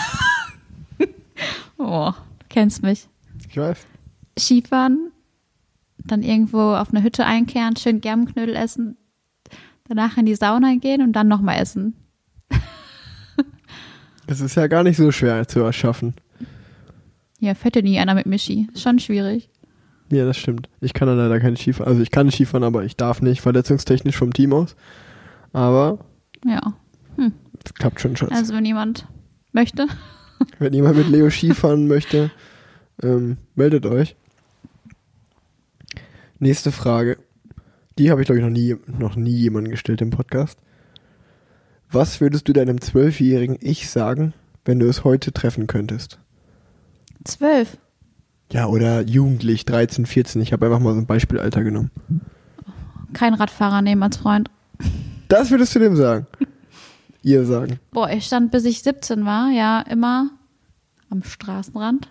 Oh, 1.85 2.11
du 2.39 2.45
kennst 2.47 2.81
mich. 2.81 3.09
Ich 3.49 3.57
weiß. 3.57 3.85
Skifahren, 4.39 5.11
dann 5.97 6.23
irgendwo 6.23 6.73
auf 6.75 6.91
eine 6.91 7.03
Hütte 7.03 7.25
einkehren, 7.25 7.75
schön 7.75 7.99
Germenknödel 7.99 8.55
essen, 8.55 8.97
danach 9.89 10.17
in 10.17 10.25
die 10.25 10.35
Sauna 10.35 10.75
gehen 10.75 11.01
und 11.01 11.13
dann 11.13 11.27
nochmal 11.27 11.61
essen. 11.61 11.95
Das 14.25 14.39
ist 14.39 14.55
ja 14.55 14.67
gar 14.67 14.83
nicht 14.83 14.95
so 14.95 15.11
schwer 15.11 15.45
zu 15.49 15.59
erschaffen. 15.59 16.13
Ja, 17.39 17.55
fette 17.55 17.83
nie 17.83 17.99
einer 17.99 18.15
mit 18.15 18.25
Mischi. 18.25 18.69
Ist 18.73 18.81
schon 18.81 18.99
schwierig. 18.99 19.49
Ja, 20.09 20.23
das 20.25 20.37
stimmt. 20.37 20.69
Ich 20.79 20.93
kann 20.93 21.09
ja 21.09 21.13
leider 21.13 21.41
kein 21.41 21.57
Skifahren. 21.57 21.91
Also 21.91 22.01
ich 22.01 22.09
kann 22.09 22.31
Skifahren, 22.31 22.63
aber 22.63 22.85
ich 22.85 22.95
darf 22.95 23.21
nicht, 23.21 23.41
verletzungstechnisch 23.41 24.15
vom 24.15 24.31
Team 24.31 24.53
aus. 24.53 24.77
Aber 25.51 26.05
Ja. 26.45 26.73
es 27.63 27.73
klappt 27.73 28.01
schon, 28.01 28.15
Schatz. 28.15 28.31
Also 28.31 28.53
wenn 28.53 28.65
jemand 28.65 29.07
möchte. 29.51 29.87
Wenn 30.59 30.73
jemand 30.73 30.97
mit 30.97 31.07
Leo 31.07 31.29
Skifahren 31.29 31.87
möchte, 31.87 32.29
ähm, 33.01 33.37
meldet 33.55 33.85
euch. 33.85 34.17
Nächste 36.39 36.73
Frage. 36.73 37.17
Die 37.97 38.11
habe 38.11 38.21
ich, 38.21 38.25
glaube 38.25 38.39
ich, 38.39 38.43
noch 38.43 38.51
nie, 38.51 38.75
noch 38.87 39.15
nie 39.15 39.35
jemandem 39.35 39.71
gestellt 39.71 40.01
im 40.01 40.09
Podcast. 40.09 40.59
Was 41.89 42.19
würdest 42.19 42.47
du 42.47 42.53
deinem 42.53 42.81
zwölfjährigen 42.81 43.57
Ich 43.61 43.89
sagen, 43.89 44.33
wenn 44.65 44.79
du 44.79 44.87
es 44.89 45.03
heute 45.03 45.31
treffen 45.31 45.67
könntest? 45.67 46.19
Zwölf. 47.23 47.77
Ja, 48.51 48.65
oder 48.67 49.01
jugendlich, 49.01 49.63
13, 49.65 50.05
14. 50.05 50.41
Ich 50.41 50.51
habe 50.51 50.65
einfach 50.65 50.79
mal 50.79 50.93
so 50.93 50.99
ein 50.99 51.05
Beispielalter 51.05 51.63
genommen. 51.63 51.91
Kein 53.13 53.33
Radfahrer 53.33 53.81
nehmen 53.81 54.03
als 54.03 54.17
Freund. 54.17 54.49
Das 55.27 55.49
würdest 55.51 55.73
du 55.75 55.79
dem 55.79 55.95
sagen? 55.95 56.25
Ihr 57.23 57.45
sagen. 57.45 57.79
Boah, 57.91 58.09
ich 58.09 58.25
stand 58.25 58.51
bis 58.51 58.65
ich 58.65 58.83
17 58.83 59.25
war, 59.25 59.49
ja, 59.49 59.81
immer 59.81 60.29
am 61.09 61.23
Straßenrand. 61.23 62.09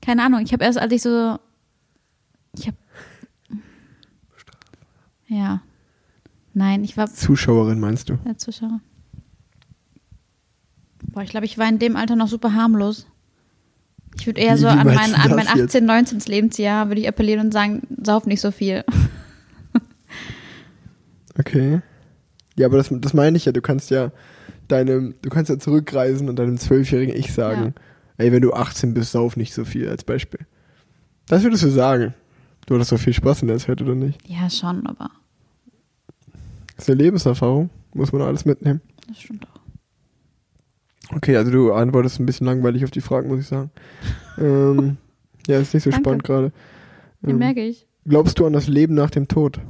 Keine 0.00 0.22
Ahnung, 0.22 0.40
ich 0.40 0.52
habe 0.52 0.64
erst, 0.64 0.78
als 0.78 0.92
ich 0.92 1.02
so. 1.02 1.38
Ich 2.56 2.66
habe. 2.68 2.76
Ja. 5.28 5.60
Nein, 6.54 6.84
ich 6.84 6.96
war 6.96 7.12
Zuschauerin 7.12 7.80
meinst 7.80 8.08
du? 8.08 8.16
der 8.24 8.38
Zuschauer. 8.38 8.80
Boah, 11.12 11.22
ich 11.22 11.30
glaube, 11.30 11.46
ich 11.46 11.58
war 11.58 11.68
in 11.68 11.78
dem 11.78 11.96
Alter 11.96 12.16
noch 12.16 12.28
super 12.28 12.54
harmlos. 12.54 13.06
Ich 14.18 14.26
würde 14.26 14.40
eher 14.40 14.54
Wie- 14.54 14.58
so 14.60 14.66
wie 14.68 14.70
an 14.70 14.86
mein, 14.86 15.14
an 15.14 15.30
mein 15.30 15.46
jetzt? 15.56 15.74
18, 15.76 15.84
19. 15.84 16.20
Lebensjahr 16.26 16.88
würde 16.88 17.00
ich 17.02 17.08
appellieren 17.08 17.46
und 17.46 17.52
sagen, 17.52 17.82
sauf 18.02 18.24
nicht 18.26 18.40
so 18.40 18.50
viel. 18.50 18.84
Okay. 21.38 21.80
Ja, 22.56 22.66
aber 22.66 22.78
das, 22.78 22.88
das 22.90 23.14
meine 23.14 23.36
ich 23.36 23.44
ja. 23.44 23.52
Du 23.52 23.60
kannst 23.60 23.90
ja 23.90 24.12
deinem, 24.68 25.14
du 25.22 25.28
kannst 25.30 25.50
ja 25.50 25.58
zurückreisen 25.58 26.28
und 26.28 26.36
deinem 26.38 26.56
zwölfjährigen 26.58 27.14
Ich 27.14 27.32
sagen, 27.32 27.74
ey, 28.16 28.32
wenn 28.32 28.42
du 28.42 28.52
18 28.54 28.94
bist, 28.94 29.12
sauf 29.12 29.36
nicht 29.36 29.52
so 29.54 29.64
viel 29.64 29.88
als 29.88 30.04
Beispiel. 30.04 30.40
Das 31.28 31.42
würdest 31.42 31.62
du 31.64 31.68
sagen. 31.70 32.14
Du 32.66 32.74
hattest 32.74 32.90
doch 32.92 32.98
viel 32.98 33.12
Spaß 33.12 33.42
in 33.42 33.48
der 33.48 33.58
Zeit, 33.58 33.80
oder 33.82 33.94
nicht? 33.94 34.18
Ja, 34.28 34.48
schon, 34.50 34.86
aber 34.86 35.10
Das 36.76 36.84
ist 36.84 36.90
eine 36.90 37.02
Lebenserfahrung. 37.02 37.70
Muss 37.94 38.12
man 38.12 38.22
alles 38.22 38.44
mitnehmen. 38.44 38.80
das 39.08 39.18
stimmt 39.20 39.46
auch. 39.46 39.56
Okay, 41.16 41.36
also 41.36 41.52
du 41.52 41.72
antwortest 41.72 42.18
ein 42.18 42.26
bisschen 42.26 42.46
langweilig 42.46 42.82
auf 42.84 42.90
die 42.90 43.00
Fragen, 43.00 43.28
muss 43.28 43.40
ich 43.40 43.46
sagen. 43.46 43.70
ähm, 44.38 44.96
ja, 45.46 45.60
ist 45.60 45.72
nicht 45.74 45.84
so 45.84 45.90
Danke. 45.90 46.02
spannend 46.04 46.24
gerade. 46.24 46.52
Den 47.22 47.30
Ähm, 47.30 47.38
merke 47.38 47.62
ich. 47.64 47.86
glaubst 48.08 48.38
du 48.40 48.46
an 48.46 48.52
das 48.52 48.66
Leben 48.66 48.94
nach 48.94 49.10
dem 49.10 49.28
Tod? 49.28 49.60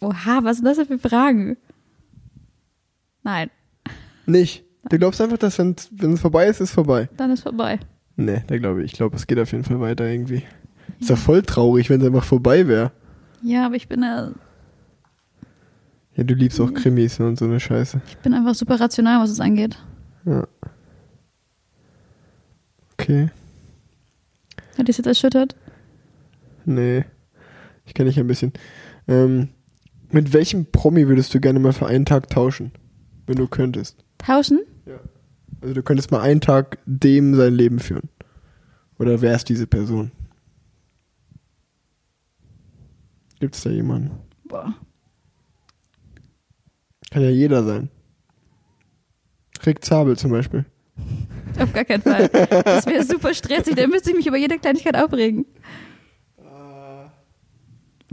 Oha, 0.00 0.40
was 0.44 0.56
sind 0.56 0.64
das 0.66 0.76
denn 0.78 0.86
für 0.86 0.98
Fragen? 0.98 1.56
Nein, 3.22 3.50
Nicht. 4.26 4.64
Du 4.88 4.98
glaubst 4.98 5.20
einfach, 5.20 5.36
dass 5.36 5.58
wenn 5.58 5.74
es 6.14 6.20
vorbei 6.20 6.46
ist, 6.46 6.60
ist 6.60 6.70
vorbei. 6.70 7.08
dann 7.16 7.30
ist 7.30 7.42
vorbei. 7.42 7.78
Nee, 8.16 8.42
da 8.46 8.56
glaube 8.58 8.80
ich. 8.82 8.92
Ich 8.92 8.96
glaube, 8.96 9.14
es 9.16 9.26
geht 9.26 9.38
auf 9.38 9.52
jeden 9.52 9.64
Fall 9.64 9.78
weiter 9.80 10.06
irgendwie. 10.08 10.42
Ist 10.98 11.10
doch 11.10 11.18
voll 11.18 11.42
traurig, 11.42 11.90
wenn 11.90 12.00
es 12.00 12.06
einfach 12.06 12.24
vorbei 12.24 12.66
wäre. 12.66 12.90
Ja, 13.42 13.66
aber 13.66 13.74
ich 13.76 13.88
bin, 13.88 14.02
äh, 14.02 14.30
Ja, 16.16 16.24
du 16.24 16.34
liebst 16.34 16.60
auch 16.60 16.72
Krimis 16.72 17.18
ne, 17.18 17.26
und 17.26 17.38
so 17.38 17.44
eine 17.44 17.60
Scheiße. 17.60 18.00
ich 18.06 18.16
bin 18.18 18.32
einfach 18.34 18.54
super 18.54 18.80
rational, 18.80 19.20
was 19.22 19.30
es 19.30 19.40
angeht. 19.40 19.78
Ja. 20.24 20.46
Okay. 22.94 23.30
Hat 24.78 24.88
dich 24.88 24.96
jetzt 24.98 25.06
erschüttert? 25.06 25.56
Nee. 26.64 27.04
Ich 27.84 27.94
kenne 27.94 28.08
dich 28.10 28.18
ein 28.18 28.26
bisschen. 28.26 28.52
Ähm, 29.08 29.48
mit 30.12 30.32
welchem 30.32 30.66
Promi 30.66 31.08
würdest 31.08 31.34
du 31.34 31.40
gerne 31.40 31.58
mal 31.58 31.72
für 31.72 31.86
einen 31.86 32.04
Tag 32.04 32.28
tauschen? 32.28 32.72
Wenn 33.26 33.36
du 33.36 33.46
könntest. 33.46 34.04
Tauschen? 34.18 34.60
Also 35.60 35.74
du 35.74 35.82
könntest 35.82 36.10
mal 36.10 36.20
einen 36.20 36.40
Tag 36.40 36.78
dem 36.86 37.34
sein 37.34 37.54
Leben 37.54 37.78
führen. 37.78 38.08
Oder 38.98 39.20
wer 39.20 39.34
ist 39.34 39.48
diese 39.48 39.66
Person? 39.66 40.10
Gibt 43.38 43.54
es 43.54 43.62
da 43.62 43.70
jemanden? 43.70 44.10
Boah. 44.44 44.74
Kann 47.10 47.22
ja 47.22 47.30
jeder 47.30 47.64
sein. 47.64 47.88
Rick 49.64 49.84
Zabel 49.84 50.16
zum 50.16 50.30
Beispiel. 50.30 50.64
Auf 51.58 51.72
gar 51.72 51.84
keinen 51.84 52.02
Fall. 52.02 52.28
Das 52.28 52.86
wäre 52.86 53.02
super 53.04 53.34
stressig, 53.34 53.74
da 53.74 53.86
müsste 53.86 54.10
ich 54.10 54.16
mich 54.16 54.26
über 54.26 54.36
jede 54.36 54.58
Kleinigkeit 54.58 54.96
aufregen. 54.96 55.46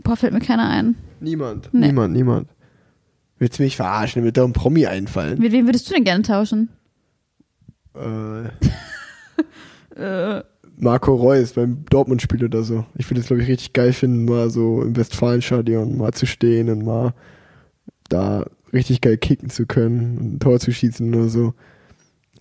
Boah, 0.04 0.16
fällt 0.16 0.34
mir 0.34 0.40
keiner 0.40 0.70
ein. 0.70 0.96
Niemand. 1.20 1.70
Nee. 1.74 1.88
Niemand, 1.88 2.14
niemand. 2.14 2.50
Willst 3.40 3.60
du 3.60 3.64
mich 3.64 3.76
verarschen? 3.76 4.24
Wird 4.24 4.38
doch 4.38 4.46
ein 4.46 4.54
Promi 4.54 4.86
einfallen. 4.88 5.40
Mit 5.40 5.52
wem 5.52 5.66
würdest 5.68 5.90
du 5.90 5.94
denn 5.94 6.04
gerne 6.04 6.24
tauschen? 6.24 6.70
Äh, 7.96 8.50
Äh, 9.98 10.44
Marco 10.78 11.16
Reus 11.16 11.54
beim 11.54 11.84
Dortmund-Spiel 11.90 12.46
oder 12.46 12.62
so. 12.62 12.86
Ich 12.96 13.10
würde 13.10 13.22
es, 13.22 13.28
glaube 13.28 13.42
ich, 13.42 13.48
richtig 13.48 13.74
geil 13.74 13.94
finden, 13.94 14.26
mal 14.26 14.52
so 14.52 14.84
im 14.84 14.96
Westfalenstadion 14.96 15.98
mal 15.98 16.14
zu 16.14 16.28
stehen 16.28 16.70
und 16.70 16.86
mal 16.86 17.16
da 18.10 18.46
richtig 18.74 19.02
geil 19.02 19.18
kicken 19.18 19.50
zu 19.50 19.66
können 19.66 20.18
und 20.20 20.34
ein 20.36 20.40
Tor 20.40 20.60
zu 20.60 20.72
schießen 20.72 21.14
oder 21.16 21.30
so. 21.30 21.56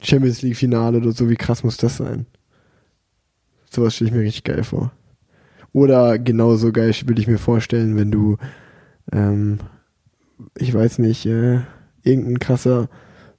Champions 0.03 0.43
League-Finale 0.43 0.99
oder 0.99 1.13
so, 1.13 1.31
wie 1.31 1.37
krass 1.37 1.65
muss 1.65 1.79
das 1.79 1.97
sein? 1.97 2.27
Sowas 3.71 3.95
stelle 3.95 4.11
ich 4.11 4.15
mir 4.15 4.23
richtig 4.23 4.45
geil 4.45 4.63
vor. 4.63 4.93
Oder 5.77 6.19
genauso 6.19 6.73
geil 6.73 6.95
will 7.05 7.19
ich 7.19 7.27
mir 7.27 7.37
vorstellen, 7.37 7.99
wenn 7.99 8.11
du, 8.11 8.39
ähm, 9.13 9.59
ich 10.57 10.73
weiß 10.73 11.01
nicht, 11.01 11.27
äh, 11.27 11.59
irgendein 12.03 12.39
krasser 12.39 12.89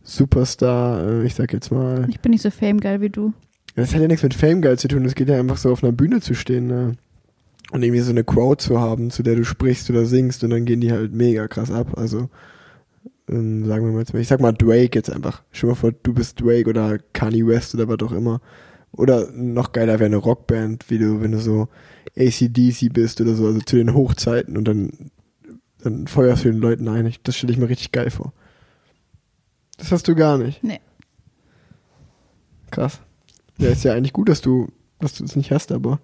Superstar, 0.04 1.04
äh, 1.04 1.26
ich 1.26 1.34
sag 1.34 1.52
jetzt 1.52 1.72
mal, 1.72 2.06
ich 2.08 2.20
bin 2.20 2.30
nicht 2.30 2.44
so 2.44 2.52
famegeil 2.52 3.02
wie 3.02 3.10
du. 3.10 3.34
das 3.76 3.96
hat 3.96 4.02
ja 4.02 4.08
nichts 4.08 4.22
mit 4.22 4.36
Fame 4.36 4.62
geil 4.62 4.78
zu 4.78 4.88
tun. 4.88 5.04
Es 5.06 5.16
geht 5.16 5.30
ja 5.30 5.40
einfach 5.40 5.58
so 5.58 5.72
auf 5.72 5.84
einer 5.84 5.92
Bühne 5.92 6.22
zu 6.22 6.36
stehen 6.36 6.68
ne? 6.68 6.92
und 7.72 7.82
irgendwie 7.82 8.02
so 8.02 8.12
eine 8.12 8.24
Crowd 8.24 8.64
zu 8.64 8.80
haben, 8.80 9.10
zu 9.10 9.24
der 9.24 9.34
du 9.34 9.44
sprichst 9.44 9.90
oder 9.90 10.06
singst 10.06 10.44
und 10.44 10.52
dann 10.52 10.66
gehen 10.66 10.80
die 10.80 10.92
halt 10.92 11.16
mega 11.16 11.48
krass 11.48 11.72
ab. 11.72 11.98
Also 11.98 12.30
ähm, 13.28 13.66
sagen 13.66 13.84
wir 13.84 13.94
mal, 13.94 14.02
jetzt 14.02 14.14
mal- 14.14 14.20
ich 14.20 14.28
sag 14.28 14.42
mal 14.42 14.52
Drake 14.52 14.92
jetzt 14.94 15.10
einfach. 15.12 15.42
Stell 15.52 15.70
dir 15.70 15.74
mal 15.74 15.80
vor, 15.80 15.92
du 16.04 16.14
bist 16.14 16.40
Drake 16.40 16.70
oder 16.70 17.00
Kanye 17.14 17.48
West 17.48 17.74
oder 17.74 17.88
was 17.88 18.08
auch 18.08 18.14
immer. 18.14 18.42
Oder 18.92 19.32
noch 19.32 19.72
geiler 19.72 19.94
wäre 19.94 20.06
eine 20.06 20.18
Rockband, 20.18 20.88
wie 20.92 21.00
du, 21.00 21.20
wenn 21.20 21.32
du 21.32 21.40
so 21.40 21.68
ACDC 22.18 22.91
bist 22.91 23.22
oder 23.22 23.36
so, 23.36 23.45
also 23.47 23.59
zu 23.61 23.76
den 23.78 23.93
Hochzeiten 23.93 24.57
und 24.57 24.65
dann, 24.65 25.11
dann 25.84 26.07
feuerst 26.07 26.43
du 26.45 26.51
den 26.51 26.59
Leuten 26.61 26.88
ein. 26.88 27.05
Ich- 27.05 27.22
Das 27.22 27.36
stelle 27.38 27.53
ich 27.53 27.59
mir 27.59 27.70
richtig 27.70 27.91
geil 27.91 28.09
vor. 28.09 28.34
Das 29.78 29.91
hast 29.91 30.07
du 30.07 30.15
gar 30.15 30.38
nicht. 30.38 30.63
Nee. 30.63 30.80
Krass. 32.72 32.99
Ja, 33.59 33.70
ist 33.70 33.84
ja 33.84 33.93
eigentlich 33.93 34.13
gut, 34.13 34.30
dass 34.30 34.41
du, 34.41 34.68
dass 34.99 35.13
du 35.13 35.24
es 35.24 35.36
nicht 35.36 35.51
hast, 35.51 35.72
aber 35.72 35.99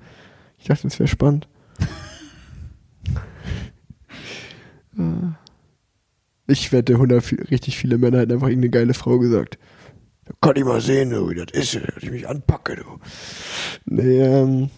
ich 0.59 0.65
dachte, 0.67 0.87
es 0.87 0.99
wäre 0.99 1.07
spannend. 1.07 1.47
Äh. 4.97 6.51
ich 6.51 6.71
wette, 6.71 6.93
100, 6.93 7.23
vi- 7.23 7.49
richtig 7.49 7.77
viele 7.77 7.97
Männer 7.97 8.19
hätten 8.19 8.33
einfach 8.33 8.47
irgendeine 8.47 8.69
geile 8.71 8.93
Frau 8.93 9.17
gesagt. 9.19 9.57
Da 10.25 10.33
kann 10.39 10.55
ich 10.55 10.63
mal 10.63 10.81
sehen, 10.81 11.09
du, 11.09 11.29
wie 11.29 11.35
das 11.35 11.47
ist, 11.51 11.75
dass 11.75 12.03
ich 12.03 12.11
mich 12.11 12.27
anpacke, 12.27 12.75
du. 12.75 12.83
Nee, 13.85 14.19
ähm, 14.21 14.69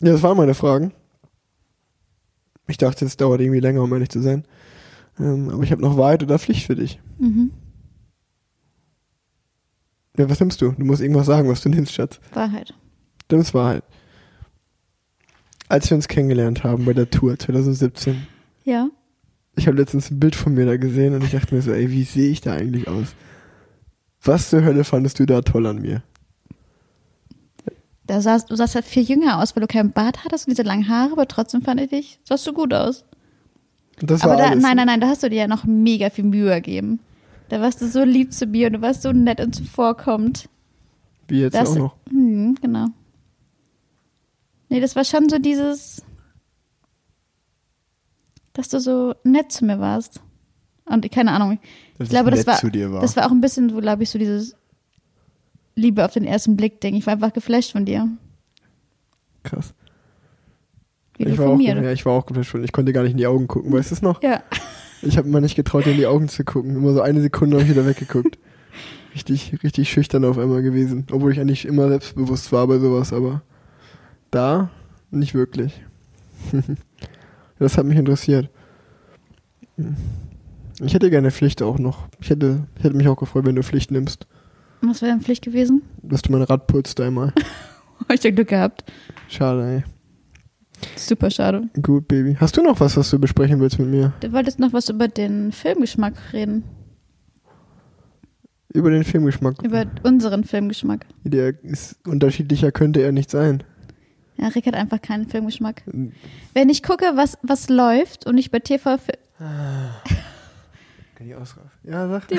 ja, 0.00 0.12
das 0.12 0.22
waren 0.22 0.36
meine 0.36 0.54
Fragen. 0.54 0.92
Ich 2.68 2.76
dachte, 2.78 3.04
es 3.04 3.16
dauert 3.16 3.40
irgendwie 3.40 3.60
länger, 3.60 3.82
um 3.82 3.92
ehrlich 3.92 4.08
zu 4.10 4.20
sein. 4.20 4.44
Ähm, 5.18 5.48
aber 5.50 5.62
ich 5.62 5.70
habe 5.72 5.82
noch 5.82 5.96
Wahrheit 5.96 6.22
oder 6.22 6.38
Pflicht 6.38 6.66
für 6.66 6.74
dich. 6.76 7.00
Mhm. 7.18 7.50
Ja, 10.18 10.28
was 10.30 10.40
nimmst 10.40 10.60
du? 10.62 10.72
Du 10.72 10.84
musst 10.84 11.02
irgendwas 11.02 11.26
sagen, 11.26 11.48
was 11.48 11.60
du 11.60 11.68
nimmst, 11.68 11.92
Schatz. 11.92 12.18
Wahrheit. 12.32 12.74
Du 13.28 13.36
nimmst 13.36 13.54
Wahrheit. 13.54 13.84
Als 15.68 15.90
wir 15.90 15.96
uns 15.96 16.08
kennengelernt 16.08 16.64
haben 16.64 16.84
bei 16.84 16.92
der 16.94 17.10
Tour 17.10 17.38
2017, 17.38 18.26
Ja. 18.64 18.88
ich 19.56 19.66
habe 19.66 19.76
letztens 19.76 20.10
ein 20.10 20.20
Bild 20.20 20.36
von 20.36 20.54
mir 20.54 20.64
da 20.64 20.76
gesehen 20.76 21.14
und 21.14 21.24
ich 21.24 21.32
dachte 21.32 21.54
mir 21.54 21.60
so, 21.62 21.72
ey, 21.72 21.90
wie 21.90 22.04
sehe 22.04 22.30
ich 22.30 22.40
da 22.40 22.52
eigentlich 22.52 22.88
aus? 22.88 23.08
Was 24.22 24.50
zur 24.50 24.62
Hölle 24.64 24.84
fandest 24.84 25.18
du 25.18 25.26
da 25.26 25.42
toll 25.42 25.66
an 25.66 25.80
mir? 25.82 26.02
Da 28.06 28.20
sahst, 28.20 28.50
du 28.50 28.56
sahst 28.56 28.74
halt 28.74 28.84
viel 28.84 29.02
jünger 29.02 29.42
aus, 29.42 29.56
weil 29.56 29.62
du 29.62 29.66
keinen 29.66 29.90
Bart 29.90 30.24
hattest 30.24 30.46
und 30.46 30.52
diese 30.52 30.62
langen 30.62 30.88
Haare, 30.88 31.12
aber 31.12 31.26
trotzdem 31.26 31.62
fand 31.62 31.80
ich 31.80 31.90
dich, 31.90 32.20
sahst 32.24 32.46
du 32.46 32.52
gut 32.52 32.72
aus. 32.72 33.04
Das 34.00 34.22
aber 34.22 34.32
war 34.32 34.38
da, 34.38 34.44
alles. 34.50 34.62
nein, 34.62 34.76
nein, 34.76 34.86
nein, 34.86 35.00
da 35.00 35.08
hast 35.08 35.22
du 35.22 35.30
dir 35.30 35.40
ja 35.40 35.48
noch 35.48 35.64
mega 35.64 36.10
viel 36.10 36.24
Mühe 36.24 36.54
gegeben. 36.56 37.00
Da 37.48 37.60
warst 37.60 37.80
du 37.80 37.88
so 37.88 38.04
lieb 38.04 38.32
zu 38.32 38.46
mir 38.46 38.68
und 38.68 38.74
du 38.74 38.82
warst 38.82 39.02
so 39.02 39.12
nett 39.12 39.40
und 39.40 39.54
zuvorkommend. 39.54 40.48
Wie 41.28 41.40
jetzt 41.40 41.54
Das, 41.54 41.70
auch 41.70 41.76
noch. 41.76 41.96
Hm, 42.10 42.56
genau. 42.60 42.86
Nee, 44.68 44.80
das 44.80 44.96
war 44.96 45.04
schon 45.04 45.28
so 45.28 45.38
dieses, 45.38 46.02
dass 48.52 48.68
du 48.68 48.80
so 48.80 49.14
nett 49.24 49.52
zu 49.52 49.64
mir 49.64 49.78
warst. 49.78 50.20
Und 50.84 51.10
keine 51.10 51.32
Ahnung, 51.32 51.58
ich 51.98 52.08
glaube, 52.08 52.30
das 52.30 52.60
zu 52.60 52.70
dir 52.70 52.92
war. 52.92 53.00
das 53.00 53.16
war 53.16 53.26
auch 53.26 53.30
ein 53.32 53.40
bisschen 53.40 53.70
so, 53.70 53.80
glaube 53.80 54.02
ich, 54.02 54.10
so 54.10 54.18
dieses 54.18 54.56
Liebe 55.76 56.04
auf 56.04 56.12
den 56.12 56.24
ersten 56.24 56.56
Blick 56.56 56.80
Ding. 56.80 56.94
Ich 56.94 57.06
war 57.06 57.12
einfach 57.12 57.32
geflasht 57.32 57.72
von 57.72 57.84
dir. 57.84 58.08
Krass. 59.42 59.74
Wie 61.18 61.24
ich 61.24 61.38
war 61.38 61.46
von 61.46 61.54
auch, 61.54 61.58
mir. 61.58 61.82
Ja, 61.82 61.92
ich 61.92 62.04
war 62.04 62.14
auch 62.14 62.26
komplett 62.26 62.46
schon. 62.46 62.64
Ich 62.64 62.72
konnte 62.72 62.92
gar 62.92 63.02
nicht 63.02 63.12
in 63.12 63.18
die 63.18 63.26
Augen 63.26 63.46
gucken, 63.46 63.72
weißt 63.72 63.90
du 63.90 63.94
es 63.94 64.02
noch? 64.02 64.22
Ja. 64.22 64.42
Ich 65.02 65.18
habe 65.18 65.28
immer 65.28 65.40
nicht 65.40 65.54
getraut, 65.54 65.84
dir 65.84 65.92
in 65.92 65.98
die 65.98 66.06
Augen 66.06 66.28
zu 66.28 66.44
gucken. 66.44 66.74
Immer 66.74 66.94
so 66.94 67.02
eine 67.02 67.20
Sekunde 67.20 67.56
habe 67.56 67.64
ich 67.64 67.70
wieder 67.70 67.86
weggeguckt. 67.86 68.38
Richtig, 69.14 69.64
richtig 69.64 69.88
schüchtern 69.88 70.26
auf 70.26 70.36
einmal 70.36 70.60
gewesen. 70.60 71.06
Obwohl 71.10 71.32
ich 71.32 71.40
eigentlich 71.40 71.64
immer 71.64 71.88
selbstbewusst 71.88 72.52
war 72.52 72.66
bei 72.66 72.78
sowas, 72.78 73.14
aber 73.14 73.40
da 74.30 74.68
nicht 75.10 75.32
wirklich. 75.32 75.72
das 77.58 77.78
hat 77.78 77.86
mich 77.86 77.96
interessiert. 77.96 78.50
Ich 80.82 80.92
hätte 80.92 81.08
gerne 81.08 81.30
Pflicht 81.30 81.62
auch 81.62 81.78
noch. 81.78 82.08
Ich 82.20 82.28
hätte, 82.28 82.66
ich 82.76 82.84
hätte 82.84 82.94
mich 82.94 83.08
auch 83.08 83.16
gefreut, 83.16 83.46
wenn 83.46 83.56
du 83.56 83.62
Pflicht 83.62 83.90
nimmst. 83.90 84.26
Was 84.82 85.02
wäre 85.02 85.12
denn 85.12 85.20
Pflicht 85.22 85.42
gewesen? 85.44 85.82
Dass 86.02 86.22
du 86.22 86.32
mein 86.32 86.42
Rad 86.42 86.66
putzt 86.66 87.00
einmal. 87.00 87.32
Hab 88.00 88.10
ich 88.14 88.22
ja 88.22 88.30
Glück 88.30 88.48
gehabt. 88.48 88.84
Schade, 89.28 89.84
Super 90.94 91.30
schade. 91.30 91.68
ey. 91.74 91.80
Gut, 91.80 92.06
Baby. 92.06 92.36
Hast 92.38 92.56
du 92.56 92.62
noch 92.62 92.78
was, 92.80 92.96
was 92.96 93.08
du 93.10 93.18
besprechen 93.18 93.58
willst 93.60 93.78
mit 93.78 93.88
mir? 93.88 94.12
Du 94.20 94.30
wolltest 94.32 94.58
noch 94.58 94.72
was 94.74 94.88
über 94.90 95.08
den 95.08 95.50
Filmgeschmack 95.52 96.14
reden. 96.34 96.64
Über 98.74 98.90
den 98.90 99.04
Filmgeschmack. 99.04 99.62
Über 99.62 99.86
unseren 100.02 100.44
Filmgeschmack. 100.44 101.06
Der 101.24 101.54
ist 101.64 101.96
unterschiedlicher 102.06 102.72
könnte 102.72 103.00
er 103.00 103.10
nicht 103.12 103.30
sein. 103.30 103.62
Ja, 104.36 104.48
Rick 104.48 104.66
hat 104.66 104.74
einfach 104.74 105.00
keinen 105.00 105.26
Filmgeschmack. 105.26 105.82
Wenn 106.52 106.68
ich 106.68 106.82
gucke, 106.82 107.06
was, 107.14 107.38
was 107.42 107.70
läuft 107.70 108.26
und 108.26 108.36
ich 108.36 108.50
bei 108.50 108.58
TV 108.58 108.98
fi- 108.98 109.12
Kann 109.38 111.26
ich 111.26 111.34
ausraffen? 111.34 111.70
Ja, 111.84 112.06
sag. 112.06 112.24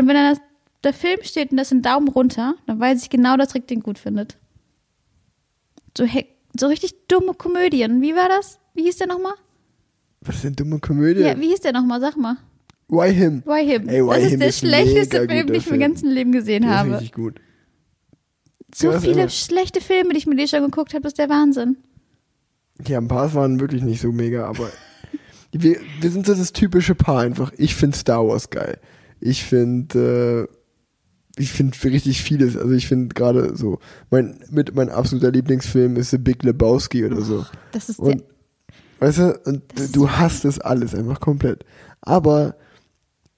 und 0.00 0.08
wenn 0.08 0.14
dann 0.14 0.34
das, 0.34 0.40
der 0.84 0.92
Film 0.92 1.20
steht 1.22 1.50
und 1.50 1.56
das 1.56 1.68
ist 1.68 1.72
ein 1.72 1.82
Daumen 1.82 2.08
runter, 2.08 2.54
dann 2.66 2.80
weiß 2.80 3.02
ich 3.02 3.10
genau, 3.10 3.36
dass 3.36 3.54
Rick 3.54 3.68
den 3.68 3.80
gut 3.80 3.98
findet. 3.98 4.38
So, 5.96 6.04
so 6.58 6.66
richtig 6.66 6.94
dumme 7.08 7.34
Komödien. 7.34 8.00
Wie 8.02 8.14
war 8.14 8.28
das? 8.28 8.58
Wie 8.74 8.82
hieß 8.82 8.96
der 8.98 9.06
nochmal? 9.06 9.34
Was 10.22 10.36
ist 10.36 10.44
denn 10.44 10.56
dumme 10.56 10.78
Komödie? 10.78 11.20
Ja, 11.22 11.38
wie 11.38 11.48
hieß 11.48 11.60
der 11.60 11.72
nochmal? 11.72 12.00
Sag 12.00 12.16
mal. 12.16 12.36
Why 12.88 13.14
him? 13.14 13.42
Why 13.46 13.64
Him. 13.64 13.88
Ey, 13.88 14.04
Why 14.04 14.14
das 14.14 14.24
ist 14.24 14.30
Him 14.30 14.40
der 14.40 14.48
ist 14.48 14.62
ein 14.64 14.68
schlechteste 14.68 15.16
Film, 15.28 15.46
den 15.46 15.54
ich 15.54 15.70
im 15.70 15.78
ganzen 15.78 16.10
Leben 16.10 16.32
gesehen 16.32 16.62
Der 16.62 16.70
ist 16.72 16.76
habe. 16.76 16.92
richtig 16.94 17.12
gut. 17.12 17.40
So 18.74 18.88
Der 18.88 18.96
ist 18.96 19.04
viele 19.04 19.30
schlechte 19.30 19.80
Filme, 19.80 20.12
die 20.12 20.18
ich 20.18 20.26
mit 20.26 20.38
dir 20.38 20.48
schon 20.48 20.62
geguckt 20.62 20.92
habe, 20.94 21.02
das 21.02 21.12
ist 21.12 21.18
der 21.18 21.28
Wahnsinn. 21.28 21.76
Ja, 22.86 22.98
ein 22.98 23.08
paar 23.08 23.32
waren 23.34 23.60
wirklich 23.60 23.82
nicht 23.82 24.00
so 24.00 24.10
mega, 24.10 24.46
aber 24.46 24.70
wir, 25.52 25.76
wir 26.00 26.10
sind 26.10 26.26
so 26.26 26.34
das 26.34 26.52
typische 26.52 26.94
Paar 26.94 27.20
einfach. 27.20 27.52
Ich 27.56 27.74
finde 27.74 27.96
Star 27.96 28.26
Wars 28.26 28.50
geil. 28.50 28.78
Ich 29.20 29.44
finde, 29.44 30.48
äh, 30.48 31.40
ich 31.40 31.52
finde 31.52 31.76
richtig 31.84 32.22
vieles. 32.22 32.56
Also 32.56 32.72
ich 32.72 32.86
finde 32.86 33.14
gerade 33.14 33.56
so, 33.56 33.78
mein, 34.10 34.40
mit 34.50 34.74
mein 34.74 34.88
absoluter 34.88 35.30
Lieblingsfilm 35.30 35.96
ist 35.96 36.10
The 36.10 36.18
Big 36.18 36.42
Lebowski 36.42 37.04
oder 37.04 37.22
so. 37.22 37.44
Das 37.72 37.88
ist 37.88 37.98
Und, 37.98 38.24
weißt 38.98 39.18
du, 39.18 39.40
und 39.44 39.62
du 39.92 40.10
hast 40.10 40.44
das 40.44 40.58
alles 40.58 40.94
einfach 40.94 41.20
komplett. 41.20 41.64
Aber 42.00 42.56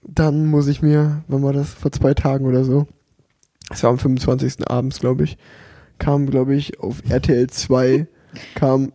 dann 0.03 0.47
muss 0.47 0.67
ich 0.67 0.83
mir, 0.83 1.23
wann 1.29 1.43
war 1.43 1.53
das, 1.53 1.71
vor 1.75 1.93
zwei 1.93 2.15
Tagen 2.15 2.47
oder 2.47 2.65
so, 2.65 2.87
es 3.71 3.83
war 3.83 3.91
am 3.91 3.99
25. 3.99 4.69
abends, 4.69 5.01
glaube 5.01 5.25
ich, 5.25 5.39
kam, 5.99 6.27
glaube 6.27 6.55
ich, 6.55 6.81
auf 6.81 7.03
RTL 7.09 7.49
2, 7.49 8.07
kam 8.55 8.93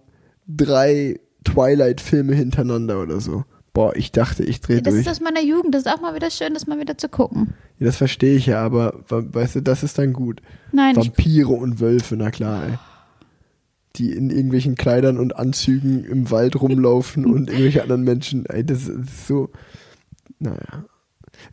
drei 0.47 1.19
Twilight-Filme 1.43 2.35
hintereinander 2.35 3.01
oder 3.01 3.19
so. 3.19 3.45
Boah, 3.73 3.95
ich 3.95 4.11
dachte, 4.11 4.43
ich 4.43 4.59
drehe 4.61 4.77
der, 4.77 4.83
das 4.85 4.93
durch. 4.95 5.05
ist 5.05 5.11
aus 5.11 5.19
meiner 5.21 5.41
Jugend. 5.41 5.75
Das 5.75 5.85
ist 5.85 5.91
auch 5.91 6.01
mal 6.01 6.15
wieder 6.15 6.31
schön, 6.31 6.53
das 6.53 6.65
mal 6.67 6.79
wieder 6.79 6.97
zu 6.97 7.09
gucken. 7.09 7.53
ja, 7.79 7.85
das 7.85 7.97
verstehe 7.97 8.35
ich 8.35 8.47
ja, 8.47 8.61
aber 8.63 9.01
weißt 9.09 9.55
du, 9.57 9.61
das 9.61 9.83
ist 9.83 9.97
dann 9.99 10.13
gut. 10.13 10.41
Nein, 10.71 10.91
ich, 10.91 10.97
Vampire 10.97 11.49
und 11.49 11.79
Wölfe, 11.79 12.15
na 12.17 12.31
klar, 12.31 12.63
ey. 12.67 12.77
Die 13.95 14.11
in 14.11 14.29
irgendwelchen 14.29 14.75
Kleidern 14.75 15.17
und 15.17 15.35
Anzügen 15.35 16.03
im 16.05 16.29
Wald 16.31 16.59
rumlaufen 16.61 17.25
und 17.25 17.49
irgendwelche 17.49 17.81
anderen 17.83 18.03
Menschen, 18.03 18.45
ey, 18.47 18.63
das 18.65 18.87
ist 18.87 19.27
so, 19.27 19.49
naja. 20.39 20.85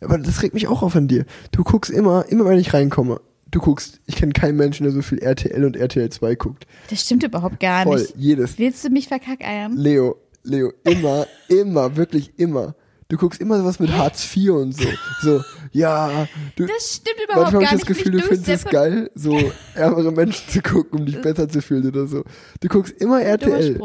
Aber 0.01 0.17
das 0.19 0.43
regt 0.43 0.55
mich 0.55 0.67
auch 0.67 0.83
auf 0.83 0.97
an 0.97 1.09
dir. 1.09 1.27
Du 1.53 1.63
guckst 1.63 1.91
immer, 1.91 2.25
immer 2.29 2.47
wenn 2.47 2.59
ich 2.59 2.73
reinkomme, 2.73 3.21
du 3.51 3.61
guckst, 3.61 4.01
ich 4.07 4.17
kenne 4.17 4.33
keinen 4.33 4.57
Menschen, 4.57 4.85
der 4.85 4.93
so 4.93 5.03
viel 5.03 5.19
RTL 5.19 5.65
und 5.65 5.77
RTL 5.77 6.09
2 6.09 6.35
guckt. 6.37 6.67
das 6.91 7.03
stimmt 7.03 7.23
überhaupt 7.23 7.61
gar 7.61 7.85
Voll, 7.85 8.01
nicht. 8.01 8.15
jedes. 8.17 8.59
Willst 8.59 8.83
du 8.85 8.89
mich 8.91 9.09
verkackeiern? 9.09 9.77
Leo, 9.77 10.17
Leo, 10.45 10.73
immer, 10.85 11.27
immer, 11.49 11.97
wirklich 11.97 12.39
immer. 12.39 12.75
Du 13.09 13.17
guckst 13.19 13.41
immer 13.41 13.59
sowas 13.59 13.79
mit 13.79 13.93
Hartz 13.93 14.25
IV 14.35 14.51
und 14.53 14.73
so. 14.73 14.89
So, 15.23 15.43
ja, 15.73 16.27
du, 16.57 16.67
Das 16.67 16.97
stimmt 16.97 17.17
überhaupt 17.23 17.53
Manchmal 17.53 17.53
gar 17.53 17.53
habe 17.53 17.65
ich 17.65 17.71
nicht. 17.73 17.83
das 17.83 17.87
Gefühl, 17.89 18.13
du 18.13 18.19
Nicht 18.19 18.29
findest 18.29 18.49
es 18.49 18.65
geil, 18.65 19.11
so 19.15 19.39
ärmere 19.75 20.11
Menschen 20.11 20.49
zu 20.49 20.63
gucken, 20.63 21.01
um 21.01 21.07
dich 21.07 21.21
besser 21.21 21.49
zu 21.49 21.61
fühlen 21.61 21.87
oder 21.87 22.07
so. 22.07 22.25
Du 22.61 22.69
guckst 22.69 22.95
immer 23.01 23.21
RTL. 23.23 23.79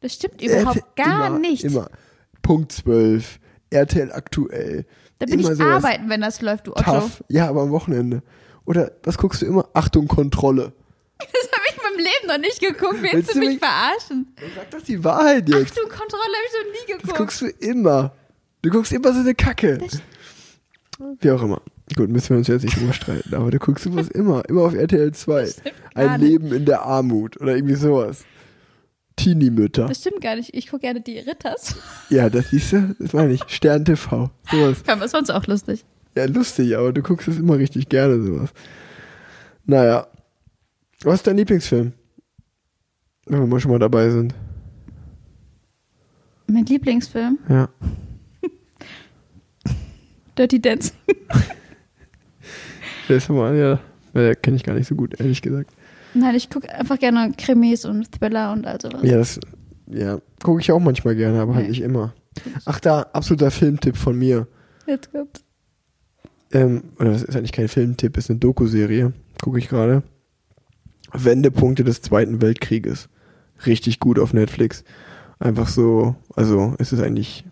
Das 0.00 0.12
stimmt 0.14 0.42
überhaupt 0.42 0.76
RTL 0.76 0.84
gar 0.96 1.26
immer, 1.28 1.38
nicht. 1.38 1.64
Immer. 1.64 1.88
Punkt 2.42 2.72
12. 2.72 3.40
RTL 3.70 4.12
aktuell. 4.12 4.86
Da 5.18 5.26
bin 5.26 5.40
immer 5.40 5.50
ich 5.52 5.56
sowas 5.56 5.84
arbeiten, 5.84 6.08
wenn 6.10 6.20
das 6.20 6.42
läuft, 6.42 6.66
du 6.66 6.72
Otto. 6.72 6.82
Tough. 6.82 7.24
Ja, 7.28 7.48
aber 7.48 7.62
am 7.62 7.70
Wochenende. 7.70 8.22
Oder 8.66 8.92
was 9.02 9.16
guckst 9.16 9.42
du 9.42 9.46
immer? 9.46 9.68
Achtung, 9.72 10.06
Kontrolle. 10.06 10.72
Das 11.96 12.04
meinem 12.04 12.04
Leben 12.04 12.26
noch 12.28 12.38
nicht 12.38 12.60
geguckt. 12.60 13.02
Willst, 13.02 13.14
Willst 13.14 13.30
du 13.30 13.34
du 13.34 13.38
mich 13.40 13.48
mich- 13.50 13.58
verarschen? 13.58 14.26
Sag 14.54 14.70
doch 14.70 14.82
die 14.82 15.02
Wahrheit 15.04 15.48
jetzt. 15.48 15.72
Achtung, 15.72 15.88
Kontrolle 15.90 16.22
habe 16.22 16.46
ich 16.46 16.52
noch 16.52 16.72
nie 16.72 16.92
Das 16.92 17.02
geguckt. 17.02 17.18
guckst 17.18 17.40
du 17.40 17.46
immer. 17.66 18.12
Du 18.62 18.70
guckst 18.70 18.92
immer 18.92 19.12
so 19.12 19.20
eine 19.20 19.34
Kacke. 19.34 19.78
Das- 19.78 20.00
Wie 21.20 21.30
auch 21.30 21.42
immer. 21.42 21.60
Gut, 21.94 22.08
müssen 22.10 22.30
wir 22.30 22.38
uns 22.38 22.48
jetzt 22.48 22.64
nicht 22.64 22.76
drüber 22.80 22.92
streiten, 22.92 23.32
aber 23.34 23.50
du 23.50 23.58
guckst 23.58 23.84
sowas 23.84 24.08
immer, 24.08 24.42
immer 24.48 24.62
auf 24.62 24.74
RTL 24.74 25.12
2. 25.12 25.46
stimmt 25.46 25.64
gar 25.94 26.10
Ein 26.10 26.20
nicht. 26.20 26.28
Leben 26.30 26.52
in 26.52 26.64
der 26.64 26.82
Armut 26.82 27.40
oder 27.40 27.54
irgendwie 27.54 27.76
sowas. 27.76 28.24
Teenie-Mütter. 29.16 29.86
Das 29.86 30.00
stimmt 30.00 30.20
gar 30.20 30.36
nicht. 30.36 30.52
Ich 30.54 30.68
gucke 30.68 30.80
gerne 30.82 31.00
die 31.00 31.18
Ritters. 31.18 31.76
Ja, 32.10 32.28
das 32.28 32.50
siehst 32.50 32.72
du, 32.72 32.94
das 32.98 33.12
meine 33.12 33.32
ich. 33.32 33.40
Stern 33.46 33.84
TV. 33.84 34.30
Sowas. 34.50 34.78
Fand 34.84 35.00
das 35.02 35.12
sonst 35.12 35.30
auch 35.30 35.46
lustig. 35.46 35.84
Ja, 36.16 36.24
lustig, 36.26 36.76
aber 36.76 36.92
du 36.92 37.02
guckst 37.02 37.28
es 37.28 37.38
immer 37.38 37.56
richtig 37.56 37.88
gerne, 37.88 38.20
sowas. 38.22 38.50
Naja. 39.64 40.06
Was 41.06 41.20
ist 41.20 41.26
dein 41.28 41.36
Lieblingsfilm? 41.36 41.92
Wenn 43.26 43.38
wir 43.40 43.46
mal 43.46 43.60
schon 43.60 43.70
mal 43.70 43.78
dabei 43.78 44.10
sind. 44.10 44.34
Mein 46.48 46.64
Lieblingsfilm, 46.66 47.38
Ja. 47.48 47.68
Dirty 50.36 50.60
Dance. 50.60 50.92
Der 53.08 53.16
ist 53.18 53.28
mal, 53.28 53.54
ja. 53.56 53.78
ja 54.20 54.34
kenne 54.34 54.56
ich 54.56 54.64
gar 54.64 54.74
nicht 54.74 54.88
so 54.88 54.96
gut, 54.96 55.18
ehrlich 55.20 55.42
gesagt. 55.42 55.70
Nein, 56.14 56.34
ich 56.34 56.50
gucke 56.50 56.68
einfach 56.74 56.98
gerne 56.98 57.32
Krimis 57.38 57.84
und 57.84 58.10
Thriller 58.10 58.52
und 58.52 58.66
all 58.66 58.80
sowas. 58.80 59.00
Ja, 59.04 59.16
das, 59.18 59.38
ja, 59.86 60.18
gucke 60.42 60.60
ich 60.60 60.72
auch 60.72 60.80
manchmal 60.80 61.14
gerne, 61.14 61.40
aber 61.40 61.54
halt 61.54 61.66
Nee. 61.66 61.70
nicht 61.70 61.82
immer. 61.82 62.14
Ach 62.64 62.80
da, 62.80 63.02
absoluter 63.12 63.52
Filmtipp 63.52 63.96
von 63.96 64.18
mir. 64.18 64.48
Jetzt 64.88 65.12
kommt's. 65.12 65.44
Ähm, 66.52 66.82
oder 66.98 67.12
das 67.12 67.22
ist 67.22 67.36
eigentlich 67.36 67.52
kein 67.52 67.68
Filmtipp, 67.68 68.16
ist 68.16 68.28
eine 68.28 68.40
Doku-Serie. 68.40 69.12
Gucke 69.40 69.58
ich 69.60 69.68
gerade. 69.68 70.02
Wendepunkte 71.12 71.84
des 71.84 72.02
Zweiten 72.02 72.42
Weltkrieges. 72.42 73.08
Richtig 73.64 74.00
gut 74.00 74.18
auf 74.18 74.32
Netflix. 74.32 74.84
Einfach 75.38 75.68
so, 75.68 76.16
also 76.34 76.74
es 76.78 76.92
ist 76.92 77.00
eigentlich, 77.00 77.44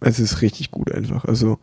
es 0.00 0.18
ist 0.18 0.42
richtig 0.42 0.70
gut 0.70 0.92
einfach. 0.92 1.24
Also 1.24 1.58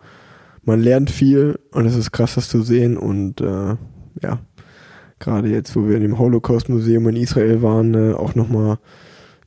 man 0.64 0.82
lernt 0.82 1.10
viel 1.10 1.60
und 1.72 1.86
es 1.86 1.95
ist 1.95 2.12
krass, 2.12 2.36
das 2.36 2.50
zu 2.50 2.62
sehen 2.62 2.97
und 2.97 3.41
äh, 3.41 3.76
ja, 4.22 4.39
gerade 5.20 5.50
jetzt, 5.50 5.76
wo 5.76 5.88
wir 5.88 5.95
in 5.95 6.02
dem 6.02 6.20
Holocaust-Museum 6.20 7.08
in 7.10 7.16
Israel 7.16 7.62
waren, 7.62 7.93
äh, 7.93 8.14
auch 8.14 8.36
nochmal, 8.36 8.80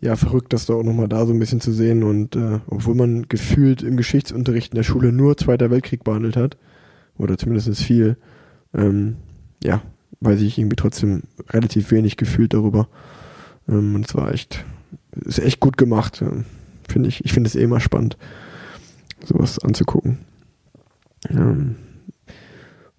ja, 0.01 0.17
verrückt, 0.17 0.53
das 0.53 0.67
da 0.67 0.75
auch 0.75 0.83
nochmal 0.83 1.09
da 1.09 1.27
so 1.27 1.33
ein 1.33 1.39
bisschen 1.39 1.61
zu 1.61 1.73
sehen 1.73 2.03
und 2.03 2.35
äh, 2.37 2.61
obwohl 2.67 2.95
man 2.95 3.29
gefühlt 3.29 3.83
im 3.83 3.97
Geschichtsunterricht 3.97 4.73
in 4.73 4.77
der 4.77 4.83
Schule 4.83 5.13
nur 5.13 5.37
Zweiter 5.37 5.71
Weltkrieg 5.71 6.05
behandelt 6.05 6.37
hat, 6.37 6.57
oder 7.19 7.39
zumindest 7.39 7.83
viel, 7.83 8.17
ähm, 8.75 9.17
ja, 9.63 9.83
weiß 10.25 10.41
ich 10.41 10.59
irgendwie 10.59 10.77
trotzdem 10.77 11.23
relativ 11.51 11.91
wenig 11.91 12.17
gefühlt 12.17 12.55
darüber. 12.55 12.89
Ähm, 13.69 13.95
und 13.95 14.07
es 14.09 14.15
war 14.15 14.33
echt, 14.33 14.65
ist 15.25 15.39
echt 15.39 15.61
gut 15.61 15.77
gemacht, 15.77 16.23
ähm, 16.23 16.45
finde 16.89 17.09
ich. 17.09 17.25
Ich 17.25 17.33
finde 17.33 17.49
es 17.49 17.55
eh 17.57 17.63
immer 17.63 17.81
spannend, 17.81 18.17
sowas 19.25 19.59
anzugucken. 19.59 20.19
Ähm, 21.31 21.77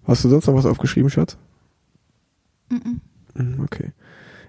hast 0.04 0.24
du 0.24 0.28
sonst 0.28 0.46
noch 0.46 0.54
was 0.54 0.66
aufgeschrieben, 0.66 1.10
Schatz? 1.10 1.36
Mhm. 2.70 3.00
Hm, 3.34 3.60
Okay. 3.64 3.92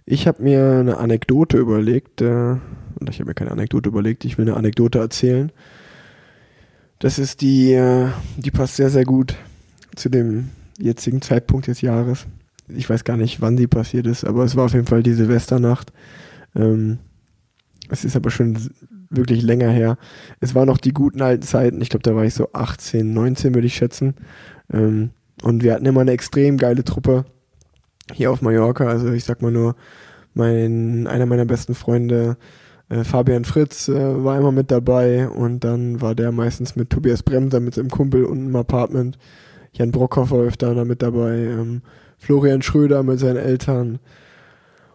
Ich 0.07 0.27
habe 0.27 0.43
mir 0.43 0.73
eine 0.79 0.97
Anekdote 0.97 1.57
überlegt, 1.57 2.21
äh, 2.21 2.57
und 2.99 3.09
ich 3.09 3.15
habe 3.19 3.29
mir 3.29 3.33
keine 3.33 3.51
Anekdote 3.51 3.89
überlegt, 3.89 4.23
ich 4.23 4.37
will 4.37 4.47
eine 4.47 4.55
Anekdote 4.55 4.99
erzählen. 4.99 5.51
Das 6.99 7.17
ist 7.17 7.41
die, 7.41 7.73
äh, 7.73 8.09
die 8.37 8.51
passt 8.51 8.75
sehr, 8.75 8.91
sehr 8.91 9.03
gut 9.03 9.35
zu 9.95 10.09
dem 10.09 10.49
jetzigen 10.77 11.23
Zeitpunkt 11.23 11.65
des 11.67 11.81
Jahres. 11.81 12.27
Ich 12.67 12.89
weiß 12.89 13.03
gar 13.03 13.17
nicht, 13.17 13.41
wann 13.41 13.57
sie 13.57 13.67
passiert 13.67 14.07
ist, 14.07 14.23
aber 14.23 14.43
es 14.43 14.55
war 14.55 14.65
auf 14.65 14.73
jeden 14.73 14.87
Fall 14.87 15.03
die 15.03 15.13
Silvesternacht. 15.13 15.91
Ähm, 16.55 16.99
es 17.89 18.03
ist 18.03 18.15
aber 18.15 18.31
schon 18.31 18.57
wirklich 19.09 19.41
länger 19.43 19.69
her. 19.69 19.97
Es 20.39 20.55
waren 20.55 20.67
noch 20.67 20.77
die 20.77 20.93
guten 20.93 21.21
alten 21.21 21.43
Zeiten. 21.43 21.81
Ich 21.81 21.89
glaube, 21.89 22.03
da 22.03 22.15
war 22.15 22.25
ich 22.25 22.33
so 22.33 22.49
18, 22.53 23.13
19, 23.13 23.53
würde 23.53 23.67
ich 23.67 23.75
schätzen. 23.75 24.15
Ähm, 24.71 25.11
und 25.43 25.63
wir 25.63 25.73
hatten 25.73 25.85
immer 25.85 26.01
eine 26.01 26.11
extrem 26.11 26.57
geile 26.57 26.83
Truppe. 26.83 27.25
hier 28.13 28.31
auf 28.31 28.41
Mallorca. 28.41 28.87
Also 28.87 29.11
ich 29.11 29.23
sag 29.23 29.41
mal 29.41 29.51
nur, 29.51 29.75
mein, 30.33 31.07
einer 31.07 31.25
meiner 31.25 31.45
besten 31.45 31.75
Freunde, 31.75 32.37
äh, 32.89 33.03
Fabian 33.03 33.45
Fritz, 33.45 33.87
äh, 33.87 34.23
war 34.23 34.37
immer 34.37 34.51
mit 34.51 34.69
dabei 34.71 35.27
und 35.29 35.63
dann 35.63 36.01
war 36.01 36.13
der 36.13 36.31
meistens 36.31 36.75
mit 36.75 36.89
Tobias 36.91 37.23
Bremser, 37.23 37.59
mit 37.59 37.75
seinem 37.75 37.89
Kumpel 37.89 38.25
unten 38.25 38.47
im 38.47 38.55
Apartment. 38.55 39.17
Jan 39.73 39.91
Brockhoff 39.91 40.31
war 40.31 40.41
öfter 40.41 40.75
da 40.75 40.85
mit 40.85 41.01
dabei, 41.01 41.35
ähm, 41.37 41.81
Florian 42.17 42.61
Schröder 42.61 43.03
mit 43.03 43.19
seinen 43.19 43.37
Eltern. 43.37 43.99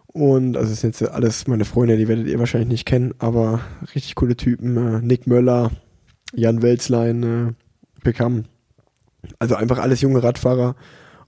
Und 0.07 0.57
also 0.57 0.71
das 0.71 0.81
sind 0.81 0.99
jetzt 0.99 1.11
alles 1.11 1.47
meine 1.47 1.65
Freunde, 1.65 1.97
die 1.97 2.09
werdet 2.09 2.27
ihr 2.27 2.39
wahrscheinlich 2.39 2.69
nicht 2.69 2.87
kennen, 2.87 3.15
aber 3.19 3.61
richtig 3.95 4.17
coole 4.17 4.37
Typen. 4.37 4.77
Äh, 4.77 5.01
Nick 5.01 5.27
Möller, 5.27 5.71
Jan 6.35 6.63
Welzlein, 6.63 7.23
äh, 7.23 7.53
Beckham. 8.03 8.45
Also 9.39 9.55
einfach 9.55 9.79
alles 9.79 10.01
junge 10.01 10.23
Radfahrer 10.23 10.75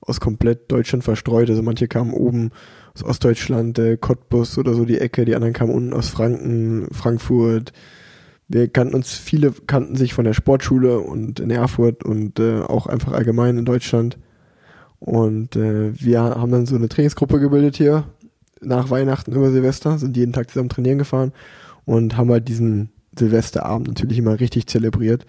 aus 0.00 0.18
komplett 0.18 0.70
Deutschland 0.72 1.04
verstreut. 1.04 1.48
Also 1.48 1.62
manche 1.62 1.86
kamen 1.86 2.12
oben 2.12 2.50
aus 2.94 3.04
Ostdeutschland, 3.04 3.78
äh, 3.78 3.96
Cottbus 3.96 4.58
oder 4.58 4.74
so 4.74 4.84
die 4.84 4.98
Ecke, 4.98 5.24
die 5.24 5.34
anderen 5.34 5.54
kamen 5.54 5.72
unten 5.72 5.94
aus 5.94 6.08
Franken, 6.08 6.88
Frankfurt. 6.92 7.72
Wir 8.48 8.68
kannten 8.68 8.94
uns, 8.94 9.12
viele 9.12 9.52
kannten 9.66 9.96
sich 9.96 10.12
von 10.12 10.24
der 10.24 10.34
Sportschule 10.34 10.98
und 10.98 11.40
in 11.40 11.50
Erfurt 11.50 12.04
und 12.04 12.38
äh, 12.38 12.60
auch 12.60 12.86
einfach 12.86 13.12
allgemein 13.12 13.56
in 13.56 13.64
Deutschland. 13.64 14.18
Und 15.04 15.56
äh, 15.56 16.00
wir 16.00 16.20
haben 16.20 16.52
dann 16.52 16.66
so 16.66 16.76
eine 16.76 16.88
Trainingsgruppe 16.88 17.40
gebildet 17.40 17.76
hier 17.76 18.04
nach 18.60 18.88
Weihnachten 18.88 19.32
über 19.32 19.50
Silvester, 19.50 19.98
sind 19.98 20.16
jeden 20.16 20.32
Tag 20.32 20.48
zusammen 20.48 20.68
trainieren 20.68 20.98
gefahren 20.98 21.32
und 21.84 22.16
haben 22.16 22.30
halt 22.30 22.46
diesen 22.46 22.90
Silvesterabend 23.18 23.88
natürlich 23.88 24.18
immer 24.18 24.38
richtig 24.38 24.68
zelebriert. 24.68 25.26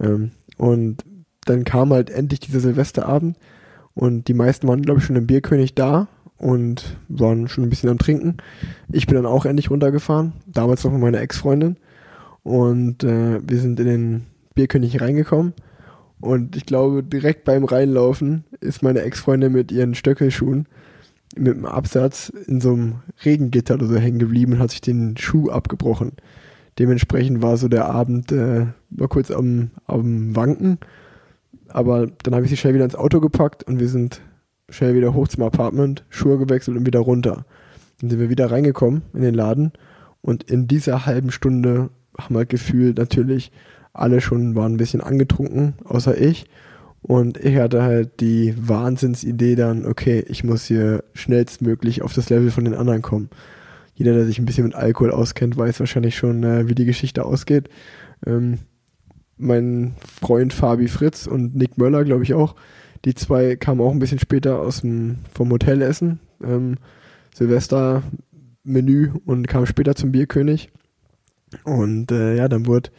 Ähm, 0.00 0.30
und 0.56 1.04
dann 1.44 1.64
kam 1.64 1.92
halt 1.92 2.08
endlich 2.08 2.40
dieser 2.40 2.60
Silvesterabend 2.60 3.36
und 3.92 4.26
die 4.26 4.34
meisten 4.34 4.66
waren, 4.66 4.80
glaube 4.80 5.00
ich, 5.00 5.06
schon 5.06 5.16
im 5.16 5.26
Bierkönig 5.26 5.74
da 5.74 6.08
und 6.38 6.96
waren 7.08 7.46
schon 7.48 7.64
ein 7.64 7.70
bisschen 7.70 7.90
am 7.90 7.98
Trinken. 7.98 8.38
Ich 8.90 9.06
bin 9.06 9.16
dann 9.16 9.26
auch 9.26 9.44
endlich 9.44 9.70
runtergefahren, 9.70 10.32
damals 10.46 10.82
noch 10.82 10.92
mit 10.92 11.00
meiner 11.02 11.20
Ex-Freundin. 11.20 11.76
Und 12.42 13.04
äh, 13.04 13.46
wir 13.46 13.58
sind 13.58 13.78
in 13.78 13.86
den 13.86 14.26
Bierkönig 14.54 15.02
reingekommen. 15.02 15.52
Und 16.20 16.56
ich 16.56 16.66
glaube, 16.66 17.02
direkt 17.02 17.44
beim 17.44 17.64
Reinlaufen 17.64 18.44
ist 18.60 18.82
meine 18.82 19.02
Ex-Freundin 19.02 19.52
mit 19.52 19.72
ihren 19.72 19.94
Stöckelschuhen 19.94 20.66
mit 21.36 21.54
dem 21.54 21.66
Absatz 21.66 22.30
in 22.46 22.60
so 22.60 22.72
einem 22.72 22.94
Regengitter 23.24 23.74
oder 23.74 23.86
so 23.86 23.96
hängen 23.96 24.18
geblieben 24.18 24.54
und 24.54 24.58
hat 24.58 24.70
sich 24.70 24.80
den 24.80 25.16
Schuh 25.16 25.50
abgebrochen. 25.50 26.12
Dementsprechend 26.78 27.42
war 27.42 27.56
so 27.56 27.68
der 27.68 27.86
Abend 27.86 28.32
äh, 28.32 28.66
mal 28.90 29.08
kurz 29.08 29.30
am, 29.30 29.70
am 29.86 30.34
Wanken. 30.34 30.78
Aber 31.68 32.08
dann 32.22 32.34
habe 32.34 32.44
ich 32.44 32.50
sie 32.50 32.56
schnell 32.56 32.74
wieder 32.74 32.84
ins 32.84 32.96
Auto 32.96 33.20
gepackt 33.20 33.64
und 33.64 33.78
wir 33.78 33.88
sind 33.88 34.20
schnell 34.68 34.94
wieder 34.94 35.14
hoch 35.14 35.28
zum 35.28 35.44
Apartment, 35.44 36.04
Schuhe 36.08 36.38
gewechselt 36.38 36.76
und 36.76 36.86
wieder 36.86 37.00
runter. 37.00 37.44
Dann 38.00 38.10
sind 38.10 38.18
wir 38.18 38.30
wieder 38.30 38.50
reingekommen 38.50 39.02
in 39.14 39.22
den 39.22 39.34
Laden 39.34 39.72
und 40.22 40.50
in 40.50 40.66
dieser 40.66 41.06
halben 41.06 41.30
Stunde 41.30 41.90
haben 42.18 42.34
wir 42.34 42.46
gefühlt 42.46 42.98
natürlich 42.98 43.52
alle 43.92 44.20
schon 44.20 44.54
waren 44.54 44.74
ein 44.74 44.78
bisschen 44.78 45.00
angetrunken, 45.00 45.74
außer 45.84 46.18
ich. 46.20 46.46
Und 47.02 47.38
ich 47.38 47.56
hatte 47.56 47.82
halt 47.82 48.20
die 48.20 48.54
Wahnsinnsidee 48.56 49.54
dann, 49.56 49.86
okay, 49.86 50.24
ich 50.28 50.44
muss 50.44 50.66
hier 50.66 51.02
schnellstmöglich 51.14 52.02
auf 52.02 52.12
das 52.12 52.28
Level 52.28 52.50
von 52.50 52.64
den 52.64 52.74
anderen 52.74 53.02
kommen. 53.02 53.30
Jeder, 53.94 54.14
der 54.14 54.26
sich 54.26 54.38
ein 54.38 54.44
bisschen 54.44 54.64
mit 54.64 54.74
Alkohol 54.74 55.10
auskennt, 55.10 55.56
weiß 55.56 55.80
wahrscheinlich 55.80 56.16
schon, 56.16 56.44
äh, 56.44 56.68
wie 56.68 56.74
die 56.74 56.84
Geschichte 56.84 57.24
ausgeht. 57.24 57.68
Ähm, 58.26 58.58
mein 59.36 59.94
Freund 60.20 60.52
Fabi 60.52 60.88
Fritz 60.88 61.26
und 61.26 61.56
Nick 61.56 61.78
Möller, 61.78 62.04
glaube 62.04 62.22
ich 62.22 62.34
auch, 62.34 62.54
die 63.04 63.14
zwei 63.14 63.56
kamen 63.56 63.80
auch 63.80 63.92
ein 63.92 63.98
bisschen 63.98 64.18
später 64.18 64.60
aus 64.60 64.82
dem, 64.82 65.16
vom 65.32 65.50
Hotelessen. 65.50 66.20
Ähm, 66.44 66.76
Silvester 67.34 68.02
Menü 68.62 69.12
und 69.24 69.48
kamen 69.48 69.66
später 69.66 69.94
zum 69.94 70.12
Bierkönig. 70.12 70.70
Und 71.64 72.12
äh, 72.12 72.36
ja, 72.36 72.48
dann 72.48 72.66
wurde 72.66 72.90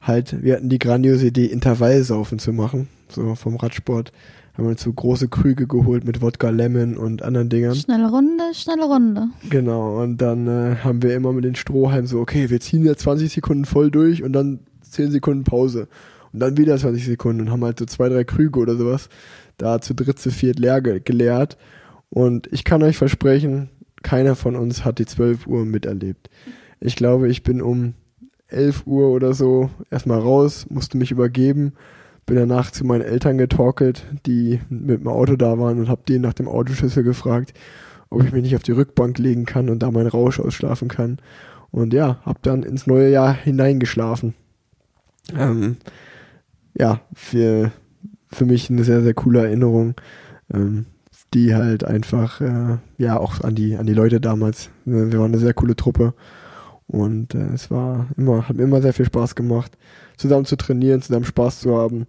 halt, 0.00 0.42
wir 0.42 0.54
hatten 0.54 0.68
die 0.68 0.78
grandiose 0.78 1.26
Idee, 1.26 1.46
Intervallsaufen 1.46 2.38
zu 2.38 2.52
machen, 2.52 2.88
so 3.08 3.34
vom 3.34 3.56
Radsport. 3.56 4.12
Haben 4.54 4.64
wir 4.64 4.70
uns 4.70 4.82
so 4.82 4.92
große 4.92 5.28
Krüge 5.28 5.66
geholt 5.66 6.04
mit 6.04 6.22
Wodka 6.22 6.48
Lemon 6.48 6.96
und 6.96 7.22
anderen 7.22 7.50
Dingern. 7.50 7.74
Schnelle 7.74 8.08
Runde, 8.08 8.42
schnelle 8.54 8.84
Runde. 8.84 9.28
Genau, 9.50 10.02
und 10.02 10.16
dann 10.22 10.46
äh, 10.46 10.76
haben 10.76 11.02
wir 11.02 11.14
immer 11.14 11.34
mit 11.34 11.44
den 11.44 11.56
Strohhalmen 11.56 12.06
so, 12.06 12.20
okay, 12.20 12.48
wir 12.48 12.60
ziehen 12.60 12.82
jetzt 12.84 13.02
20 13.02 13.30
Sekunden 13.30 13.66
voll 13.66 13.90
durch 13.90 14.22
und 14.22 14.32
dann 14.32 14.60
10 14.80 15.10
Sekunden 15.10 15.44
Pause. 15.44 15.88
Und 16.32 16.40
dann 16.40 16.56
wieder 16.56 16.78
20 16.78 17.04
Sekunden 17.04 17.42
und 17.42 17.50
haben 17.50 17.64
halt 17.64 17.78
so 17.78 17.84
zwei, 17.84 18.08
drei 18.08 18.24
Krüge 18.24 18.58
oder 18.58 18.76
sowas 18.76 19.10
da 19.58 19.80
zu 19.80 19.94
dritt, 19.94 20.18
zu 20.18 20.30
viert 20.30 20.58
leer 20.58 20.80
ge 20.80 21.00
geleert. 21.00 21.56
Und 22.08 22.48
ich 22.52 22.64
kann 22.64 22.82
euch 22.82 22.96
versprechen, 22.96 23.70
keiner 24.02 24.36
von 24.36 24.56
uns 24.56 24.84
hat 24.84 24.98
die 24.98 25.06
12 25.06 25.46
Uhr 25.46 25.64
miterlebt. 25.64 26.30
Ich 26.80 26.96
glaube, 26.96 27.28
ich 27.28 27.42
bin 27.42 27.60
um 27.60 27.94
11 28.48 28.86
Uhr 28.86 29.08
oder 29.08 29.34
so 29.34 29.70
erstmal 29.90 30.20
raus, 30.20 30.66
musste 30.70 30.96
mich 30.96 31.10
übergeben, 31.10 31.72
bin 32.26 32.36
danach 32.36 32.70
zu 32.70 32.84
meinen 32.84 33.02
Eltern 33.02 33.38
getorkelt, 33.38 34.04
die 34.26 34.60
mit 34.68 35.00
dem 35.00 35.08
Auto 35.08 35.36
da 35.36 35.58
waren 35.58 35.78
und 35.78 35.88
habe 35.88 36.02
denen 36.08 36.22
nach 36.22 36.34
dem 36.34 36.48
Autoschlüssel 36.48 37.02
gefragt, 37.02 37.54
ob 38.10 38.22
ich 38.24 38.32
mich 38.32 38.42
nicht 38.42 38.56
auf 38.56 38.62
die 38.62 38.72
Rückbank 38.72 39.18
legen 39.18 39.46
kann 39.46 39.68
und 39.68 39.80
da 39.80 39.90
meinen 39.90 40.08
Rausch 40.08 40.40
ausschlafen 40.40 40.88
kann. 40.88 41.18
Und 41.70 41.92
ja, 41.92 42.20
habe 42.24 42.38
dann 42.42 42.62
ins 42.62 42.86
neue 42.86 43.10
Jahr 43.10 43.32
hineingeschlafen. 43.32 44.34
Ähm, 45.36 45.76
ja, 46.74 47.00
für, 47.14 47.72
für 48.28 48.44
mich 48.44 48.70
eine 48.70 48.84
sehr, 48.84 49.02
sehr 49.02 49.14
coole 49.14 49.44
Erinnerung, 49.44 49.94
ähm, 50.52 50.86
die 51.34 51.54
halt 51.54 51.84
einfach, 51.84 52.40
äh, 52.40 52.78
ja, 52.98 53.18
auch 53.18 53.40
an 53.40 53.54
die, 53.54 53.76
an 53.76 53.86
die 53.86 53.94
Leute 53.94 54.20
damals. 54.20 54.70
Wir 54.84 55.18
waren 55.18 55.32
eine 55.32 55.38
sehr 55.38 55.54
coole 55.54 55.76
Truppe 55.76 56.14
und 56.88 57.34
äh, 57.34 57.48
es 57.54 57.70
war 57.70 58.06
immer, 58.16 58.48
hat 58.48 58.56
mir 58.56 58.64
immer 58.64 58.80
sehr 58.80 58.92
viel 58.92 59.06
Spaß 59.06 59.34
gemacht, 59.34 59.76
zusammen 60.16 60.44
zu 60.44 60.56
trainieren, 60.56 61.02
zusammen 61.02 61.24
Spaß 61.24 61.60
zu 61.60 61.76
haben. 61.76 62.06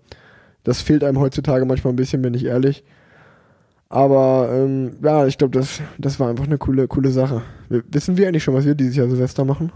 Das 0.64 0.82
fehlt 0.82 1.04
einem 1.04 1.20
heutzutage 1.20 1.66
manchmal 1.66 1.94
ein 1.94 1.98
bisschen, 1.98 2.22
bin 2.22 2.34
ich 2.34 2.46
ehrlich. 2.46 2.84
Aber 3.90 4.50
ähm, 4.52 4.98
ja, 5.02 5.26
ich 5.26 5.38
glaube, 5.38 5.58
das, 5.58 5.82
das 5.98 6.20
war 6.20 6.30
einfach 6.30 6.46
eine 6.46 6.58
coole, 6.58 6.88
coole 6.88 7.10
Sache. 7.10 7.42
Wir, 7.70 7.84
wissen 7.90 8.18
wir 8.18 8.28
eigentlich 8.28 8.44
schon, 8.44 8.54
was 8.54 8.66
wir 8.66 8.76
dieses 8.76 8.96
Jahr 8.96 9.10
Silvester 9.10 9.46
machen? 9.46 9.72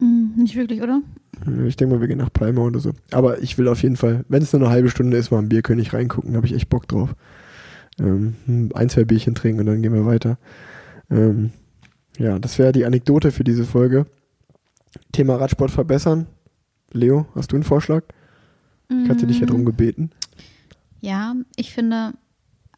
Hm, 0.00 0.32
nicht 0.36 0.56
wirklich, 0.56 0.82
oder? 0.82 1.00
Ich 1.66 1.76
denke 1.76 1.94
mal, 1.94 2.00
wir 2.00 2.08
gehen 2.08 2.18
nach 2.18 2.32
Palma 2.32 2.62
oder 2.62 2.80
so. 2.80 2.92
Aber 3.12 3.40
ich 3.42 3.56
will 3.56 3.68
auf 3.68 3.82
jeden 3.82 3.96
Fall, 3.96 4.24
wenn 4.28 4.42
es 4.42 4.52
nur 4.52 4.62
eine 4.62 4.70
halbe 4.70 4.90
Stunde 4.90 5.16
ist, 5.16 5.30
mal 5.30 5.38
im 5.38 5.48
Bierkönig 5.48 5.92
reingucken, 5.92 6.34
habe 6.34 6.46
ich 6.46 6.54
echt 6.54 6.68
Bock 6.68 6.88
drauf. 6.88 7.14
Ähm, 8.00 8.34
ein, 8.74 8.88
zwei 8.88 9.04
Bierchen 9.04 9.34
trinken 9.34 9.60
und 9.60 9.66
dann 9.66 9.82
gehen 9.82 9.94
wir 9.94 10.06
weiter. 10.06 10.38
Ähm, 11.10 11.52
ja, 12.18 12.38
das 12.38 12.58
wäre 12.58 12.72
die 12.72 12.84
Anekdote 12.84 13.30
für 13.30 13.44
diese 13.44 13.64
Folge. 13.64 14.06
Thema 15.12 15.36
Radsport 15.36 15.70
verbessern. 15.70 16.26
Leo, 16.92 17.26
hast 17.34 17.52
du 17.52 17.56
einen 17.56 17.64
Vorschlag? 17.64 18.04
Ich 18.88 19.08
hatte 19.08 19.26
dich 19.26 19.40
ja 19.40 19.46
darum 19.46 19.64
gebeten. 19.64 20.10
Ja, 21.00 21.34
ich 21.56 21.72
finde, 21.72 22.14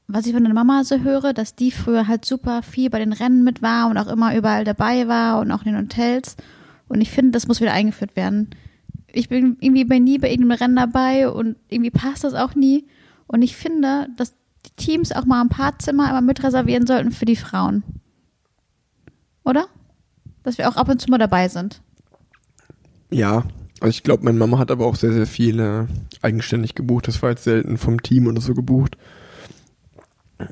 was 0.07 0.27
ich 0.27 0.33
von 0.33 0.43
der 0.43 0.55
Mama 0.55 0.85
so 0.85 1.01
höre, 1.01 1.35
dass 1.35 1.55
die 1.55 1.71
früher 1.71 2.09
halt 2.09 2.25
super 2.25 2.63
viel 2.63 2.89
bei 2.89 2.99
den 2.99 3.13
Rennen 3.13 3.45
mit 3.45 3.61
war 3.61 3.91
und 3.91 3.99
auch 3.99 4.09
immer 4.09 4.35
überall 4.35 4.65
dabei 4.65 5.07
war 5.07 5.41
und 5.41 5.53
auch 5.53 5.65
in 5.65 5.73
den 5.73 5.83
Hotels. 5.83 6.37
Und 6.89 7.03
ich 7.03 7.11
finde, 7.11 7.33
das 7.33 7.47
muss 7.47 7.61
wieder 7.61 7.73
eingeführt 7.73 8.17
werden. 8.17 8.51
Ich 9.13 9.29
bin 9.29 9.59
irgendwie 9.61 9.85
bei 9.85 9.99
nie 9.99 10.19
bei 10.19 10.31
irgendeinem 10.31 10.59
Rennen 10.59 10.77
dabei 10.77 11.29
und 11.29 11.57
irgendwie 11.69 11.91
passt 11.91 12.25
das 12.25 12.35
auch 12.35 12.55
nie. 12.55 12.87
Und 13.27 13.43
ich 13.43 13.57
finde, 13.57 14.09
dass 14.17 14.35
die 14.65 14.75
Teams 14.77 15.13
auch 15.13 15.27
mal 15.27 15.43
ein 15.43 15.51
paar 15.51 15.79
Zimmer 15.79 16.09
immer 16.09 16.23
mit 16.23 16.43
reservieren 16.43 16.87
sollten 16.87 17.13
für 17.13 17.27
die 17.27 17.37
Frauen. 17.37 17.83
Oder? 19.49 19.67
Dass 20.43 20.59
wir 20.59 20.69
auch 20.69 20.77
ab 20.77 20.89
und 20.89 21.01
zu 21.01 21.11
mal 21.11 21.19
dabei 21.19 21.49
sind. 21.49 21.81
Ja, 23.11 23.45
also 23.81 23.91
ich 23.91 24.03
glaube, 24.03 24.25
meine 24.25 24.39
Mama 24.39 24.59
hat 24.59 24.71
aber 24.71 24.87
auch 24.87 24.97
sehr, 24.97 25.13
sehr 25.13 25.27
viel 25.27 25.59
äh, 25.61 25.87
eigenständig 26.23 26.75
gebucht. 26.75 27.09
Das 27.09 27.23
war 27.23 27.31
jetzt 27.31 27.45
selten 27.45 27.79
vom 27.79 28.03
Team 28.03 28.27
oder 28.27 28.41
so 28.41 28.55
gebucht. 28.55 28.97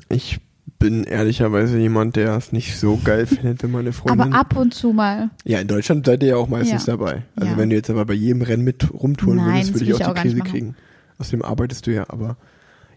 Ich 0.09 0.39
bin 0.79 1.03
ehrlicherweise 1.03 1.77
jemand, 1.77 2.15
der 2.15 2.35
es 2.35 2.51
nicht 2.51 2.77
so 2.79 2.99
geil 3.03 3.25
findet, 3.27 3.63
wenn 3.63 3.71
meine 3.71 3.93
Freundin. 3.93 4.33
Aber 4.33 4.39
ab 4.39 4.55
und 4.57 4.73
zu 4.73 4.93
mal. 4.93 5.29
Ja, 5.43 5.59
in 5.59 5.67
Deutschland 5.67 6.05
seid 6.05 6.23
ihr 6.23 6.29
ja 6.29 6.35
auch 6.37 6.47
meistens 6.49 6.85
Ja. 6.85 6.93
dabei. 6.97 7.23
Also 7.35 7.51
Ja. 7.51 7.57
wenn 7.57 7.69
du 7.69 7.75
jetzt 7.75 7.89
aber 7.89 8.05
bei 8.05 8.13
jedem 8.13 8.41
Rennen 8.41 8.63
mit 8.63 8.91
rumtouren 8.93 9.37
Nein, 9.37 9.55
würdest, 9.55 9.73
würde 9.73 9.83
ich 9.85 9.89
ich 9.91 9.95
auch 9.95 10.09
auch 10.09 10.13
die 10.13 10.15
gar 10.15 10.23
nicht 10.25 10.33
Krise 10.39 10.51
kriegen. 10.51 10.75
Außerdem 11.19 11.41
arbeitest 11.43 11.87
du 11.87 11.91
ja, 11.93 12.05
aber 12.09 12.37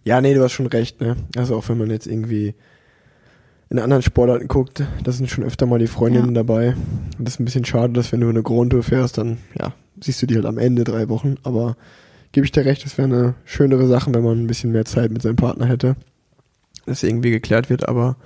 ja, 0.04 0.20
nee, 0.20 0.34
du 0.34 0.42
hast 0.42 0.52
schon 0.52 0.66
recht, 0.66 1.00
ne? 1.00 1.16
Also 1.36 1.56
auch 1.56 1.68
wenn 1.68 1.78
man 1.78 1.90
jetzt 1.90 2.06
irgendwie 2.06 2.54
in 3.70 3.78
anderen 3.78 4.02
Sportarten 4.02 4.48
guckt, 4.48 4.82
da 5.04 5.12
sind 5.12 5.30
schon 5.30 5.44
öfter 5.44 5.64
mal 5.66 5.78
die 5.78 5.86
Freundinnen 5.86 6.28
Ja. 6.34 6.42
dabei. 6.42 6.74
Und 7.18 7.26
das 7.26 7.34
ist 7.34 7.40
ein 7.40 7.44
bisschen 7.44 7.64
schade, 7.64 7.92
dass 7.92 8.10
wenn 8.12 8.20
du 8.20 8.28
eine 8.28 8.42
Grand 8.42 8.70
Tour 8.72 8.82
fährst, 8.82 9.16
dann 9.18 9.38
ja, 9.58 9.72
siehst 10.02 10.20
du 10.20 10.26
die 10.26 10.34
halt 10.34 10.46
am 10.46 10.58
Ende 10.58 10.82
drei 10.84 11.08
Wochen. 11.08 11.36
Aber 11.44 11.76
gebe 12.32 12.44
ich 12.44 12.52
dir 12.52 12.64
recht, 12.64 12.84
das 12.84 12.98
wäre 12.98 13.06
eine 13.08 13.34
schönere 13.44 13.86
Sache, 13.86 14.12
wenn 14.12 14.24
man 14.24 14.42
ein 14.42 14.46
bisschen 14.48 14.72
mehr 14.72 14.84
Zeit 14.84 15.12
mit 15.12 15.22
seinem 15.22 15.36
Partner 15.36 15.66
hätte. 15.66 15.94
Das 16.86 17.02
irgendwie 17.04 17.30
geklärt 17.30 17.70
wird, 17.70 17.88
aber 17.88 18.16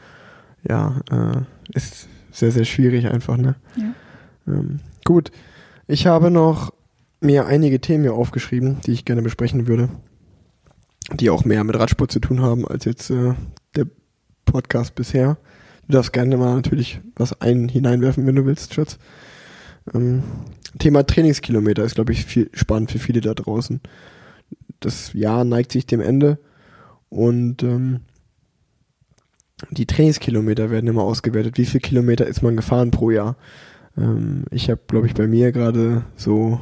ja, 0.67 1.01
äh, 1.11 1.77
ist 1.77 2.09
sehr, 2.33 2.51
sehr 2.51 2.65
schwierig 2.65 3.07
einfach, 3.09 3.37
ne? 3.37 3.55
Ja. 3.77 3.93
Ähm, 4.49 4.81
gut. 5.05 5.31
Ich 5.87 6.07
habe 6.07 6.31
noch 6.31 6.73
mir 7.21 7.47
einige 7.47 7.81
Themen 7.81 8.05
hier 8.05 8.15
aufgeschrieben, 8.15 8.79
die 8.87 8.93
ich 8.93 9.05
gerne 9.05 9.21
besprechen 9.23 9.67
würde. 9.67 9.91
Die 11.13 11.29
auch 11.29 11.45
mehr 11.45 11.63
mit 11.65 11.79
Radsport 11.79 12.11
zu 12.11 12.21
tun 12.21 12.41
haben, 12.41 12.67
als 12.67 12.87
jetzt 12.87 13.11
äh, 13.11 13.35
der 13.77 13.87
Podcast 14.45 14.95
bisher. 14.95 15.37
Du 15.87 15.93
darfst 15.93 16.13
gerne 16.13 16.37
mal 16.37 16.55
natürlich 16.55 17.01
was 17.17 17.41
ein 17.41 17.69
hineinwerfen, 17.69 18.27
wenn 18.27 18.37
du 18.37 18.47
willst, 18.47 18.75
Schatz. 18.75 18.99
Ähm, 19.93 20.23
Thema 20.79 21.07
Trainingskilometer 21.07 21.85
ist, 21.85 21.95
glaube 21.95 22.13
ich, 22.13 22.25
viel 22.25 22.51
spannend 22.53 22.91
für 22.91 22.99
viele 22.99 23.21
da 23.21 23.35
draußen. 23.35 23.81
Das 24.81 25.13
Jahr 25.13 25.45
neigt 25.45 25.73
sich 25.73 25.87
dem 25.87 26.01
Ende 26.01 26.39
und 27.09 27.63
ähm, 27.63 28.01
die 29.71 29.87
Trainingskilometer 29.87 30.71
werden 30.71 30.89
immer 30.89 31.03
ausgewertet. 31.03 31.59
Wie 31.59 31.65
viel 31.65 31.81
Kilometer 31.81 32.27
ist 32.27 32.43
man 32.43 32.57
gefahren 32.57 32.91
pro 32.91 33.11
Jahr? 33.11 33.37
Ähm, 33.97 34.45
ich 34.51 34.71
habe, 34.71 34.81
glaube 34.87 35.07
ich, 35.07 35.15
bei 35.15 35.27
mir 35.27 35.53
gerade 35.53 36.05
so 36.17 36.61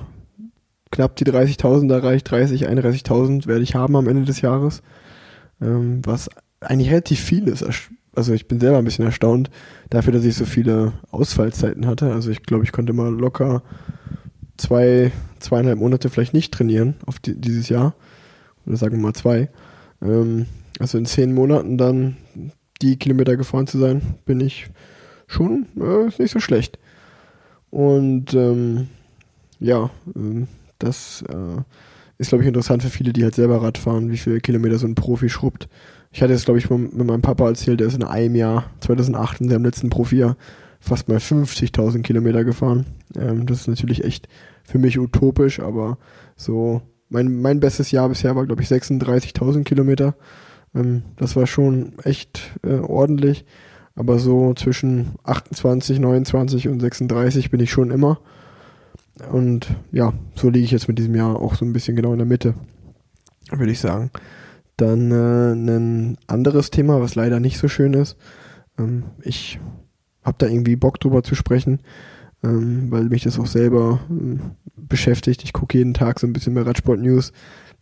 knapp 0.91 1.17
die 1.17 1.25
30.000 1.25 1.93
erreicht. 1.93 2.31
30, 2.31 2.69
31.000 2.69 3.47
werde 3.47 3.63
ich 3.63 3.75
haben 3.75 3.97
am 3.97 4.09
Ende 4.09 4.25
des 4.25 4.41
Jahres. 4.41 4.83
Ähm, 5.61 6.03
was 6.05 6.29
eigentlich 6.63 6.91
relativ 6.91 7.21
viel 7.21 7.49
ist. 7.49 7.65
Also 8.15 8.33
ich 8.35 8.47
bin 8.47 8.61
selber 8.61 8.79
ein 8.79 8.85
bisschen 8.85 9.05
erstaunt 9.05 9.51
dafür, 9.91 10.13
dass 10.13 10.25
ich 10.25 10.35
so 10.35 10.45
viele 10.45 10.93
Ausfallzeiten 11.11 11.87
hatte. 11.87 12.13
Also 12.13 12.31
ich 12.31 12.43
glaube, 12.43 12.65
ich 12.65 12.73
konnte 12.73 12.93
mal 12.93 13.13
locker 13.13 13.63
zwei, 14.57 15.13
zweieinhalb 15.39 15.79
Monate 15.79 16.11
vielleicht 16.11 16.35
nicht 16.35 16.53
trainieren 16.53 16.95
auf 17.07 17.19
die, 17.19 17.35
dieses 17.35 17.69
Jahr. 17.69 17.95
Oder 18.67 18.77
sagen 18.77 18.97
wir 18.97 19.03
mal 19.03 19.15
zwei. 19.15 19.49
Ähm, 20.03 20.47
also 20.79 20.99
in 20.99 21.07
zehn 21.07 21.35
Monaten 21.35 21.79
dann 21.79 22.17
die 22.81 22.97
Kilometer 22.97 23.37
gefahren 23.37 23.67
zu 23.67 23.79
sein, 23.79 24.03
bin 24.25 24.41
ich 24.41 24.67
schon 25.27 25.67
äh, 25.81 26.11
nicht 26.21 26.33
so 26.33 26.41
schlecht. 26.41 26.79
Und 27.71 28.35
ähm, 28.35 28.89
ja, 29.61 29.91
ähm, 30.15 30.49
das 30.79 31.23
äh, 31.29 31.63
ist, 32.23 32.29
glaube 32.29 32.45
ich, 32.45 32.49
interessant 32.49 32.83
für 32.83 32.91
viele, 32.91 33.13
die 33.13 33.25
halt 33.25 33.35
selber 33.35 33.63
Rad 33.63 33.79
fahren, 33.79 34.11
wie 34.11 34.17
viele 34.17 34.41
Kilometer 34.41 34.79
so 34.79 34.87
ein 34.87 34.95
Profi 34.95 35.29
schrubbt. 35.29 35.69
Ich 36.13 36.23
hatte 36.23 36.33
jetzt, 36.33 36.45
glaube 36.45 36.59
ich, 36.59 36.69
mit 36.71 36.95
meinem 36.95 37.23
Papa 37.23 37.49
erzählt, 37.49 37.81
der 37.81 37.87
ist 37.87 37.97
in 37.97 38.05
einem 38.05 38.35
Jahr, 38.35 38.71
2008, 38.81 39.41
in 39.41 39.49
seinem 39.49 39.65
letzten 39.65 39.91
Profi-Jahr, 39.91 40.37
fast 40.79 41.09
mal 41.09 41.19
50.000 41.19 42.03
Kilometer 42.03 42.45
gefahren. 42.45 42.87
Ähm, 43.17 43.47
das 43.47 43.61
ist 43.61 43.69
natürlich 43.69 44.05
echt 44.05 44.29
für 44.65 44.79
mich 44.79 44.99
utopisch, 44.99 45.61
aber 45.61 45.99
so 46.37 46.83
mein, 47.09 47.41
mein 47.41 47.61
bestes 47.61 47.91
Jahr 47.91 48.09
bisher 48.09 48.37
war, 48.37 48.47
glaube 48.47 48.63
ich, 48.63 48.69
36.000 48.69 49.65
Kilometer. 49.65 50.15
Ähm, 50.75 51.03
das 51.17 51.35
war 51.37 51.47
schon 51.47 51.95
echt 52.05 52.59
äh, 52.63 52.79
ordentlich. 52.79 53.45
Aber 53.95 54.19
so 54.19 54.55
zwischen 54.55 55.13
28, 55.25 55.99
29 55.99 56.69
und 56.69 56.81
36 56.81 57.51
bin 57.51 57.61
ich 57.61 57.71
schon 57.71 57.91
immer. 57.91 58.21
Und 59.31 59.75
ja, 59.91 60.13
so 60.35 60.49
liege 60.49 60.65
ich 60.65 60.71
jetzt 60.71 60.89
mit 60.89 60.99
diesem 60.99 61.15
Jahr 61.15 61.37
auch 61.37 61.55
so 61.55 61.65
ein 61.65 61.73
bisschen 61.73 61.97
genau 61.97 62.13
in 62.13 62.19
der 62.19 62.27
Mitte, 62.27 62.55
würde 63.51 63.73
ich 63.73 63.81
sagen. 63.81 64.11
Dann 64.77 65.11
äh, 65.11 65.53
ein 65.53 66.19
anderes 66.27 66.71
Thema, 66.71 67.01
was 67.01 67.15
leider 67.15 67.39
nicht 67.39 67.59
so 67.59 67.69
schön 67.69 67.95
ist. 67.95 68.17
Ähm, 68.79 69.05
ich 69.23 69.61
habe 70.25 70.37
da 70.39 70.47
irgendwie 70.47 70.77
Bock 70.77 70.99
drüber 70.99 71.23
zu 71.23 71.35
sprechen, 71.35 71.81
ähm, 72.43 72.91
weil 72.91 73.05
mich 73.05 73.23
das 73.23 73.39
auch 73.39 73.47
selber 73.47 74.01
äh, 74.11 74.39
beschäftigt. 74.77 75.45
Ich 75.45 75.53
gucke 75.53 75.79
jeden 75.79 75.95
Tag 75.95 76.19
so 76.19 76.27
ein 76.27 76.33
bisschen 76.33 76.55
bei 76.55 76.63
Radsport 76.63 77.01
News, 77.01 77.33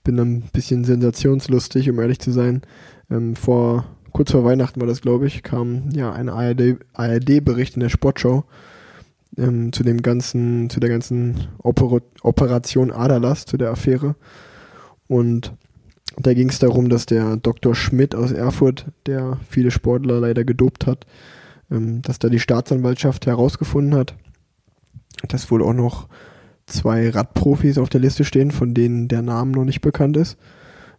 bin 0.03 0.19
ein 0.19 0.43
bisschen 0.53 0.85
sensationslustig, 0.85 1.89
um 1.91 2.01
ehrlich 2.01 2.19
zu 2.19 2.33
sein. 2.33 2.63
Ähm, 3.11 3.37
vor 3.37 3.85
kurz 4.13 4.33
vor 4.33 4.45
Weihnachten 4.45 4.81
war 4.81 4.89
das, 4.89 5.03
glaube 5.03 5.27
ich, 5.27 5.43
kam 5.43 5.91
ja 5.93 6.13
ein 6.13 6.29
ARD-Bericht 6.29 6.83
ARD 6.95 7.75
in 7.75 7.81
der 7.81 7.89
Sportschau 7.89 8.45
ähm, 9.37 9.73
zu 9.73 9.83
dem 9.83 10.03
ganzen, 10.03 10.71
zu 10.71 10.81
der 10.81 10.91
ganzen 10.91 11.49
Oper 11.59 12.01
Operation 12.23 12.91
Aderlass, 12.91 13.47
zu 13.47 13.57
der 13.57 13.71
Affäre. 13.71 14.17
Und 15.07 15.55
da 16.17 16.35
ging 16.35 16.49
es 16.49 16.59
darum, 16.59 16.89
dass 16.89 17.07
der 17.07 17.37
Dr. 17.37 17.75
Schmidt 17.75 18.15
aus 18.15 18.33
Erfurt, 18.33 18.87
der 19.07 19.39
viele 19.49 19.71
Sportler 19.71 20.21
leider 20.21 20.45
gedopt 20.45 20.87
hat, 20.87 21.07
ähm, 21.71 22.03
dass 22.03 22.19
da 22.19 22.29
die 22.29 22.41
Staatsanwaltschaft 22.41 23.27
herausgefunden 23.27 23.95
hat, 23.95 24.15
dass 25.29 25.51
wohl 25.51 25.63
auch 25.63 25.73
noch 25.73 26.09
zwei 26.67 27.11
Radprofis 27.11 27.79
auf 27.79 27.89
der 27.89 28.01
Liste 28.01 28.25
stehen, 28.25 28.51
von 28.51 28.75
denen 28.75 29.09
der 29.09 29.23
Name 29.23 29.53
noch 29.53 29.65
nicht 29.65 29.81
bekannt 29.81 30.17
ist. 30.17 30.39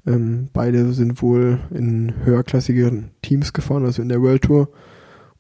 Ähm, 0.06 0.50
beide 0.54 0.94
sind 0.94 1.22
wohl 1.22 1.60
in 1.72 2.14
höherklassigen 2.24 3.12
Teams 3.22 3.54
gefahren, 3.54 3.86
also 3.86 4.02
in 4.02 4.10
der 4.10 4.22
World 4.22 4.44
Tour. 4.44 4.70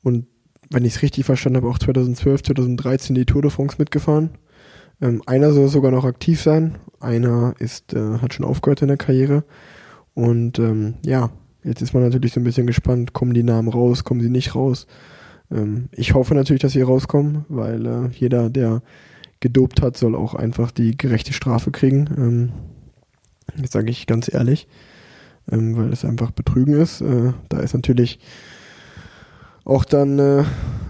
Und 0.03 0.27
wenn 0.71 0.85
ich 0.85 0.95
es 0.95 1.01
richtig 1.01 1.25
verstanden 1.25 1.57
habe, 1.57 1.67
auch 1.67 1.79
2012, 1.79 2.43
2013 2.43 3.15
die 3.15 3.25
Tour 3.25 3.41
de 3.41 3.51
France 3.51 3.75
mitgefahren. 3.77 4.31
Ähm, 5.01 5.21
einer 5.25 5.51
soll 5.51 5.67
sogar 5.67 5.91
noch 5.91 6.05
aktiv 6.05 6.41
sein, 6.41 6.77
einer 6.99 7.53
ist, 7.59 7.93
äh, 7.93 8.19
hat 8.19 8.33
schon 8.33 8.45
aufgehört 8.45 8.81
in 8.81 8.87
der 8.87 8.97
Karriere. 8.97 9.43
Und 10.13 10.59
ähm, 10.59 10.95
ja, 11.05 11.31
jetzt 11.63 11.81
ist 11.81 11.93
man 11.93 12.03
natürlich 12.03 12.33
so 12.33 12.39
ein 12.39 12.43
bisschen 12.43 12.67
gespannt, 12.67 13.13
kommen 13.13 13.33
die 13.33 13.43
Namen 13.43 13.67
raus, 13.67 14.03
kommen 14.03 14.21
sie 14.21 14.29
nicht 14.29 14.55
raus. 14.55 14.87
Ähm, 15.51 15.89
ich 15.91 16.13
hoffe 16.13 16.35
natürlich, 16.35 16.61
dass 16.61 16.73
sie 16.73 16.81
rauskommen, 16.81 17.45
weil 17.49 17.85
äh, 17.85 18.09
jeder, 18.13 18.49
der 18.49 18.81
gedopt 19.39 19.81
hat, 19.81 19.97
soll 19.97 20.15
auch 20.15 20.35
einfach 20.35 20.71
die 20.71 20.95
gerechte 20.95 21.33
Strafe 21.33 21.71
kriegen. 21.71 22.09
Ähm, 22.17 22.51
das 23.57 23.71
sage 23.71 23.89
ich 23.89 24.07
ganz 24.07 24.33
ehrlich, 24.33 24.67
ähm, 25.51 25.75
weil 25.75 25.91
es 25.91 26.05
einfach 26.05 26.31
Betrügen 26.31 26.75
ist. 26.75 27.01
Äh, 27.01 27.33
da 27.49 27.59
ist 27.59 27.73
natürlich 27.73 28.19
auch 29.71 29.85
dann 29.85 30.19
äh, 30.19 30.43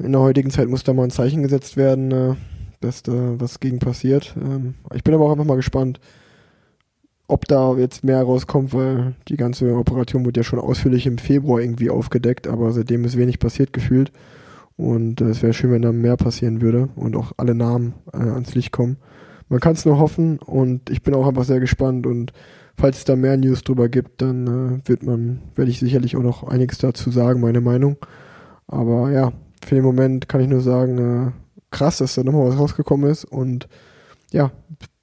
in 0.03 0.11
der 0.11 0.21
heutigen 0.21 0.49
Zeit 0.49 0.67
muss 0.67 0.83
da 0.83 0.93
mal 0.93 1.03
ein 1.03 1.11
Zeichen 1.11 1.43
gesetzt 1.43 1.77
werden, 1.77 2.11
äh, 2.11 2.35
dass 2.79 3.03
da 3.03 3.13
was 3.39 3.59
gegen 3.59 3.77
passiert. 3.77 4.35
Ähm, 4.41 4.73
ich 4.93 5.03
bin 5.03 5.13
aber 5.13 5.25
auch 5.25 5.31
einfach 5.31 5.45
mal 5.45 5.55
gespannt, 5.55 5.99
ob 7.27 7.45
da 7.45 7.75
jetzt 7.75 8.03
mehr 8.03 8.23
rauskommt, 8.23 8.73
weil 8.73 9.13
die 9.27 9.37
ganze 9.37 9.75
Operation 9.75 10.25
wurde 10.25 10.39
ja 10.39 10.43
schon 10.43 10.59
ausführlich 10.59 11.05
im 11.05 11.19
Februar 11.19 11.61
irgendwie 11.61 11.91
aufgedeckt, 11.91 12.47
aber 12.47 12.71
seitdem 12.71 13.05
ist 13.05 13.17
wenig 13.17 13.37
passiert 13.37 13.71
gefühlt. 13.71 14.11
Und 14.77 15.21
äh, 15.21 15.25
es 15.25 15.43
wäre 15.43 15.53
schön, 15.53 15.71
wenn 15.71 15.83
da 15.83 15.91
mehr 15.91 16.17
passieren 16.17 16.59
würde 16.61 16.89
und 16.95 17.15
auch 17.15 17.33
alle 17.37 17.53
Namen 17.53 17.93
äh, 18.13 18.17
ans 18.17 18.55
Licht 18.55 18.71
kommen. 18.71 18.97
Man 19.47 19.59
kann 19.59 19.73
es 19.73 19.85
nur 19.85 19.99
hoffen 19.99 20.39
und 20.39 20.89
ich 20.89 21.03
bin 21.03 21.13
auch 21.13 21.27
einfach 21.27 21.43
sehr 21.43 21.59
gespannt 21.59 22.07
und 22.07 22.33
falls 22.77 22.97
es 22.97 23.05
da 23.05 23.15
mehr 23.15 23.37
News 23.37 23.61
drüber 23.61 23.89
gibt, 23.89 24.23
dann 24.23 24.47
äh, 24.47 24.89
wird 24.89 25.03
man, 25.03 25.41
werde 25.53 25.69
ich 25.69 25.79
sicherlich 25.79 26.15
auch 26.15 26.23
noch 26.23 26.43
einiges 26.43 26.79
dazu 26.79 27.11
sagen, 27.11 27.41
meine 27.41 27.61
Meinung. 27.61 27.97
Aber 28.71 29.11
ja, 29.11 29.31
für 29.63 29.75
den 29.75 29.83
Moment 29.83 30.27
kann 30.27 30.41
ich 30.41 30.47
nur 30.47 30.61
sagen, 30.61 30.97
äh, 30.97 31.31
krass, 31.69 31.99
dass 31.99 32.15
da 32.15 32.23
nochmal 32.23 32.49
was 32.49 32.57
rausgekommen 32.57 33.09
ist 33.09 33.25
und 33.25 33.67
ja, 34.31 34.51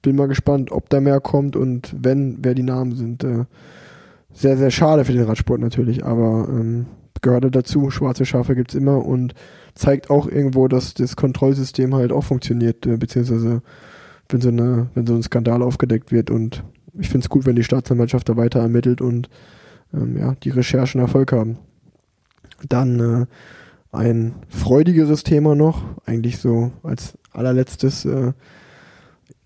bin 0.01 0.15
mal 0.15 0.27
gespannt, 0.27 0.71
ob 0.71 0.89
da 0.89 0.99
mehr 1.01 1.19
kommt 1.19 1.55
und 1.55 1.95
wenn, 1.97 2.39
wer 2.41 2.55
die 2.55 2.63
Namen 2.63 2.95
sind. 2.95 3.23
Äh, 3.23 3.45
sehr, 4.31 4.57
sehr 4.57 4.71
schade 4.71 5.05
für 5.05 5.13
den 5.13 5.23
Radsport 5.23 5.59
natürlich, 5.59 6.05
aber 6.05 6.47
ähm, 6.49 6.85
gehört 7.21 7.53
dazu, 7.55 7.89
schwarze 7.89 8.25
Schafe 8.25 8.55
gibt's 8.55 8.75
immer 8.75 9.05
und 9.05 9.33
zeigt 9.75 10.09
auch 10.09 10.27
irgendwo, 10.27 10.67
dass 10.67 10.93
das 10.93 11.15
Kontrollsystem 11.15 11.95
halt 11.95 12.11
auch 12.11 12.23
funktioniert, 12.23 12.85
äh, 12.85 12.97
beziehungsweise 12.97 13.61
wenn 14.29 14.41
so, 14.41 14.49
eine, 14.49 14.89
wenn 14.93 15.07
so 15.07 15.15
ein 15.15 15.23
Skandal 15.23 15.61
aufgedeckt 15.61 16.11
wird 16.11 16.29
und 16.29 16.63
ich 16.93 17.09
finde 17.09 17.25
es 17.25 17.29
gut, 17.29 17.45
wenn 17.45 17.55
die 17.55 17.63
Staatsanwaltschaft 17.63 18.29
da 18.29 18.37
weiter 18.37 18.59
ermittelt 18.59 19.01
und 19.01 19.29
ähm, 19.93 20.17
ja, 20.17 20.35
die 20.43 20.49
Recherchen 20.49 21.01
Erfolg 21.01 21.31
haben. 21.31 21.57
Dann 22.67 22.99
äh, 22.99 23.25
ein 23.91 24.35
freudigeres 24.47 25.23
Thema 25.23 25.55
noch, 25.55 25.83
eigentlich 26.05 26.37
so 26.37 26.71
als 26.83 27.17
allerletztes. 27.31 28.05
Äh, 28.05 28.33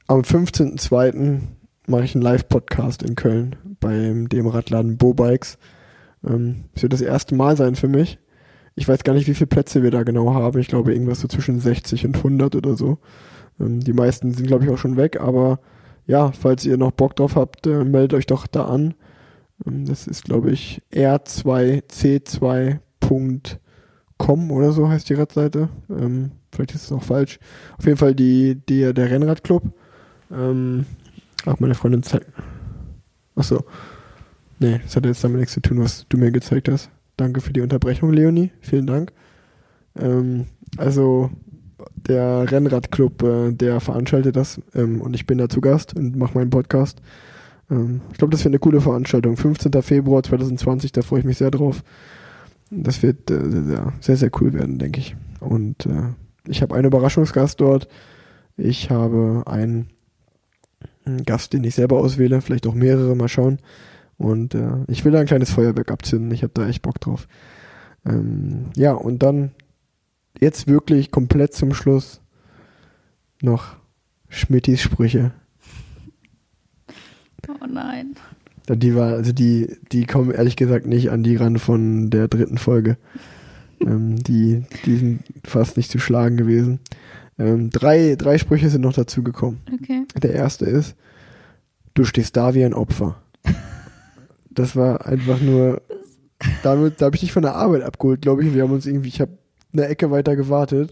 am 0.08 0.22
15.02. 0.22 1.40
mache 1.88 2.04
ich 2.04 2.16
einen 2.16 2.24
Live-Podcast 2.24 3.04
in 3.04 3.16
Köln 3.16 3.56
beim 3.80 4.28
dem 4.30 4.48
Radladen 4.48 4.98
Bobikes. 4.98 5.58
Ähm, 6.28 6.66
das 6.74 6.84
wird 6.84 6.94
das 6.94 7.02
erste 7.02 7.36
Mal 7.36 7.56
sein 7.56 7.76
für 7.76 7.88
mich. 7.88 8.20
Ich 8.76 8.88
weiß 8.88 9.04
gar 9.04 9.14
nicht, 9.14 9.28
wie 9.28 9.34
viele 9.34 9.48
Plätze 9.48 9.84
wir 9.84 9.92
da 9.92 10.04
genau 10.04 10.34
haben. 10.34 10.60
Ich 10.60 10.68
glaube, 10.68 10.94
irgendwas 10.94 11.22
so 11.22 11.28
zwischen 11.28 11.60
60 11.60 12.06
und 12.06 12.18
100 12.18 12.56
oder 12.56 12.76
so. 12.76 12.98
Ähm, 13.60 13.80
die 13.80 13.94
meisten 13.94 14.34
sind, 14.34 14.48
glaube 14.48 14.66
ich, 14.66 14.72
auch 14.72 14.78
schon 14.78 14.98
weg. 14.98 15.22
Aber 15.22 15.60
ja, 16.06 16.32
falls 16.32 16.66
ihr 16.66 16.78
noch 16.78 16.92
Bock 16.92 17.16
drauf 17.16 17.36
habt, 17.36 17.66
äh, 17.68 17.84
meldet 17.86 18.14
euch 18.14 18.26
doch 18.26 18.48
da 18.48 18.66
an. 18.66 18.96
Ähm, 19.66 19.86
das 19.86 20.08
ist, 20.08 20.26
glaube 20.26 20.52
ich, 20.52 20.82
r2c2.com 24.18 24.52
oder 24.52 24.72
so 24.72 24.90
heißt 24.90 25.10
die 25.10 25.14
Radseite. 25.14 25.70
Ähm, 25.90 26.32
vielleicht 26.52 26.76
ist 26.76 26.86
es 26.86 26.92
auch 26.92 27.04
falsch. 27.04 27.40
Auf 27.78 27.86
jeden 27.86 27.98
Fall 27.98 28.16
die, 28.16 28.56
die 28.68 28.94
der 28.94 29.12
Rennradclub. 29.12 29.64
Ähm, 30.32 30.86
ach, 31.46 31.60
meine 31.60 31.76
Freundin 31.76 32.04
zeigt. 32.04 32.28
Achso. 33.36 33.64
Nee, 34.60 34.80
das 34.84 34.96
hat 34.96 35.06
jetzt 35.06 35.24
damit 35.24 35.40
nichts 35.40 35.54
zu 35.54 35.62
tun, 35.62 35.82
was 35.82 36.06
du 36.08 36.18
mir 36.18 36.32
gezeigt 36.32 36.70
hast. 36.70 36.90
Danke 37.18 37.42
für 37.42 37.54
die 37.54 37.62
Unterbrechung, 37.62 38.14
Leonie. 38.14 38.52
Vielen 38.62 38.88
Dank. 38.88 39.12
Ähm, 39.96 40.48
also 40.78 41.30
der 41.96 42.50
Rennradclub, 42.52 43.24
äh, 43.24 43.52
der 43.52 43.80
veranstaltet 43.80 44.36
das 44.36 44.62
ähm, 44.74 45.02
und 45.02 45.14
ich 45.14 45.26
bin 45.26 45.38
da 45.38 45.50
zu 45.50 45.62
Gast 45.62 45.96
und 45.96 46.16
mache 46.16 46.38
meinen 46.38 46.50
Podcast. 46.50 47.02
Ähm, 47.70 48.02
ich 48.12 48.18
glaube, 48.18 48.32
das 48.32 48.44
wird 48.44 48.52
eine 48.52 48.60
coole 48.60 48.82
Veranstaltung. 48.82 49.38
15. 49.38 49.82
Februar 49.82 50.24
2020, 50.24 50.92
da 50.92 51.02
freue 51.02 51.20
ich 51.20 51.26
mich 51.26 51.38
sehr 51.38 51.52
drauf. 51.52 51.84
Das 52.76 53.04
wird 53.04 53.30
äh, 53.30 53.94
sehr, 54.02 54.18
sehr 54.18 54.32
cool 54.42 54.54
werden, 54.54 54.80
denke 54.80 55.00
ich. 55.00 55.16
Und 55.40 55.86
äh, 55.86 56.14
ich 56.48 56.62
habe 56.62 56.76
einen 56.76 56.86
Überraschungsgast 56.86 57.62
dort. 57.62 57.88
Ich 58.58 58.90
habe 58.90 59.44
einen, 59.46 59.90
einen 61.06 61.24
Gast, 61.24 61.54
den 61.54 61.64
ich 61.64 61.76
selber 61.76 61.98
auswähle, 61.98 62.42
vielleicht 62.42 62.68
auch 62.68 62.74
mehrere, 62.74 63.16
mal 63.16 63.28
schauen. 63.28 63.60
Und 64.18 64.56
äh, 64.56 64.84
ich 64.88 65.04
will 65.06 65.12
da 65.12 65.20
ein 65.20 65.26
kleines 65.26 65.52
Feuerwerk 65.52 65.92
abzünden. 65.92 66.32
Ich 66.32 66.44
habe 66.44 66.54
da 66.54 66.68
echt 66.68 66.82
Bock 66.82 67.00
drauf. 67.00 67.28
Ähm, 68.06 68.68
ja, 68.76 68.94
und 68.94 69.24
dann 69.24 69.52
jetzt 70.40 70.68
wirklich 70.68 71.12
komplett 71.12 71.54
zum 71.54 71.74
Schluss 71.74 72.22
noch 73.42 73.76
Schmittis 74.30 74.82
Sprüche. 74.82 75.32
Oh 77.48 77.66
nein. 77.68 78.16
Die 78.70 78.96
war, 78.96 79.14
also 79.14 79.34
die, 79.34 79.76
die 79.92 80.06
kommen 80.06 80.32
ehrlich 80.32 80.56
gesagt 80.56 80.86
nicht 80.86 81.12
an 81.12 81.24
die 81.24 81.36
ran 81.36 81.60
von 81.60 82.10
der 82.10 82.28
dritten 82.28 82.58
Folge. 82.58 82.98
ähm, 83.82 84.22
die, 84.24 84.64
die 84.86 84.98
sind 84.98 85.24
fast 85.44 85.78
nicht 85.78 85.92
zu 85.92 86.00
schlagen 86.00 86.38
gewesen. 86.38 86.80
Ähm, 87.38 87.70
drei, 87.70 88.16
drei 88.16 88.38
Sprüche 88.38 88.70
sind 88.70 88.82
noch 88.82 88.94
dazu 88.94 89.24
gekommen. 89.24 89.62
Okay. 89.74 90.04
Der 90.22 90.34
erste 90.34 90.66
ist, 90.66 90.96
du 91.94 92.06
stehst 92.06 92.38
da 92.38 92.54
wie 92.54 92.64
ein 92.64 92.74
Opfer. 92.74 93.18
Das 94.50 94.76
war 94.76 95.06
einfach 95.08 95.42
nur, 95.42 95.82
damit, 96.62 97.02
da 97.02 97.08
habe 97.08 97.16
ich 97.16 97.22
dich 97.22 97.34
von 97.34 97.42
der 97.42 97.56
Arbeit 97.56 97.82
abgeholt, 97.82 98.22
glaube 98.22 98.44
ich. 98.44 98.54
Wir 98.54 98.64
haben 98.64 98.72
uns 98.72 98.86
irgendwie, 98.86 99.10
ich 99.10 99.20
habe 99.20 99.32
eine 99.74 99.88
Ecke 99.88 100.12
weiter 100.12 100.36
gewartet. 100.36 100.92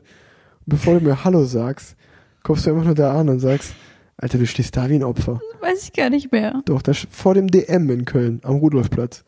Und 0.65 0.65
bevor 0.65 0.99
du 0.99 1.05
mir 1.05 1.23
Hallo 1.23 1.45
sagst, 1.45 1.95
kommst 2.43 2.65
du 2.65 2.71
einfach 2.71 2.85
nur 2.85 2.95
da 2.95 3.19
an 3.19 3.29
und 3.29 3.39
sagst, 3.39 3.75
Alter, 4.21 4.37
du 4.37 4.45
stehst 4.45 4.77
da 4.77 4.87
wie 4.87 4.95
ein 4.95 5.03
Opfer. 5.03 5.41
Weiß 5.61 5.83
ich 5.83 5.93
gar 5.93 6.11
nicht 6.11 6.31
mehr. 6.31 6.61
Doch, 6.65 6.83
das 6.83 7.07
vor 7.09 7.33
dem 7.33 7.47
DM 7.47 7.89
in 7.89 8.05
Köln, 8.05 8.39
am 8.43 8.57
Rudolfplatz. 8.57 9.23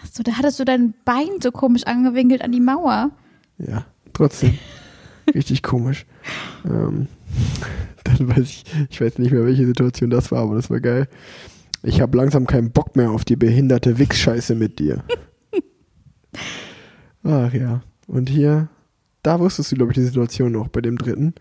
Achso, 0.00 0.22
da 0.22 0.32
hattest 0.32 0.60
du 0.60 0.64
dein 0.64 0.94
Bein 1.04 1.40
so 1.42 1.50
komisch 1.50 1.84
angewinkelt 1.84 2.42
an 2.42 2.52
die 2.52 2.60
Mauer. 2.60 3.10
Ja, 3.58 3.84
trotzdem. 4.12 4.56
Richtig 5.34 5.64
komisch. 5.64 6.06
Ähm, 6.64 7.08
dann 8.04 8.28
weiß 8.28 8.44
ich, 8.44 8.64
ich 8.90 9.00
weiß 9.00 9.18
nicht 9.18 9.32
mehr, 9.32 9.44
welche 9.44 9.66
Situation 9.66 10.08
das 10.10 10.30
war, 10.30 10.42
aber 10.42 10.54
das 10.54 10.70
war 10.70 10.78
geil. 10.78 11.08
Ich 11.82 12.00
habe 12.00 12.16
langsam 12.16 12.46
keinen 12.46 12.70
Bock 12.70 12.94
mehr 12.94 13.10
auf 13.10 13.24
die 13.24 13.36
behinderte 13.36 13.98
Wichsscheiße 13.98 14.54
mit 14.54 14.78
dir. 14.78 15.02
Ach 17.24 17.52
ja. 17.52 17.82
Und 18.06 18.28
hier, 18.28 18.68
da 19.24 19.40
wusstest 19.40 19.72
du, 19.72 19.76
glaube 19.76 19.90
ich, 19.90 19.96
die 19.96 20.04
Situation 20.04 20.52
noch 20.52 20.68
bei 20.68 20.80
dem 20.80 20.96
dritten. 20.96 21.34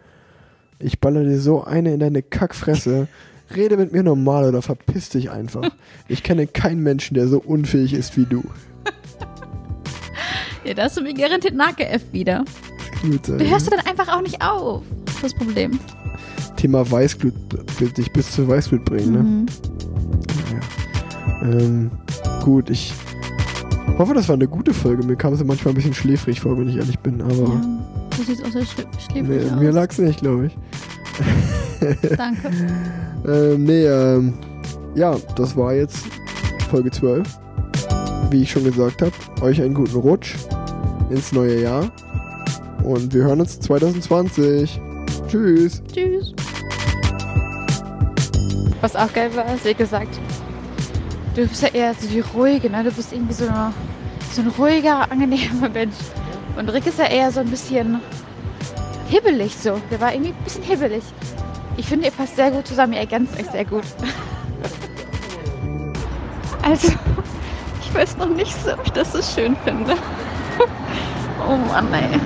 Ich 0.79 0.99
baller 0.99 1.23
dir 1.23 1.39
so 1.39 1.63
eine 1.63 1.93
in 1.93 1.99
deine 1.99 2.21
Kackfresse. 2.21 3.07
Rede 3.55 3.77
mit 3.77 3.91
mir 3.91 4.03
normal 4.03 4.45
oder 4.45 4.61
verpiss 4.61 5.09
dich 5.09 5.29
einfach. 5.31 5.69
Ich 6.07 6.23
kenne 6.23 6.47
keinen 6.47 6.81
Menschen, 6.81 7.13
der 7.13 7.27
so 7.27 7.39
unfähig 7.39 7.93
ist 7.93 8.17
wie 8.17 8.25
du. 8.25 8.43
Ja, 10.63 10.73
da 10.73 10.83
hast 10.83 10.97
du 10.97 11.01
mir 11.01 11.13
garantiert 11.13 11.53
nachgeäfft 11.53 12.11
wieder. 12.11 12.43
Gut. 13.03 13.27
Du 13.27 13.47
hörst 13.47 13.67
du 13.67 13.71
dann 13.71 13.85
einfach 13.85 14.07
auch 14.15 14.21
nicht 14.21 14.41
auf. 14.41 14.83
Das 15.05 15.15
ist 15.15 15.23
das 15.23 15.33
Problem. 15.35 15.79
Thema 16.57 16.89
Weißglut, 16.89 17.35
dich 17.97 18.11
bis 18.11 18.31
zu 18.31 18.47
Weißglut 18.47 18.83
bringen, 18.85 19.11
ne? 19.11 19.19
Mhm. 19.19 19.45
Naja. 21.41 21.59
Ähm, 21.59 21.91
gut, 22.43 22.71
ich 22.71 22.93
hoffe, 23.99 24.15
das 24.15 24.27
war 24.27 24.33
eine 24.35 24.47
gute 24.47 24.73
Folge. 24.73 25.03
Mir 25.03 25.15
kam 25.15 25.35
sie 25.35 25.43
manchmal 25.43 25.73
ein 25.73 25.75
bisschen 25.75 25.93
schläfrig 25.93 26.41
vor, 26.41 26.57
wenn 26.57 26.67
ich 26.67 26.77
ehrlich 26.77 26.97
bin, 26.99 27.21
aber 27.21 27.33
Ja, 27.33 27.61
du 28.17 28.23
siehst 28.23 28.43
auch 28.43 28.51
sehr 28.51 28.65
schlä 28.65 28.83
schläfrig 28.99 29.51
mir, 29.51 29.55
mir 29.57 29.69
aus. 29.69 29.75
lag's 29.75 29.97
nicht, 29.97 30.19
glaube 30.19 30.47
ich. 30.47 30.57
Danke. 32.17 32.51
Ähm, 33.27 33.63
nee, 33.63 33.85
ähm, 33.87 34.35
ja, 34.93 35.15
das 35.35 35.55
war 35.57 35.73
jetzt 35.73 36.05
Folge 36.69 36.91
12. 36.91 37.27
Wie 38.29 38.43
ich 38.43 38.51
schon 38.51 38.63
gesagt 38.65 39.01
habe, 39.01 39.11
euch 39.41 39.59
einen 39.59 39.73
guten 39.73 39.95
Rutsch 39.97 40.35
ins 41.09 41.31
neue 41.31 41.59
Jahr. 41.63 41.89
Und 42.83 43.11
wir 43.15 43.23
hören 43.23 43.39
uns 43.39 43.59
2020. 43.61 44.79
Tschüss. 45.27 45.81
Tschüss. 45.91 46.35
Was 48.81 48.95
auch 48.95 49.11
geil 49.11 49.35
war, 49.35 49.51
ist, 49.55 49.65
wie 49.65 49.73
gesagt, 49.73 50.19
du 51.35 51.47
bist 51.47 51.63
ja 51.63 51.69
eher 51.69 51.95
so 51.95 52.07
die 52.07 52.19
ruhige, 52.19 52.69
ne? 52.69 52.83
Du 52.83 52.91
bist 52.91 53.11
irgendwie 53.11 53.33
so, 53.33 53.47
eine, 53.47 53.73
so 54.31 54.43
ein 54.43 54.49
ruhiger, 54.49 55.09
angenehmer 55.11 55.67
Mensch. 55.73 55.95
Und 56.55 56.69
Rick 56.69 56.87
ist 56.87 56.99
ja 56.99 57.05
eher 57.05 57.31
so 57.31 57.41
ein 57.41 57.49
bisschen 57.49 57.99
hibbelig 59.09 59.55
so. 59.55 59.81
Der 59.91 59.99
war 59.99 60.13
irgendwie 60.13 60.31
ein 60.31 60.43
bisschen 60.43 60.63
hibbelig. 60.63 61.03
Ich 61.77 61.87
finde, 61.87 62.05
ihr 62.05 62.11
passt 62.11 62.35
sehr 62.35 62.51
gut 62.51 62.65
zusammen, 62.67 62.93
ihr 62.93 62.99
ergänzt 62.99 63.37
euch 63.39 63.47
sehr 63.47 63.65
gut. 63.65 63.83
Also, 66.61 66.91
ich 67.79 67.93
weiß 67.93 68.17
noch 68.17 68.29
nicht 68.29 68.51
so, 68.63 68.73
ob 68.73 68.83
ich 68.83 68.91
das 68.91 69.13
so 69.13 69.21
schön 69.21 69.55
finde. 69.63 69.95
Oh 71.47 71.57
Mann, 71.57 71.93
ey. 71.93 72.19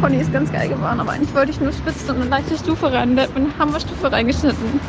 Conny 0.00 0.16
ist 0.16 0.32
ganz 0.32 0.50
geil 0.50 0.68
geworden, 0.68 0.98
aber 0.98 1.12
eigentlich 1.12 1.32
wollte 1.32 1.52
ich 1.52 1.60
nur 1.60 1.72
spitzen 1.72 2.10
und 2.10 2.22
eine 2.22 2.30
leichte 2.30 2.58
Stufe 2.58 2.92
rein. 2.92 3.14
Der 3.14 3.28
hat 3.28 3.36
eine 3.36 3.56
Hammerstufe 3.56 4.10
reingeschnitten. 4.10 4.80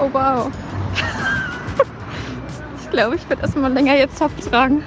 Oh 0.00 0.08
wow. 0.12 0.50
Ich 2.82 2.90
glaube, 2.90 3.16
ich 3.16 3.28
werde 3.28 3.42
erstmal 3.42 3.72
länger 3.72 3.94
jetzt 3.96 4.18
Zopf 4.18 4.32
tragen. 4.48 4.82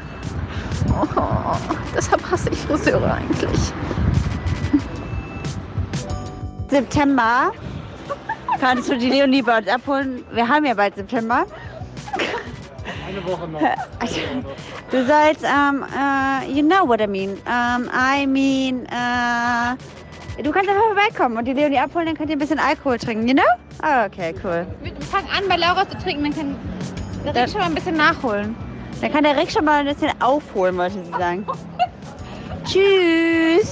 Oh, 0.90 1.56
deshalb 1.96 2.32
hasse 2.32 2.50
ich 2.50 2.60
Friseure 2.60 3.14
eigentlich. 3.14 3.74
September 6.70 7.52
kannst 8.60 8.90
du 8.90 8.98
die 8.98 9.10
Leonie 9.10 9.42
bei 9.42 9.60
uns 9.60 9.68
abholen. 9.68 10.24
Wir 10.32 10.48
haben 10.48 10.66
ja 10.66 10.74
bald 10.74 10.96
September. 10.96 11.46
Eine 13.08 13.26
Woche 13.26 13.48
noch. 13.48 13.62
Du 14.90 15.06
sollst, 15.06 15.44
um, 15.44 15.84
uh, 15.84 16.50
you 16.50 16.64
know 16.64 16.88
what 16.88 17.02
I 17.02 17.08
mean. 17.08 17.32
Um, 17.46 17.90
I 17.92 18.26
mean, 18.26 18.88
uh, 18.90 19.76
du 20.42 20.50
kannst 20.50 20.70
einfach 20.70 20.86
vorbeikommen 20.86 21.38
und 21.38 21.44
die 21.44 21.52
Leonie 21.52 21.78
abholen, 21.78 22.06
dann 22.06 22.16
könnt 22.16 22.30
ihr 22.30 22.38
ein 22.38 22.40
bisschen 22.40 22.58
Alkohol 22.58 22.98
trinken, 22.98 23.28
you 23.28 23.34
know? 23.34 23.44
Oh, 23.84 24.06
okay, 24.06 24.34
cool. 24.46 24.66
Wir 24.82 24.94
fangen 25.02 25.28
an, 25.36 25.44
bei 25.50 25.58
Laura 25.58 25.86
zu 25.90 25.98
trinken, 25.98 26.24
dann 26.24 26.34
kann 26.34 26.56
der 27.26 27.44
Rick 27.44 27.50
schon 27.50 27.60
mal 27.60 27.68
ein 27.68 27.76
bisschen 27.76 27.98
nachholen. 27.98 28.56
Dann 29.02 29.12
kann 29.12 29.24
der 29.24 29.38
Rick 29.38 29.52
schon 29.52 29.66
mal 29.66 29.80
ein 29.80 29.86
bisschen 29.86 30.12
aufholen, 30.22 30.78
wollte 30.78 31.04
sie 31.04 31.12
sagen. 31.12 31.46
Tschüss. 32.66 33.72